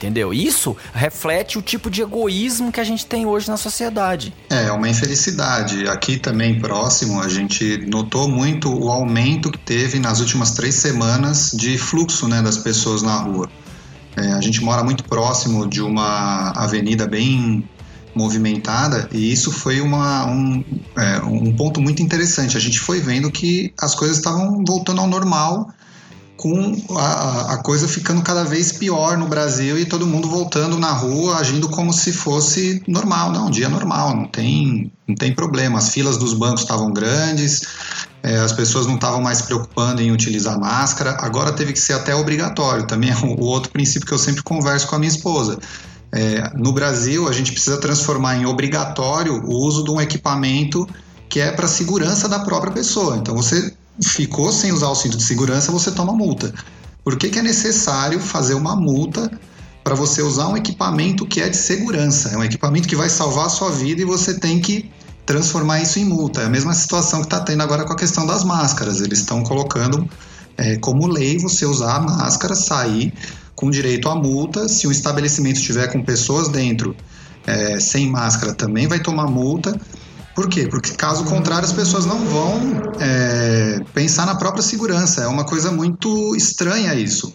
[0.00, 0.32] entendeu?
[0.32, 4.32] Isso reflete o tipo de egoísmo que a gente tem hoje na sociedade.
[4.48, 5.86] É, uma infelicidade.
[5.88, 11.52] Aqui também próximo, a gente notou muito o aumento que teve nas últimas três semanas
[11.52, 13.50] de fluxo né, das pessoas na rua.
[14.16, 17.62] É, a gente mora muito próximo de uma avenida bem
[18.14, 20.64] movimentada e isso foi uma, um,
[20.96, 22.56] é, um ponto muito interessante.
[22.56, 25.70] A gente foi vendo que as coisas estavam voltando ao normal
[26.40, 30.90] com a, a, coisa ficando cada vez pior no Brasil e todo mundo voltando na
[30.90, 33.30] rua agindo como se fosse normal.
[33.30, 35.78] Não, um dia normal, não tem, não tem problema.
[35.78, 37.60] As filas dos bancos estavam grandes,
[38.22, 41.18] é, as pessoas não estavam mais se preocupando em utilizar máscara.
[41.20, 42.86] Agora teve que ser até obrigatório.
[42.86, 45.58] Também é o outro princípio que eu sempre converso com a minha esposa.
[46.10, 50.88] É, no Brasil, a gente precisa transformar em obrigatório o uso de um equipamento
[51.28, 53.18] que é para segurança da própria pessoa.
[53.18, 56.52] Então você ficou sem usar o cinto de segurança, você toma multa.
[57.04, 59.30] Por que, que é necessário fazer uma multa
[59.82, 62.30] para você usar um equipamento que é de segurança?
[62.30, 64.90] É um equipamento que vai salvar a sua vida e você tem que
[65.24, 66.42] transformar isso em multa.
[66.42, 69.00] É a mesma situação que está tendo agora com a questão das máscaras.
[69.00, 70.08] Eles estão colocando
[70.56, 73.12] é, como lei você usar a máscara, sair
[73.54, 74.68] com direito à multa.
[74.68, 76.94] Se o estabelecimento estiver com pessoas dentro
[77.46, 79.78] é, sem máscara, também vai tomar multa.
[80.34, 80.68] Por quê?
[80.68, 85.22] Porque caso contrário as pessoas não vão é, pensar na própria segurança.
[85.22, 87.34] É uma coisa muito estranha isso.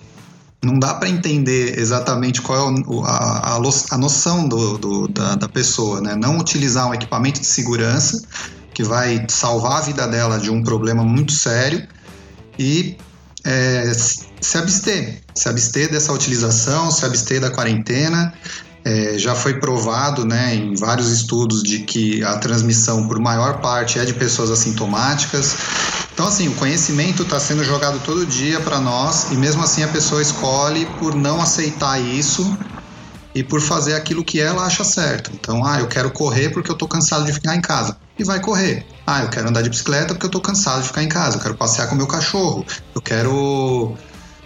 [0.63, 3.59] Não dá para entender exatamente qual é a, a,
[3.91, 6.15] a noção do, do, da, da pessoa, né?
[6.15, 8.25] Não utilizar um equipamento de segurança
[8.73, 11.87] que vai salvar a vida dela de um problema muito sério
[12.57, 12.97] e
[13.43, 18.33] é, se abster, se abster dessa utilização, se abster da quarentena
[18.85, 23.97] é, já foi provado né, em vários estudos de que a transmissão, por maior parte,
[23.97, 25.55] é de pessoas assintomáticas.
[26.13, 29.87] Então, assim, o conhecimento está sendo jogado todo dia para nós e mesmo assim a
[29.87, 32.55] pessoa escolhe por não aceitar isso
[33.33, 35.31] e por fazer aquilo que ela acha certo.
[35.33, 37.97] Então, ah, eu quero correr porque eu estou cansado de ficar em casa.
[38.17, 38.85] E vai correr.
[39.05, 41.37] Ah, eu quero andar de bicicleta porque eu estou cansado de ficar em casa.
[41.37, 42.63] Eu quero passear com meu cachorro.
[42.93, 43.97] Eu quero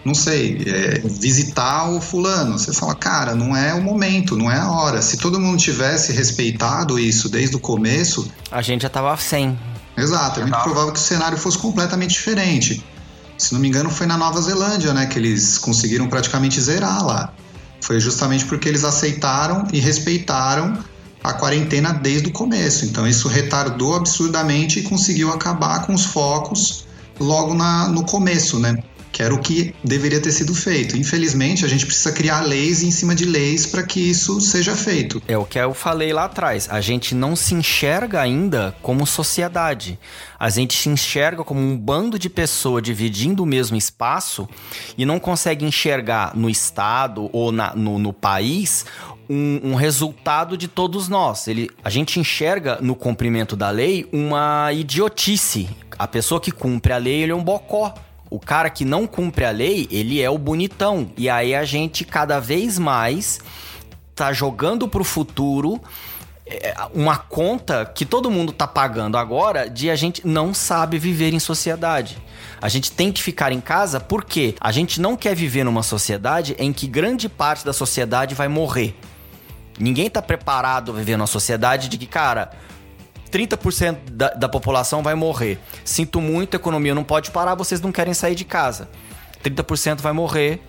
[0.03, 2.57] não sei, é, visitar o fulano.
[2.57, 5.01] Você fala, cara, não é o momento, não é a hora.
[5.01, 8.31] Se todo mundo tivesse respeitado isso desde o começo.
[8.51, 9.57] A gente já tava sem.
[9.97, 12.83] Exato, é muito provável que o cenário fosse completamente diferente.
[13.37, 17.33] Se não me engano, foi na Nova Zelândia, né, que eles conseguiram praticamente zerar lá.
[17.81, 20.77] Foi justamente porque eles aceitaram e respeitaram
[21.23, 22.85] a quarentena desde o começo.
[22.85, 26.85] Então isso retardou absurdamente e conseguiu acabar com os focos
[27.19, 28.77] logo na, no começo, né?
[29.11, 30.97] Que era o que deveria ter sido feito.
[30.97, 35.21] Infelizmente, a gente precisa criar leis em cima de leis para que isso seja feito.
[35.27, 36.67] É o que eu falei lá atrás.
[36.69, 39.99] A gente não se enxerga ainda como sociedade.
[40.39, 44.47] A gente se enxerga como um bando de pessoas dividindo o mesmo espaço
[44.97, 48.85] e não consegue enxergar no Estado ou na, no, no país
[49.29, 51.47] um, um, resultado de todos nós.
[51.47, 55.69] Ele, a gente enxerga no cumprimento da lei uma idiotice.
[55.97, 57.93] A pessoa que cumpre a lei, ele é um bocó.
[58.29, 61.11] O cara que não cumpre a lei, ele é o bonitão.
[61.17, 63.39] E aí a gente cada vez mais
[64.13, 65.81] tá jogando pro futuro
[66.45, 71.31] é, uma conta que todo mundo tá pagando agora de a gente não sabe viver
[71.31, 72.17] em sociedade.
[72.59, 76.55] A gente tem que ficar em casa porque a gente não quer viver numa sociedade
[76.57, 78.95] em que grande parte da sociedade vai morrer.
[79.79, 82.51] Ninguém tá preparado a viver numa sociedade de que, cara,
[83.31, 85.59] 30% da, da população vai morrer.
[85.83, 88.89] Sinto muito, a economia não pode parar, vocês não querem sair de casa.
[89.43, 90.61] 30% vai morrer.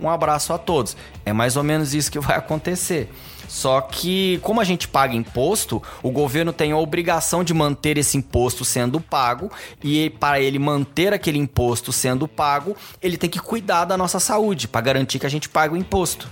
[0.00, 0.96] Um abraço a todos.
[1.24, 3.08] É mais ou menos isso que vai acontecer.
[3.48, 8.16] Só que, como a gente paga imposto, o governo tem a obrigação de manter esse
[8.16, 9.50] imposto sendo pago,
[9.84, 14.66] e para ele manter aquele imposto sendo pago, ele tem que cuidar da nossa saúde,
[14.66, 16.30] para garantir que a gente pague o imposto.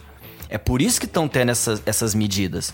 [0.48, 2.72] É por isso que estão tendo essas, essas medidas.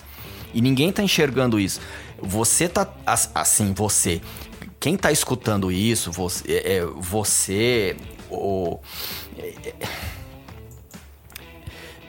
[0.54, 1.80] E ninguém tá enxergando isso.
[2.20, 2.88] Você tá.
[3.34, 4.20] Assim, você.
[4.78, 6.44] Quem tá escutando isso, você.
[6.52, 7.96] É, é você
[8.30, 8.78] o,
[9.38, 9.74] é,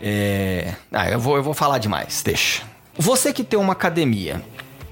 [0.02, 2.64] é, ah, eu vou, eu vou falar demais, deixa.
[2.98, 4.44] Você que tem uma academia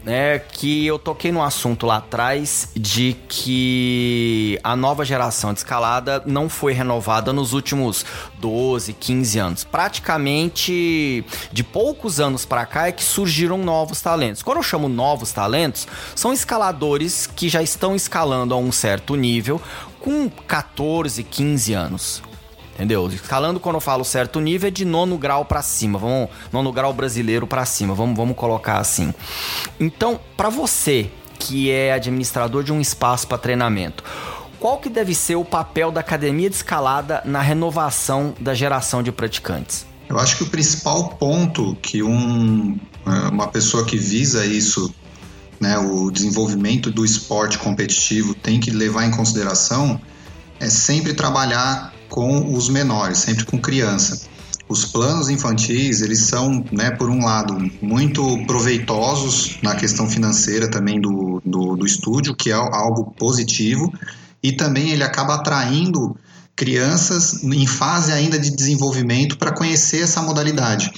[0.06, 6.22] né, que eu toquei no assunto lá atrás de que a nova geração de escalada
[6.26, 8.06] não foi renovada nos últimos
[8.40, 9.64] 12, 15 anos.
[9.64, 14.44] Praticamente de poucos anos para cá é que surgiram novos talentos.
[14.44, 19.60] Quando eu chamo novos talentos, são escaladores que já estão escalando a um certo nível
[20.00, 22.35] com 14, 15 anos.
[22.76, 23.08] Entendeu?
[23.08, 26.94] Escalando quando eu falo certo nível é de nono grau para cima, vamos nono grau
[26.94, 29.14] brasileiro para cima, vamos, vamos colocar assim.
[29.80, 34.04] Então, para você que é administrador de um espaço para treinamento,
[34.60, 39.12] qual que deve ser o papel da academia de escalada na renovação da geração de
[39.12, 39.86] praticantes?
[40.10, 44.94] Eu acho que o principal ponto que um, é, uma pessoa que visa isso,
[45.62, 50.00] né, o desenvolvimento do esporte competitivo, tem que levar em consideração
[50.60, 54.26] é sempre trabalhar com os menores, sempre com criança.
[54.70, 61.02] Os planos infantis, eles são, né, por um lado, muito proveitosos na questão financeira também
[61.02, 63.94] do, do, do estúdio, que é algo positivo,
[64.42, 66.16] e também ele acaba atraindo
[66.56, 70.92] crianças em fase ainda de desenvolvimento para conhecer essa modalidade.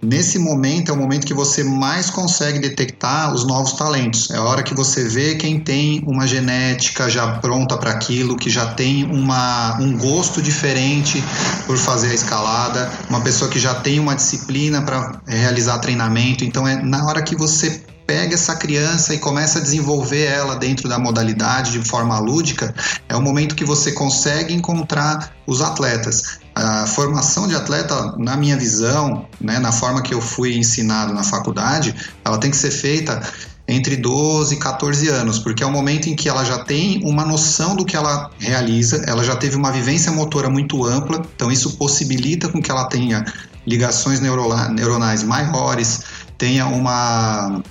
[0.00, 4.30] Nesse momento é o momento que você mais consegue detectar os novos talentos.
[4.30, 8.50] É a hora que você vê quem tem uma genética já pronta para aquilo, que
[8.50, 11.22] já tem uma, um gosto diferente
[11.66, 16.44] por fazer a escalada, uma pessoa que já tem uma disciplina para realizar treinamento.
[16.44, 20.88] Então é na hora que você pega essa criança e começa a desenvolver ela dentro
[20.88, 22.74] da modalidade de forma lúdica,
[23.08, 26.40] é o momento que você consegue encontrar os atletas.
[26.54, 31.24] A formação de atleta, na minha visão, né, na forma que eu fui ensinado na
[31.24, 33.20] faculdade, ela tem que ser feita
[33.66, 37.24] entre 12 e 14 anos, porque é o momento em que ela já tem uma
[37.24, 41.76] noção do que ela realiza, ela já teve uma vivência motora muito ampla, então isso
[41.76, 43.24] possibilita com que ela tenha
[43.66, 46.02] ligações neuronais maiores,
[46.36, 47.62] tenha uma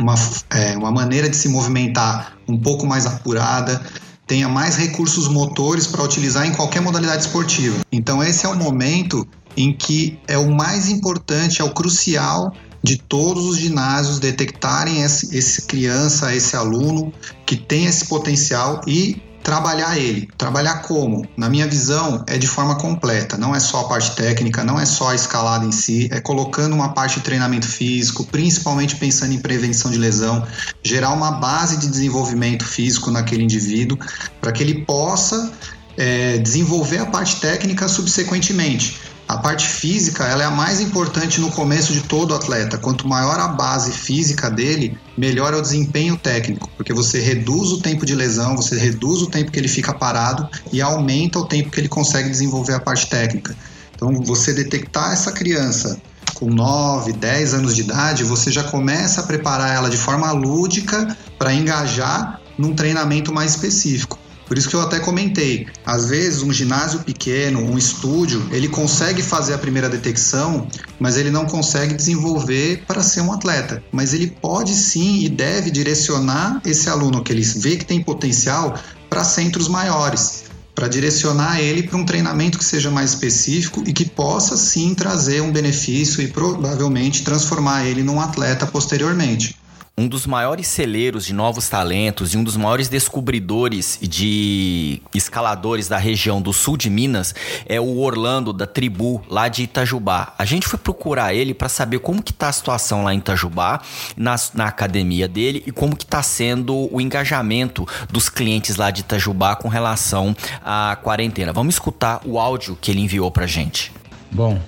[0.00, 0.14] uma,
[0.50, 3.80] é, uma maneira de se movimentar um pouco mais apurada,
[4.26, 7.80] tenha mais recursos motores para utilizar em qualquer modalidade esportiva.
[7.92, 12.52] Então, esse é o momento em que é o mais importante, é o crucial
[12.82, 17.12] de todos os ginásios detectarem esse, esse criança, esse aluno
[17.44, 20.28] que tem esse potencial e trabalhar ele.
[20.36, 21.26] Trabalhar como?
[21.36, 23.36] Na minha visão, é de forma completa.
[23.36, 26.74] Não é só a parte técnica, não é só a escalada em si, é colocando
[26.74, 30.46] uma parte de treinamento físico, principalmente pensando em prevenção de lesão,
[30.82, 33.98] gerar uma base de desenvolvimento físico naquele indivíduo,
[34.40, 35.52] para que ele possa
[35.96, 39.09] é, desenvolver a parte técnica subsequentemente.
[39.30, 42.76] A parte física ela é a mais importante no começo de todo atleta.
[42.76, 47.80] Quanto maior a base física dele, melhor é o desempenho técnico, porque você reduz o
[47.80, 51.70] tempo de lesão, você reduz o tempo que ele fica parado e aumenta o tempo
[51.70, 53.56] que ele consegue desenvolver a parte técnica.
[53.94, 56.02] Então, você detectar essa criança
[56.34, 61.16] com 9, 10 anos de idade, você já começa a preparar ela de forma lúdica
[61.38, 64.18] para engajar num treinamento mais específico.
[64.50, 69.22] Por isso que eu até comentei, às vezes um ginásio pequeno, um estúdio, ele consegue
[69.22, 70.66] fazer a primeira detecção,
[70.98, 73.80] mas ele não consegue desenvolver para ser um atleta.
[73.92, 78.76] Mas ele pode sim e deve direcionar esse aluno que ele vê que tem potencial
[79.08, 84.08] para centros maiores para direcionar ele para um treinamento que seja mais específico e que
[84.08, 89.59] possa sim trazer um benefício e provavelmente transformar ele num atleta posteriormente
[90.00, 95.98] um dos maiores celeiros de novos talentos e um dos maiores descobridores de escaladores da
[95.98, 97.34] região do sul de Minas
[97.66, 100.32] é o Orlando da Tribu lá de Itajubá.
[100.38, 103.82] A gente foi procurar ele para saber como que tá a situação lá em Itajubá,
[104.16, 109.02] na, na academia dele e como que tá sendo o engajamento dos clientes lá de
[109.02, 111.52] Itajubá com relação à quarentena.
[111.52, 113.92] Vamos escutar o áudio que ele enviou pra gente.
[114.30, 114.58] Bom,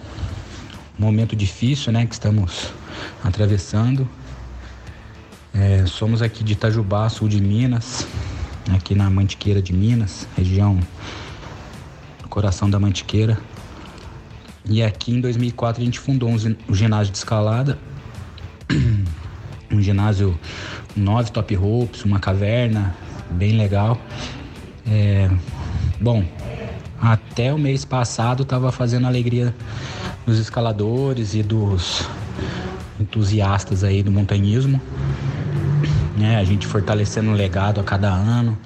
[0.99, 2.71] momento difícil, né, que estamos
[3.25, 4.07] atravessando
[5.55, 8.07] é, somos aqui de Itajubá, sul de Minas,
[8.75, 10.81] aqui na Mantiqueira de Minas, região
[12.33, 13.39] coração da Mantiqueira.
[14.65, 17.79] E aqui em 2004 a gente fundou um, ginásio de escalada,
[19.71, 20.39] um ginásio
[20.97, 22.97] nove top ropes, uma caverna,
[23.31, 24.01] bem legal.
[24.87, 25.31] É,
[26.01, 26.25] bom,
[26.99, 29.55] até o mês passado estava fazendo alegria
[30.25, 32.09] dos escaladores e dos
[32.99, 34.81] entusiastas aí do montanhismo
[36.17, 36.37] né?
[36.37, 38.59] A gente fortalecendo o legado a cada ano.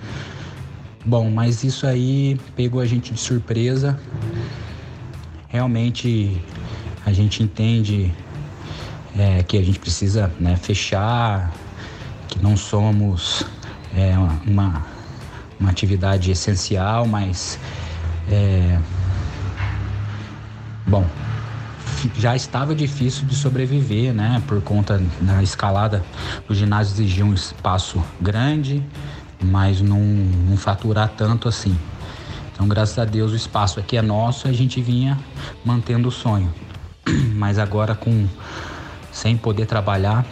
[1.04, 3.98] Bom, mas isso aí pegou a gente de surpresa.
[5.48, 6.42] Realmente
[7.04, 8.12] a gente entende
[9.16, 11.52] é, que a gente precisa né, fechar,
[12.28, 13.44] que não somos
[13.96, 14.14] é,
[14.46, 14.84] uma,
[15.58, 17.58] uma atividade essencial, mas
[18.28, 18.78] é,
[20.86, 21.06] bom,
[22.16, 24.42] já estava difícil de sobreviver, né?
[24.46, 26.04] Por conta da escalada,
[26.48, 28.82] o ginásio exigia um espaço grande,
[29.42, 31.76] mas não, não faturar tanto assim.
[32.52, 35.18] Então, graças a Deus, o espaço aqui é nosso, a gente vinha
[35.64, 36.52] mantendo o sonho.
[37.34, 38.26] Mas agora com
[39.12, 40.24] sem poder trabalhar,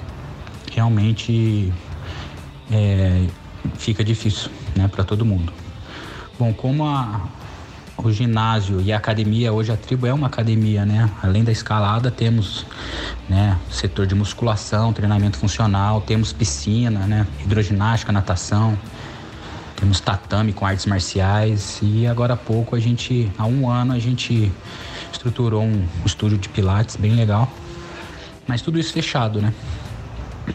[0.73, 1.73] realmente
[2.71, 3.27] é,
[3.77, 5.53] fica difícil, né, para todo mundo.
[6.39, 7.29] Bom, como a,
[7.97, 11.09] o ginásio e a academia, hoje a tribo é uma academia, né?
[11.23, 12.67] Além da escalada, temos
[13.29, 17.27] né, setor de musculação, treinamento funcional, temos piscina, né?
[17.45, 18.77] Hidroginástica, natação,
[19.77, 23.99] temos tatame com artes marciais e agora há pouco a gente, há um ano, a
[23.99, 24.51] gente
[25.13, 27.51] estruturou um estúdio de pilates bem legal,
[28.47, 29.53] mas tudo isso fechado, né?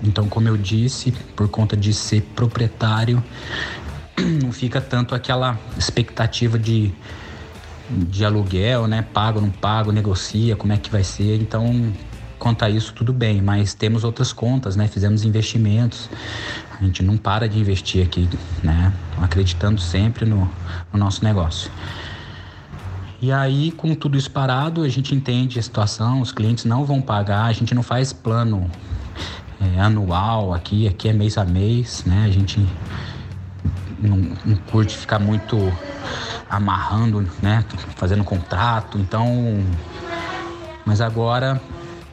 [0.04, 3.24] Então, como eu disse, por conta de ser proprietário,
[4.44, 6.94] não fica tanto aquela expectativa de
[7.90, 9.02] de aluguel, né?
[9.02, 11.42] Pago, não pago, negocia, como é que vai ser.
[11.42, 11.92] Então,
[12.38, 14.88] quanto a isso, tudo bem, mas temos outras contas, né?
[14.88, 16.10] Fizemos investimentos.
[16.80, 18.30] A gente não para de investir aqui,
[18.64, 18.94] né?
[19.22, 20.50] Acreditando sempre no,
[20.94, 21.72] no nosso negócio.
[23.22, 27.02] E aí, com tudo isso parado, a gente entende a situação, os clientes não vão
[27.02, 28.72] pagar, a gente não faz plano
[29.60, 32.24] é, anual aqui, aqui é mês a mês, né?
[32.26, 32.66] A gente
[34.00, 35.58] não, não curte ficar muito
[36.50, 37.64] amarrando, né?
[37.96, 38.98] Fazendo contrato.
[38.98, 39.64] Então,
[40.86, 41.62] mas agora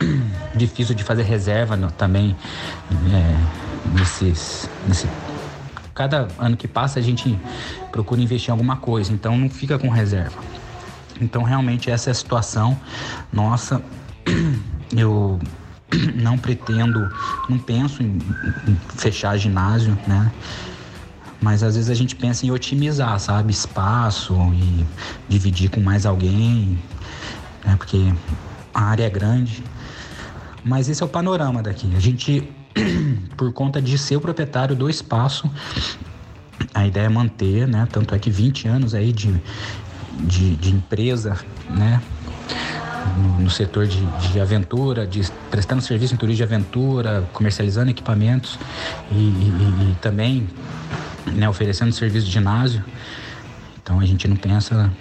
[0.55, 2.37] difícil de fazer reserva no, também
[3.13, 5.09] é, nesses, nesse
[5.95, 7.39] cada ano que passa a gente
[7.91, 10.39] procura investir em alguma coisa, então não fica com reserva.
[11.21, 12.79] Então realmente essa é a situação
[13.33, 13.83] nossa.
[14.95, 15.41] Eu
[16.15, 17.11] não pretendo,
[17.49, 18.19] não penso em,
[18.69, 20.31] em fechar ginásio, né?
[21.41, 23.53] Mas às vezes a gente pensa em otimizar, sabe?
[23.53, 24.87] Espaço e
[25.29, 26.79] dividir com mais alguém,
[27.65, 27.77] né?
[27.77, 28.13] Porque
[28.73, 29.63] a área é grande.
[30.65, 31.91] Mas esse é o panorama daqui.
[31.95, 32.49] A gente,
[33.37, 35.51] por conta de ser o proprietário do espaço,
[36.75, 37.87] a ideia é manter, né?
[37.91, 39.35] Tanto é que 20 anos aí de,
[40.21, 41.39] de, de empresa,
[41.71, 42.03] né?
[43.39, 48.59] No, setor de, de aventura, de, prestando serviço em turismo de aventura, comercializando equipamentos
[49.13, 50.49] e, e, e também
[51.33, 52.85] né, oferecendo serviço de ginásio.
[53.83, 54.93] Então a gente não pensa,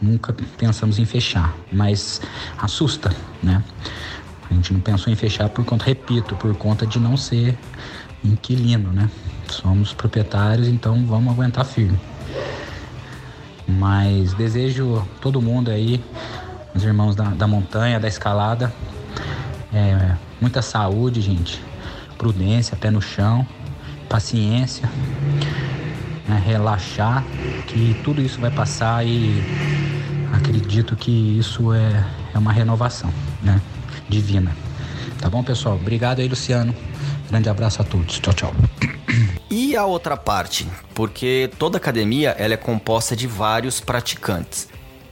[0.00, 2.22] nunca pensamos em fechar, mas
[2.58, 3.62] assusta, né?
[4.50, 7.56] A gente não pensou em fechar por conta, repito, por conta de não ser
[8.24, 9.10] inquilino, né?
[9.48, 12.00] Somos proprietários, então vamos aguentar firme.
[13.68, 16.02] Mas desejo todo mundo aí,
[16.74, 18.72] os irmãos da, da montanha, da escalada,
[19.72, 21.62] é, muita saúde, gente,
[22.16, 23.46] prudência, pé no chão,
[24.10, 24.90] paciência
[26.28, 27.24] né, relaxar,
[27.68, 29.40] que tudo isso vai passar e
[30.32, 32.04] acredito que isso é,
[32.34, 33.10] é uma renovação
[33.40, 33.60] né,
[34.08, 34.54] divina.
[35.20, 35.76] Tá bom, pessoal?
[35.76, 36.74] Obrigado aí, Luciano.
[37.28, 38.18] Grande abraço a todos.
[38.18, 38.54] Tchau, tchau.
[39.48, 40.66] E a outra parte?
[40.94, 44.68] Porque toda academia ela é composta de vários praticantes.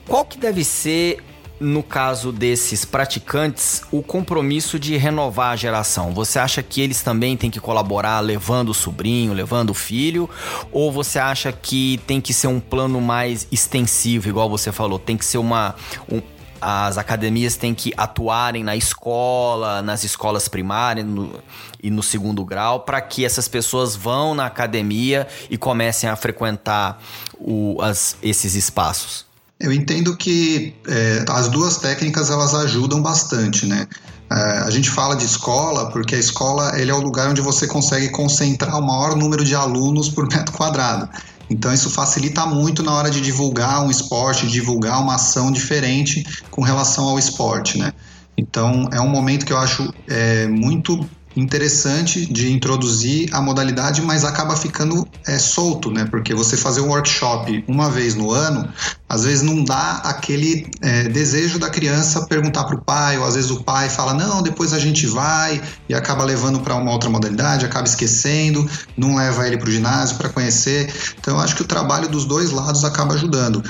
[0.07, 1.23] Qual que deve ser
[1.61, 6.13] no caso desses praticantes, o compromisso de renovar a geração?
[6.13, 10.29] Você acha que eles também têm que colaborar levando o sobrinho, levando o filho?
[10.71, 14.99] Ou você acha que tem que ser um plano mais extensivo, igual você falou?
[14.99, 15.75] Tem que ser uma.
[16.11, 16.23] Um,
[16.61, 21.41] as academias têm que atuarem na escola, nas escolas primárias no,
[21.81, 27.01] e no segundo grau, para que essas pessoas vão na academia e comecem a frequentar
[27.39, 29.28] o, as, esses espaços?
[29.61, 33.89] Eu entendo que é, as duas técnicas elas ajudam bastante, né?
[34.31, 37.67] É, a gente fala de escola porque a escola ele é o lugar onde você
[37.67, 41.09] consegue concentrar o maior número de alunos por metro quadrado.
[41.51, 46.63] Então isso facilita muito na hora de divulgar um esporte, divulgar uma ação diferente com
[46.63, 47.93] relação ao esporte, né?
[48.37, 51.09] Então é um momento que eu acho é, muito
[51.39, 56.05] interessante de introduzir a modalidade, mas acaba ficando é, solto, né?
[56.05, 58.69] Porque você fazer um workshop uma vez no ano,
[59.09, 63.35] às vezes não dá aquele é, desejo da criança perguntar para o pai, ou às
[63.35, 67.09] vezes o pai fala, não, depois a gente vai, e acaba levando para uma outra
[67.09, 70.93] modalidade, acaba esquecendo, não leva ele para o ginásio para conhecer.
[71.19, 73.63] Então, eu acho que o trabalho dos dois lados acaba ajudando.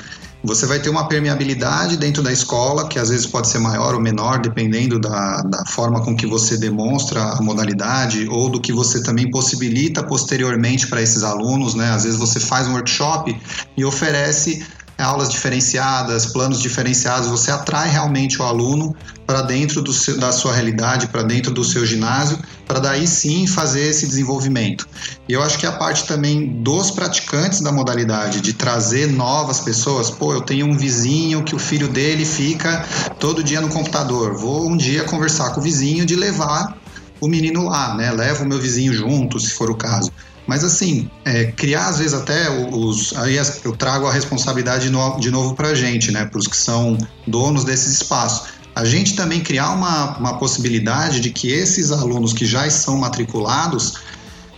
[0.43, 4.01] Você vai ter uma permeabilidade dentro da escola, que às vezes pode ser maior ou
[4.01, 9.03] menor, dependendo da, da forma com que você demonstra a modalidade ou do que você
[9.03, 11.75] também possibilita posteriormente para esses alunos.
[11.75, 11.91] Né?
[11.91, 13.37] Às vezes você faz um workshop
[13.77, 14.65] e oferece
[14.99, 21.07] aulas diferenciadas, planos diferenciados, você atrai realmente o aluno para dentro seu, da sua realidade,
[21.07, 24.89] para dentro do seu ginásio, para daí sim fazer esse desenvolvimento.
[25.29, 30.11] E eu acho que a parte também dos praticantes da modalidade, de trazer novas pessoas,
[30.11, 32.85] pô, eu tenho um vizinho que o filho dele fica
[33.21, 36.77] todo dia no computador, vou um dia conversar com o vizinho de levar
[37.21, 38.11] o menino lá, né?
[38.11, 40.13] Levo o meu vizinho junto, se for o caso.
[40.49, 43.13] Mas assim, é, criar às vezes até os.
[43.19, 46.25] Aí eu trago a responsabilidade de novo para a gente, né?
[46.25, 46.97] Para os que são
[47.27, 48.49] donos desses espaços.
[48.75, 53.97] A gente também criar uma, uma possibilidade de que esses alunos que já estão matriculados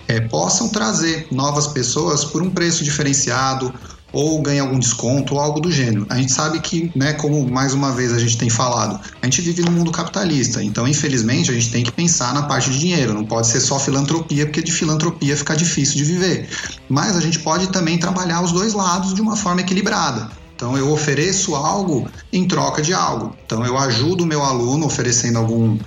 [0.07, 3.75] é, possam trazer novas pessoas por um preço diferenciado
[4.13, 6.07] ou ganha algum desconto ou algo do gênero.
[6.09, 9.41] A gente sabe que, né, como mais uma vez a gente tem falado, a gente
[9.41, 13.15] vive no mundo capitalista, então infelizmente a gente tem que pensar na parte de dinheiro,
[13.15, 16.49] não pode ser só filantropia, porque de filantropia fica difícil de viver.
[16.89, 20.31] Mas a gente pode também trabalhar os dois lados de uma forma equilibrada.
[20.61, 23.35] Então eu ofereço algo em troca de algo.
[23.47, 25.79] Então eu ajudo o meu aluno oferecendo algum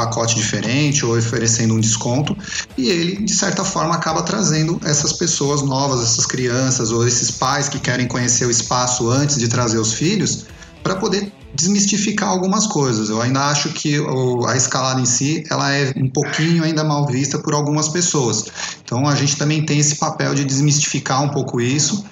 [0.00, 2.36] pacote diferente ou oferecendo um desconto
[2.76, 7.68] e ele de certa forma acaba trazendo essas pessoas novas, essas crianças ou esses pais
[7.68, 10.46] que querem conhecer o espaço antes de trazer os filhos
[10.82, 13.10] para poder desmistificar algumas coisas.
[13.10, 13.96] Eu ainda acho que
[14.48, 18.46] a escalada em si ela é um pouquinho ainda mal vista por algumas pessoas.
[18.82, 22.04] Então a gente também tem esse papel de desmistificar um pouco isso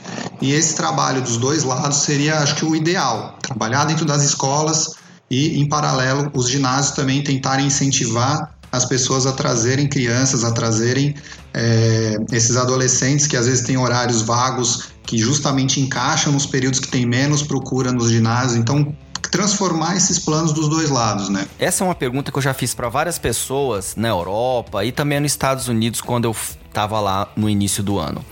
[0.42, 4.98] e esse trabalho dos dois lados seria, acho que o ideal, trabalhar dentro das escolas
[5.30, 11.14] e, em paralelo, os ginásios também tentarem incentivar as pessoas a trazerem crianças, a trazerem
[11.54, 16.88] é, esses adolescentes que às vezes têm horários vagos que justamente encaixam nos períodos que
[16.88, 18.56] tem menos procura nos ginásios.
[18.56, 18.94] Então,
[19.30, 21.46] transformar esses planos dos dois lados, né?
[21.58, 25.20] Essa é uma pergunta que eu já fiz para várias pessoas na Europa e também
[25.20, 26.36] nos Estados Unidos quando eu
[26.66, 28.24] estava lá no início do ano.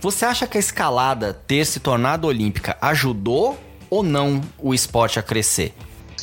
[0.00, 3.58] Você acha que a escalada ter se tornado olímpica ajudou
[3.90, 5.74] ou não o esporte a crescer?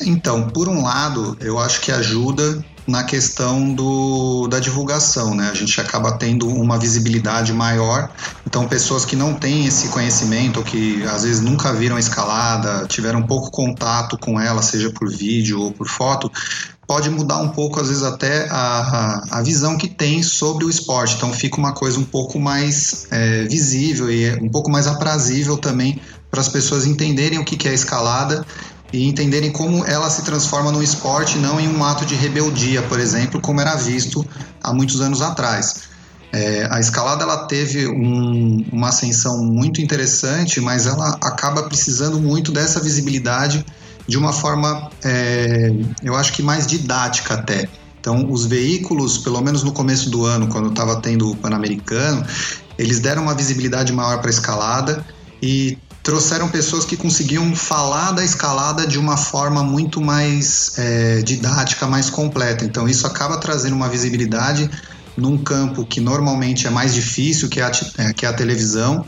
[0.06, 5.50] Então, por um lado, eu acho que ajuda na questão do, da divulgação, né?
[5.52, 8.10] A gente acaba tendo uma visibilidade maior.
[8.46, 13.52] Então, pessoas que não têm esse conhecimento, que às vezes nunca viram escalada, tiveram pouco
[13.52, 16.32] contato com ela, seja por vídeo ou por foto,
[16.88, 21.16] pode mudar um pouco, às vezes, até a, a, visão que tem sobre o esporte.
[21.16, 26.02] Então, fica uma coisa um pouco mais é, visível e um pouco mais aprazível também
[26.30, 28.46] para as pessoas entenderem o que, que é escalada
[28.94, 33.00] e entenderem como ela se transforma no esporte, não em um ato de rebeldia, por
[33.00, 34.26] exemplo, como era visto
[34.62, 35.90] há muitos anos atrás.
[36.34, 42.52] É, a escalada ela teve um, uma ascensão muito interessante, mas ela acaba precisando muito
[42.52, 43.66] dessa visibilidade
[44.08, 45.72] de uma forma, é,
[46.04, 47.70] eu acho que mais didática até.
[48.00, 52.26] Então, os veículos, pelo menos no começo do ano, quando estava tendo o Pan-Americano,
[52.78, 55.06] eles deram uma visibilidade maior para a escalada
[55.42, 61.86] e trouxeram pessoas que conseguiam falar da escalada de uma forma muito mais é, didática,
[61.86, 62.66] mais completa.
[62.66, 64.70] Então, isso acaba trazendo uma visibilidade
[65.16, 69.06] num campo que normalmente é mais difícil, que é a, é, que é a televisão,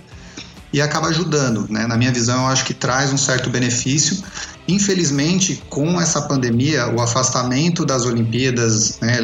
[0.72, 1.68] e acaba ajudando.
[1.70, 1.88] Né?
[1.88, 4.24] Na minha visão, eu acho que traz um certo benefício.
[4.68, 9.18] Infelizmente, com essa pandemia, o afastamento das Olimpíadas, né,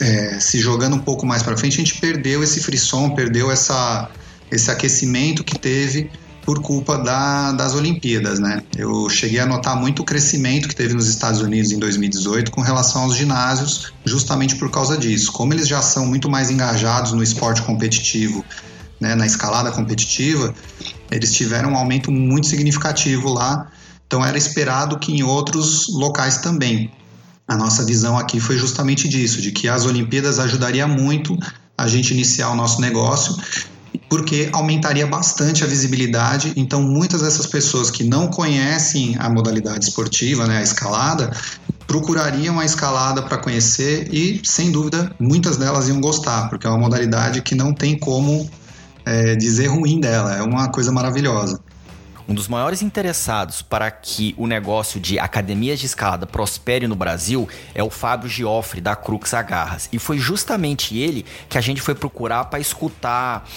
[0.00, 4.10] é, se jogando um pouco mais para frente, a gente perdeu esse frisson, perdeu essa,
[4.50, 6.10] esse aquecimento que teve
[6.44, 8.62] por culpa da, das Olimpíadas, né?
[8.76, 12.60] Eu cheguei a notar muito o crescimento que teve nos Estados Unidos em 2018 com
[12.60, 15.30] relação aos ginásios, justamente por causa disso.
[15.32, 18.44] Como eles já são muito mais engajados no esporte competitivo,
[19.00, 20.54] né, na escalada competitiva,
[21.10, 23.70] eles tiveram um aumento muito significativo lá.
[24.06, 26.90] Então era esperado que em outros locais também.
[27.46, 31.36] A nossa visão aqui foi justamente disso, de que as Olimpíadas ajudaria muito
[31.76, 33.36] a gente iniciar o nosso negócio
[34.08, 36.52] porque aumentaria bastante a visibilidade.
[36.56, 41.30] Então, muitas dessas pessoas que não conhecem a modalidade esportiva, né, a escalada,
[41.86, 46.78] procurariam a escalada para conhecer e, sem dúvida, muitas delas iam gostar, porque é uma
[46.78, 48.48] modalidade que não tem como
[49.04, 51.60] é, dizer ruim dela, é uma coisa maravilhosa.
[52.28, 57.48] Um dos maiores interessados para que o negócio de academias de escalada prospere no Brasil
[57.74, 59.88] é o Fábio Giofre, da Crux Agarras.
[59.92, 63.48] E foi justamente ele que a gente foi procurar para escutar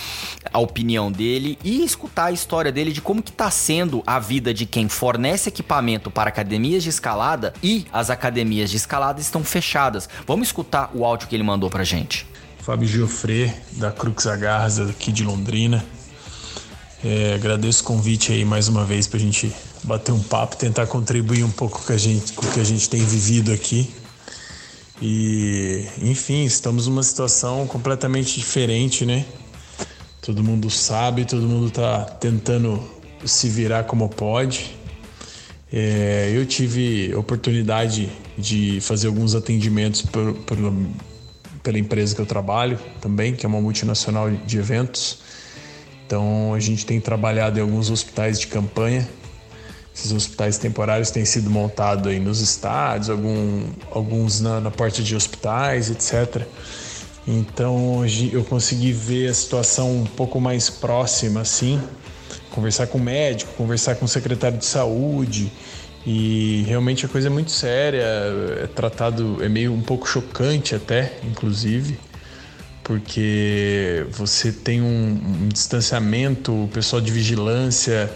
[0.52, 4.54] a opinião dele e escutar a história dele de como que está sendo a vida
[4.54, 10.10] de quem fornece equipamento para academias de escalada e as academias de escalada estão fechadas.
[10.26, 12.26] Vamos escutar o áudio que ele mandou para gente.
[12.60, 15.86] Fábio Giofre, da Crux Agarras, aqui de Londrina.
[17.08, 19.54] É, agradeço o convite aí mais uma vez para a gente
[19.84, 22.90] bater um papo, tentar contribuir um pouco com, a gente, com o que a gente
[22.90, 23.94] tem vivido aqui.
[25.00, 29.24] E, enfim, estamos numa situação completamente diferente, né?
[30.20, 32.84] Todo mundo sabe, todo mundo está tentando
[33.24, 34.76] se virar como pode.
[35.72, 40.58] É, eu tive oportunidade de fazer alguns atendimentos por, por,
[41.62, 45.24] pela empresa que eu trabalho também, que é uma multinacional de eventos.
[46.06, 49.08] Então a gente tem trabalhado em alguns hospitais de campanha.
[49.94, 55.16] Esses hospitais temporários têm sido montados aí nos estádios, algum, alguns na, na parte de
[55.16, 56.46] hospitais, etc.
[57.26, 61.82] Então eu consegui ver a situação um pouco mais próxima, assim,
[62.52, 65.52] conversar com o médico, conversar com o secretário de saúde.
[66.06, 68.04] E realmente a coisa é muito séria,
[68.64, 71.98] é tratado, é meio um pouco chocante até, inclusive
[72.86, 78.12] porque você tem um, um distanciamento, o pessoal de vigilância,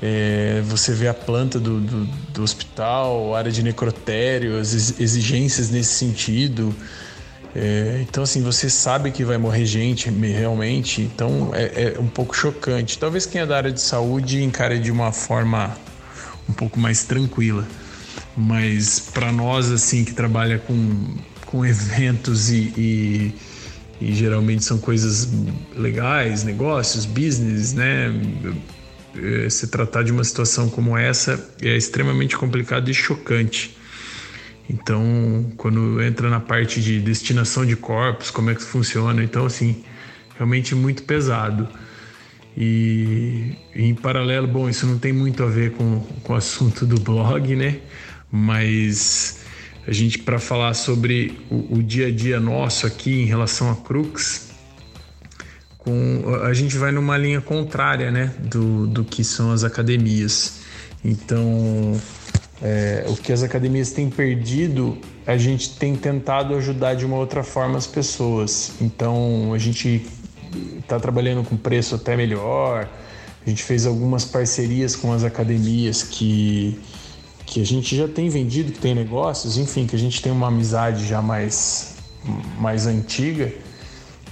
[0.00, 5.94] é, você vê a planta do, do, do, hospital, área de necrotério, as exigências nesse
[5.94, 6.72] sentido.
[7.56, 12.36] É, então, assim, você sabe que vai morrer gente realmente, então é, é, um pouco
[12.36, 12.96] chocante.
[12.96, 15.76] Talvez quem é da área de saúde encare de uma forma
[16.48, 17.66] um pouco mais tranquila,
[18.36, 21.16] mas para nós, assim, que trabalha com,
[21.46, 23.34] com eventos e, e
[24.04, 25.30] e geralmente são coisas
[25.74, 28.12] legais, negócios, business, né?
[29.16, 33.74] É, se tratar de uma situação como essa é extremamente complicado e chocante.
[34.68, 39.82] Então, quando entra na parte de destinação de corpos, como é que funciona, então assim,
[40.36, 41.66] realmente muito pesado.
[42.56, 47.00] E em paralelo, bom, isso não tem muito a ver com, com o assunto do
[47.00, 47.78] blog, né?
[48.30, 49.43] Mas
[49.86, 53.76] a gente para falar sobre o, o, dia a dia nosso aqui em relação a
[53.76, 54.48] Crux,
[55.78, 60.60] com, a gente vai numa linha contrária, né, do, do que são as academias.
[61.04, 62.00] Então,
[62.62, 64.96] é, o que as academias têm perdido,
[65.26, 68.72] a gente tem tentado ajudar de uma outra forma as pessoas.
[68.80, 70.06] Então, a gente
[70.78, 72.88] está trabalhando com preço até melhor.
[73.46, 76.80] A gente fez algumas parcerias com as academias que
[77.54, 80.48] que a gente já tem vendido, que tem negócios, enfim, que a gente tem uma
[80.48, 81.94] amizade já mais,
[82.58, 83.52] mais antiga.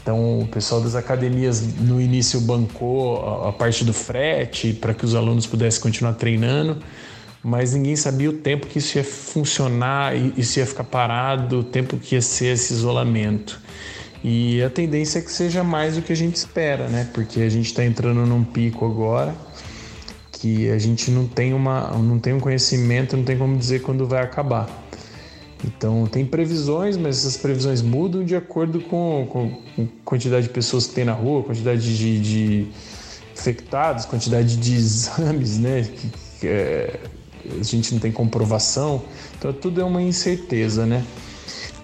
[0.03, 5.05] Então, o pessoal das academias no início bancou a, a parte do frete para que
[5.05, 6.83] os alunos pudessem continuar treinando,
[7.45, 11.99] mas ninguém sabia o tempo que isso ia funcionar, isso ia ficar parado, o tempo
[11.99, 13.61] que ia ser esse isolamento.
[14.25, 17.09] E a tendência é que seja mais do que a gente espera, né?
[17.15, 19.33] Porque a gente está entrando num pico agora
[20.43, 24.09] que a gente não tem, uma, não tem um conhecimento, não tem como dizer quando
[24.09, 24.69] vai acabar.
[25.65, 30.95] Então, tem previsões, mas essas previsões mudam de acordo com, a quantidade de pessoas que
[30.95, 32.67] tem na rua, quantidade de, de
[33.33, 35.83] infectados, quantidade de exames, né?
[35.85, 36.11] Que,
[36.41, 36.99] que é,
[37.61, 39.01] a gente não tem comprovação.
[39.39, 41.05] Então, tudo é uma incerteza, né?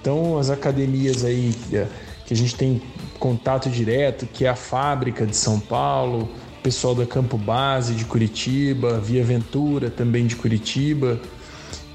[0.00, 1.86] Então, as academias aí é,
[2.26, 2.82] que a gente tem
[3.20, 6.28] contato direto, que é a fábrica de São Paulo,
[6.68, 11.18] pessoal da Campo Base de Curitiba, Via Ventura também de Curitiba,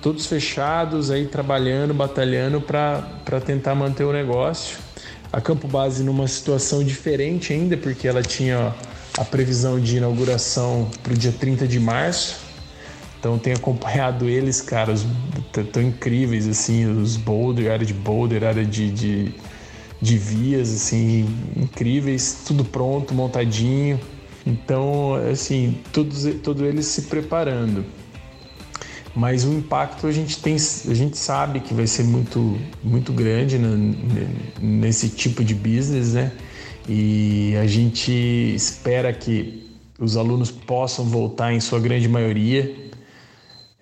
[0.02, 4.80] todos fechados aí trabalhando, batalhando para tentar manter o negócio.
[5.32, 8.74] A Campo Base numa situação diferente ainda, porque ela tinha
[9.16, 12.38] a previsão de inauguração para o dia 30 de março.
[13.20, 14.95] Então tenho acompanhado eles, cara,
[15.72, 19.36] tão incríveis assim, os boulder, área de boulder, área de, de,
[20.02, 24.00] de vias, assim, incríveis, tudo pronto, montadinho.
[24.45, 27.86] Então, assim, todos, todos eles se preparando.
[29.15, 33.60] Mas o impacto a gente tem, a gente sabe que vai ser muito, muito grande
[34.60, 36.32] nesse tipo de business, né?
[36.90, 39.64] E a gente espera que
[39.99, 42.76] os alunos possam voltar em sua grande maioria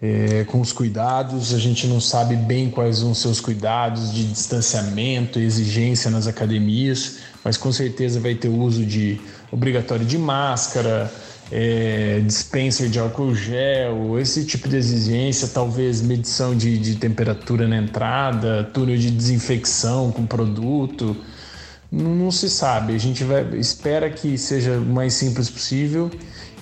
[0.02, 1.54] é, com os cuidados.
[1.54, 7.20] A gente não sabe bem quais vão ser os cuidados de distanciamento, exigência nas academias,
[7.44, 9.20] mas com certeza vai ter uso de
[9.52, 11.12] obrigatório de máscara,
[11.52, 17.78] é, dispenser de álcool gel, esse tipo de exigência, talvez medição de, de temperatura na
[17.78, 21.16] entrada, túnel de desinfecção com produto.
[21.92, 22.96] Não, não, se sabe.
[22.96, 26.10] A gente vai, espera que seja o mais simples possível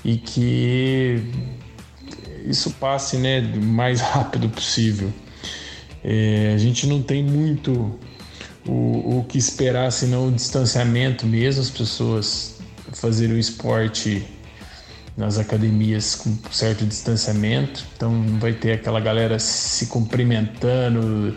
[0.03, 1.21] e que
[2.45, 5.13] isso passe né, o mais rápido possível.
[6.03, 7.99] É, a gente não tem muito
[8.65, 12.58] o, o que esperar senão o distanciamento mesmo, as pessoas
[12.93, 14.25] fazerem o esporte
[15.17, 21.35] nas academias com certo distanciamento, então vai ter aquela galera se cumprimentando,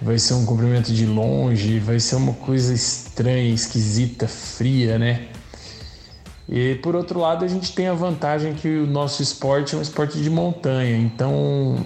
[0.00, 5.26] vai ser um cumprimento de longe, vai ser uma coisa estranha, esquisita, fria, né?
[6.48, 9.82] E por outro lado, a gente tem a vantagem que o nosso esporte é um
[9.82, 11.84] esporte de montanha, então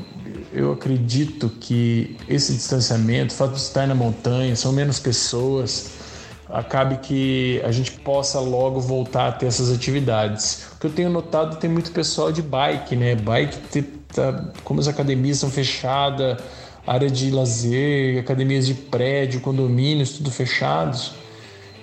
[0.52, 6.03] eu acredito que esse distanciamento, o fato de estar na montanha, são menos pessoas,
[6.55, 10.68] acabe que a gente possa logo voltar a ter essas atividades.
[10.76, 13.16] O que eu tenho notado tem muito pessoal de bike, né?
[13.16, 16.39] Bike, tá, como as academias são fechadas,
[16.86, 21.12] área de lazer, academias de prédio, condomínios, tudo fechados,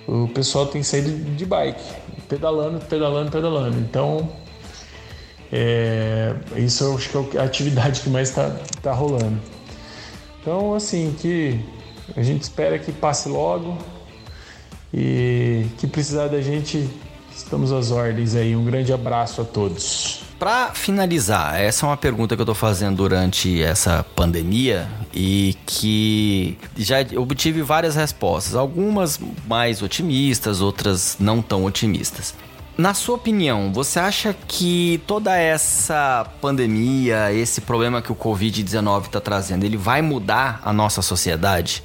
[0.06, 1.82] o pessoal tem saído de bike,
[2.28, 3.78] pedalando, pedalando, pedalando.
[3.78, 4.28] Então,
[5.52, 9.38] é, isso eu acho que é a atividade que mais está tá rolando.
[10.40, 11.60] Então, assim, que
[12.16, 13.78] a gente espera que passe logo,
[14.92, 16.88] e que precisar da gente,
[17.34, 18.54] estamos às ordens aí.
[18.54, 20.22] Um grande abraço a todos.
[20.38, 26.58] Para finalizar, essa é uma pergunta que eu estou fazendo durante essa pandemia e que
[26.76, 32.34] já obtive várias respostas, algumas mais otimistas, outras não tão otimistas.
[32.76, 39.20] Na sua opinião, você acha que toda essa pandemia, esse problema que o Covid-19 está
[39.20, 41.84] trazendo, ele vai mudar a nossa sociedade?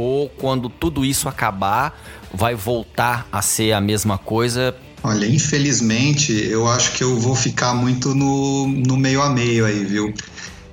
[0.00, 2.00] Ou quando tudo isso acabar,
[2.32, 4.74] vai voltar a ser a mesma coisa?
[5.02, 9.84] Olha, infelizmente, eu acho que eu vou ficar muito no, no meio a meio aí,
[9.84, 10.14] viu?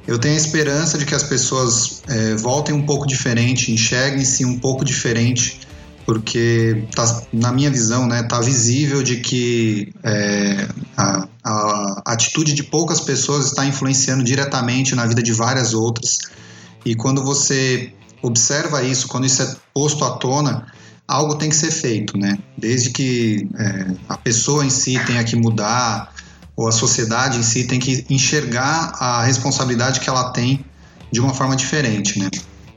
[0.05, 4.57] Eu tenho a esperança de que as pessoas é, voltem um pouco diferente, enxerguem-se um
[4.57, 5.59] pouco diferente,
[6.05, 12.63] porque tá, na minha visão, né, tá visível de que é, a, a atitude de
[12.63, 16.19] poucas pessoas está influenciando diretamente na vida de várias outras.
[16.85, 17.91] E quando você
[18.27, 20.67] observa isso, quando isso é posto à tona,
[21.07, 22.37] algo tem que ser feito, né?
[22.57, 26.13] Desde que é, a pessoa em si tenha que mudar,
[26.55, 30.65] ou a sociedade em si tem que enxergar a responsabilidade que ela tem
[31.11, 32.29] de uma forma diferente, né?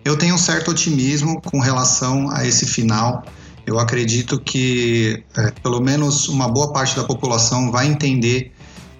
[0.04, 3.24] Eu tenho um certo otimismo com relação a esse final.
[3.66, 8.52] Eu acredito que é, pelo menos uma boa parte da população vai entender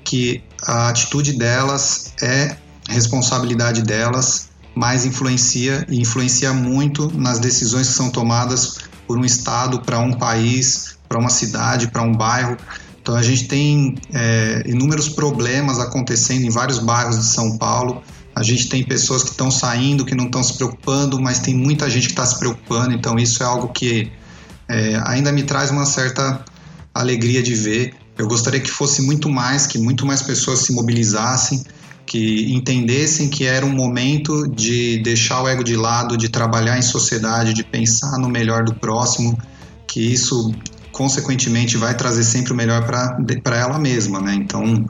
[0.05, 2.57] que a atitude delas é
[2.89, 9.81] responsabilidade delas mais influencia e influencia muito nas decisões que são tomadas por um estado,
[9.81, 12.57] para um país, para uma cidade, para um bairro.
[13.03, 18.03] Então a gente tem é, inúmeros problemas acontecendo em vários bairros de São Paulo.
[18.35, 21.91] A gente tem pessoas que estão saindo, que não estão se preocupando, mas tem muita
[21.91, 22.93] gente que está se preocupando.
[22.93, 24.13] Então isso é algo que
[24.69, 26.45] é, ainda me traz uma certa
[26.95, 27.95] alegria de ver.
[28.17, 31.65] Eu gostaria que fosse muito mais, que muito mais pessoas se mobilizassem
[32.11, 36.83] que entendessem que era um momento de deixar o ego de lado, de trabalhar em
[36.83, 39.39] sociedade, de pensar no melhor do próximo,
[39.87, 40.53] que isso
[40.91, 44.35] consequentemente vai trazer sempre o melhor para ela mesma, né?
[44.35, 44.85] Então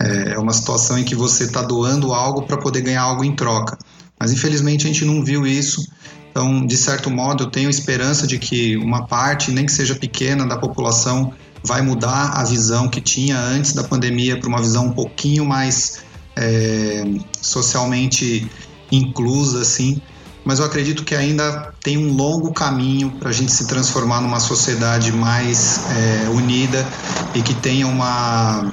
[0.00, 3.36] é, é uma situação em que você está doando algo para poder ganhar algo em
[3.36, 3.76] troca.
[4.18, 5.86] Mas infelizmente a gente não viu isso.
[6.30, 10.46] Então, de certo modo, eu tenho esperança de que uma parte, nem que seja pequena,
[10.46, 11.30] da população
[11.62, 16.02] vai mudar a visão que tinha antes da pandemia para uma visão um pouquinho mais
[16.36, 17.04] é,
[17.40, 18.50] socialmente
[18.90, 20.00] inclusa, assim,
[20.44, 24.38] mas eu acredito que ainda tem um longo caminho para a gente se transformar numa
[24.38, 26.86] sociedade mais é, unida
[27.34, 28.70] e que tenha uma,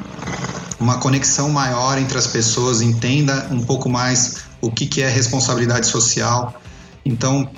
[0.80, 5.88] uma conexão maior entre as pessoas, entenda um pouco mais o que, que é responsabilidade
[5.88, 6.62] social.
[7.06, 7.50] Então,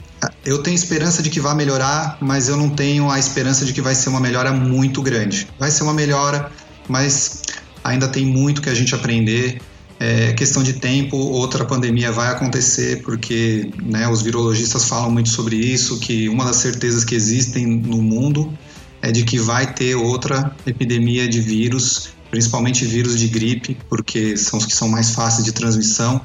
[0.46, 3.82] eu tenho esperança de que vai melhorar, mas eu não tenho a esperança de que
[3.82, 5.48] vai ser uma melhora muito grande.
[5.60, 6.52] Vai ser uma melhora,
[6.88, 7.42] mas
[7.84, 9.60] ainda tem muito que a gente aprender.
[10.06, 15.56] É questão de tempo, outra pandemia vai acontecer, porque né, os virologistas falam muito sobre
[15.56, 18.54] isso, que uma das certezas que existem no mundo
[19.02, 24.60] é de que vai ter outra epidemia de vírus, principalmente vírus de gripe, porque são
[24.60, 26.20] os que são mais fáceis de transmissão.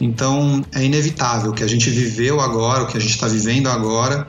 [0.00, 3.68] Então é inevitável o que a gente viveu agora, o que a gente está vivendo
[3.68, 4.26] agora,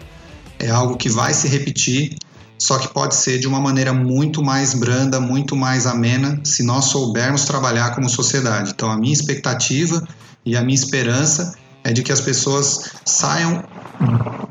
[0.60, 2.18] é algo que vai se repetir,
[2.62, 6.86] só que pode ser de uma maneira muito mais branda, muito mais amena, se nós
[6.86, 8.70] soubermos trabalhar como sociedade.
[8.70, 10.08] Então a minha expectativa
[10.46, 13.64] e a minha esperança é de que as pessoas saiam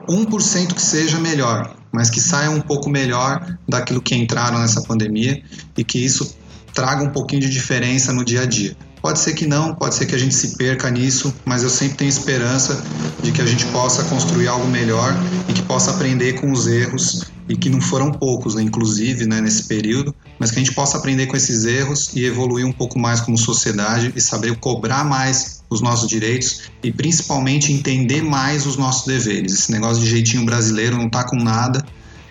[0.08, 5.40] 1% que seja melhor, mas que saiam um pouco melhor daquilo que entraram nessa pandemia
[5.78, 6.36] e que isso
[6.74, 8.76] traga um pouquinho de diferença no dia a dia.
[9.00, 11.98] Pode ser que não, pode ser que a gente se perca nisso, mas eu sempre
[11.98, 12.82] tenho esperança
[13.22, 15.14] de que a gente possa construir algo melhor
[15.48, 19.40] e que possa aprender com os erros e que não foram poucos, né, inclusive, né,
[19.40, 22.96] nesse período, mas que a gente possa aprender com esses erros e evoluir um pouco
[22.96, 28.76] mais como sociedade e saber cobrar mais os nossos direitos e principalmente entender mais os
[28.76, 29.52] nossos deveres.
[29.52, 31.84] Esse negócio de jeitinho brasileiro não tá com nada,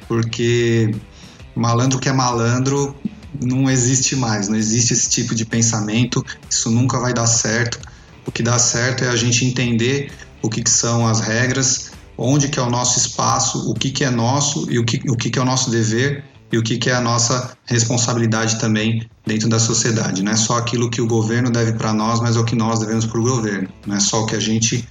[0.07, 0.95] porque
[1.53, 2.95] malandro que é malandro
[3.43, 7.77] não existe mais, não existe esse tipo de pensamento, isso nunca vai dar certo.
[8.25, 12.49] O que dá certo é a gente entender o que, que são as regras onde
[12.49, 15.29] que é o nosso espaço, o que, que é nosso e o que, o que,
[15.29, 19.47] que é o nosso dever e o que, que é a nossa responsabilidade também dentro
[19.47, 20.21] da sociedade.
[20.21, 22.79] Não é só aquilo que o governo deve para nós, mas é o que nós
[22.79, 23.69] devemos para o governo.
[23.85, 24.85] Não é só o que a gente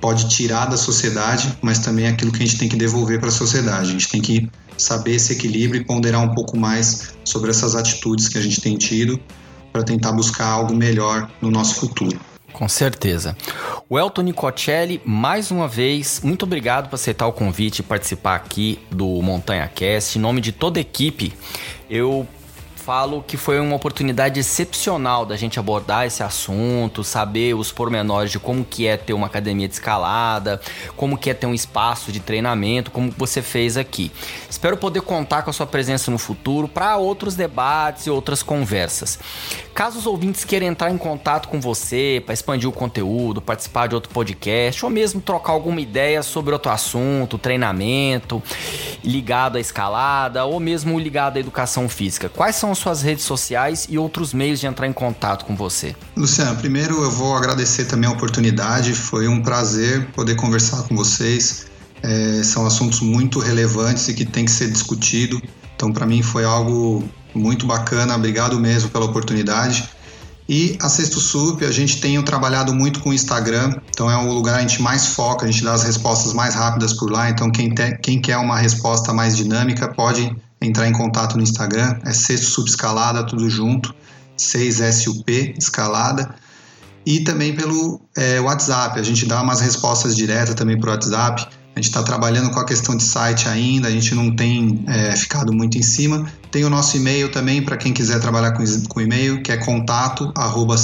[0.00, 3.28] pode tirar da sociedade, mas também é aquilo que a gente tem que devolver para
[3.28, 3.90] a sociedade.
[3.90, 8.28] A gente tem que saber esse equilíbrio e ponderar um pouco mais sobre essas atitudes
[8.28, 9.20] que a gente tem tido
[9.72, 12.18] para tentar buscar algo melhor no nosso futuro.
[12.56, 13.36] Com certeza.
[13.86, 18.78] O Elton Nicotelli, mais uma vez, muito obrigado por aceitar o convite e participar aqui
[18.90, 20.18] do Montanha Cast.
[20.18, 21.34] Em nome de toda a equipe,
[21.90, 22.26] eu
[22.86, 28.38] falo que foi uma oportunidade excepcional da gente abordar esse assunto, saber os pormenores de
[28.38, 30.60] como que é ter uma academia de escalada,
[30.96, 34.12] como que é ter um espaço de treinamento, como você fez aqui.
[34.48, 39.18] Espero poder contar com a sua presença no futuro para outros debates e outras conversas.
[39.74, 43.96] Caso os ouvintes queiram entrar em contato com você para expandir o conteúdo, participar de
[43.96, 48.40] outro podcast ou mesmo trocar alguma ideia sobre outro assunto, treinamento
[49.02, 53.98] ligado à escalada ou mesmo ligado à educação física, quais são suas redes sociais e
[53.98, 55.94] outros meios de entrar em contato com você.
[56.16, 61.66] Luciano, primeiro eu vou agradecer também a oportunidade, foi um prazer poder conversar com vocês.
[62.02, 65.40] É, são assuntos muito relevantes e que tem que ser discutido.
[65.74, 67.02] Então, para mim foi algo
[67.34, 68.14] muito bacana.
[68.14, 69.88] Obrigado mesmo pela oportunidade.
[70.48, 74.32] E a Sexto Sup, a gente tem trabalhado muito com o Instagram, então é o
[74.32, 77.28] lugar que a gente mais foca, a gente dá as respostas mais rápidas por lá.
[77.28, 81.98] Então, quem, te, quem quer uma resposta mais dinâmica pode entrar em contato no Instagram,
[82.04, 83.94] é Sexto Sup Escalada, tudo junto,
[84.38, 86.34] 6SUP Escalada.
[87.04, 91.46] E também pelo é, WhatsApp, a gente dá umas respostas diretas também para o WhatsApp.
[91.74, 95.14] A gente está trabalhando com a questão de site ainda, a gente não tem é,
[95.14, 96.26] ficado muito em cima.
[96.50, 100.32] Tem o nosso e-mail também para quem quiser trabalhar com, com e-mail, que é contato
[100.34, 100.74] arroba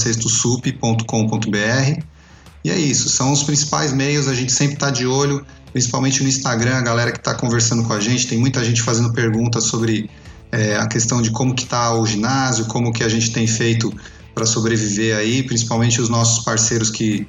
[2.65, 6.29] E é isso, são os principais meios, a gente sempre está de olho principalmente no
[6.29, 10.11] Instagram, a galera que está conversando com a gente, tem muita gente fazendo perguntas sobre
[10.51, 13.93] é, a questão de como que está o ginásio, como que a gente tem feito
[14.35, 17.27] para sobreviver aí, principalmente os nossos parceiros que,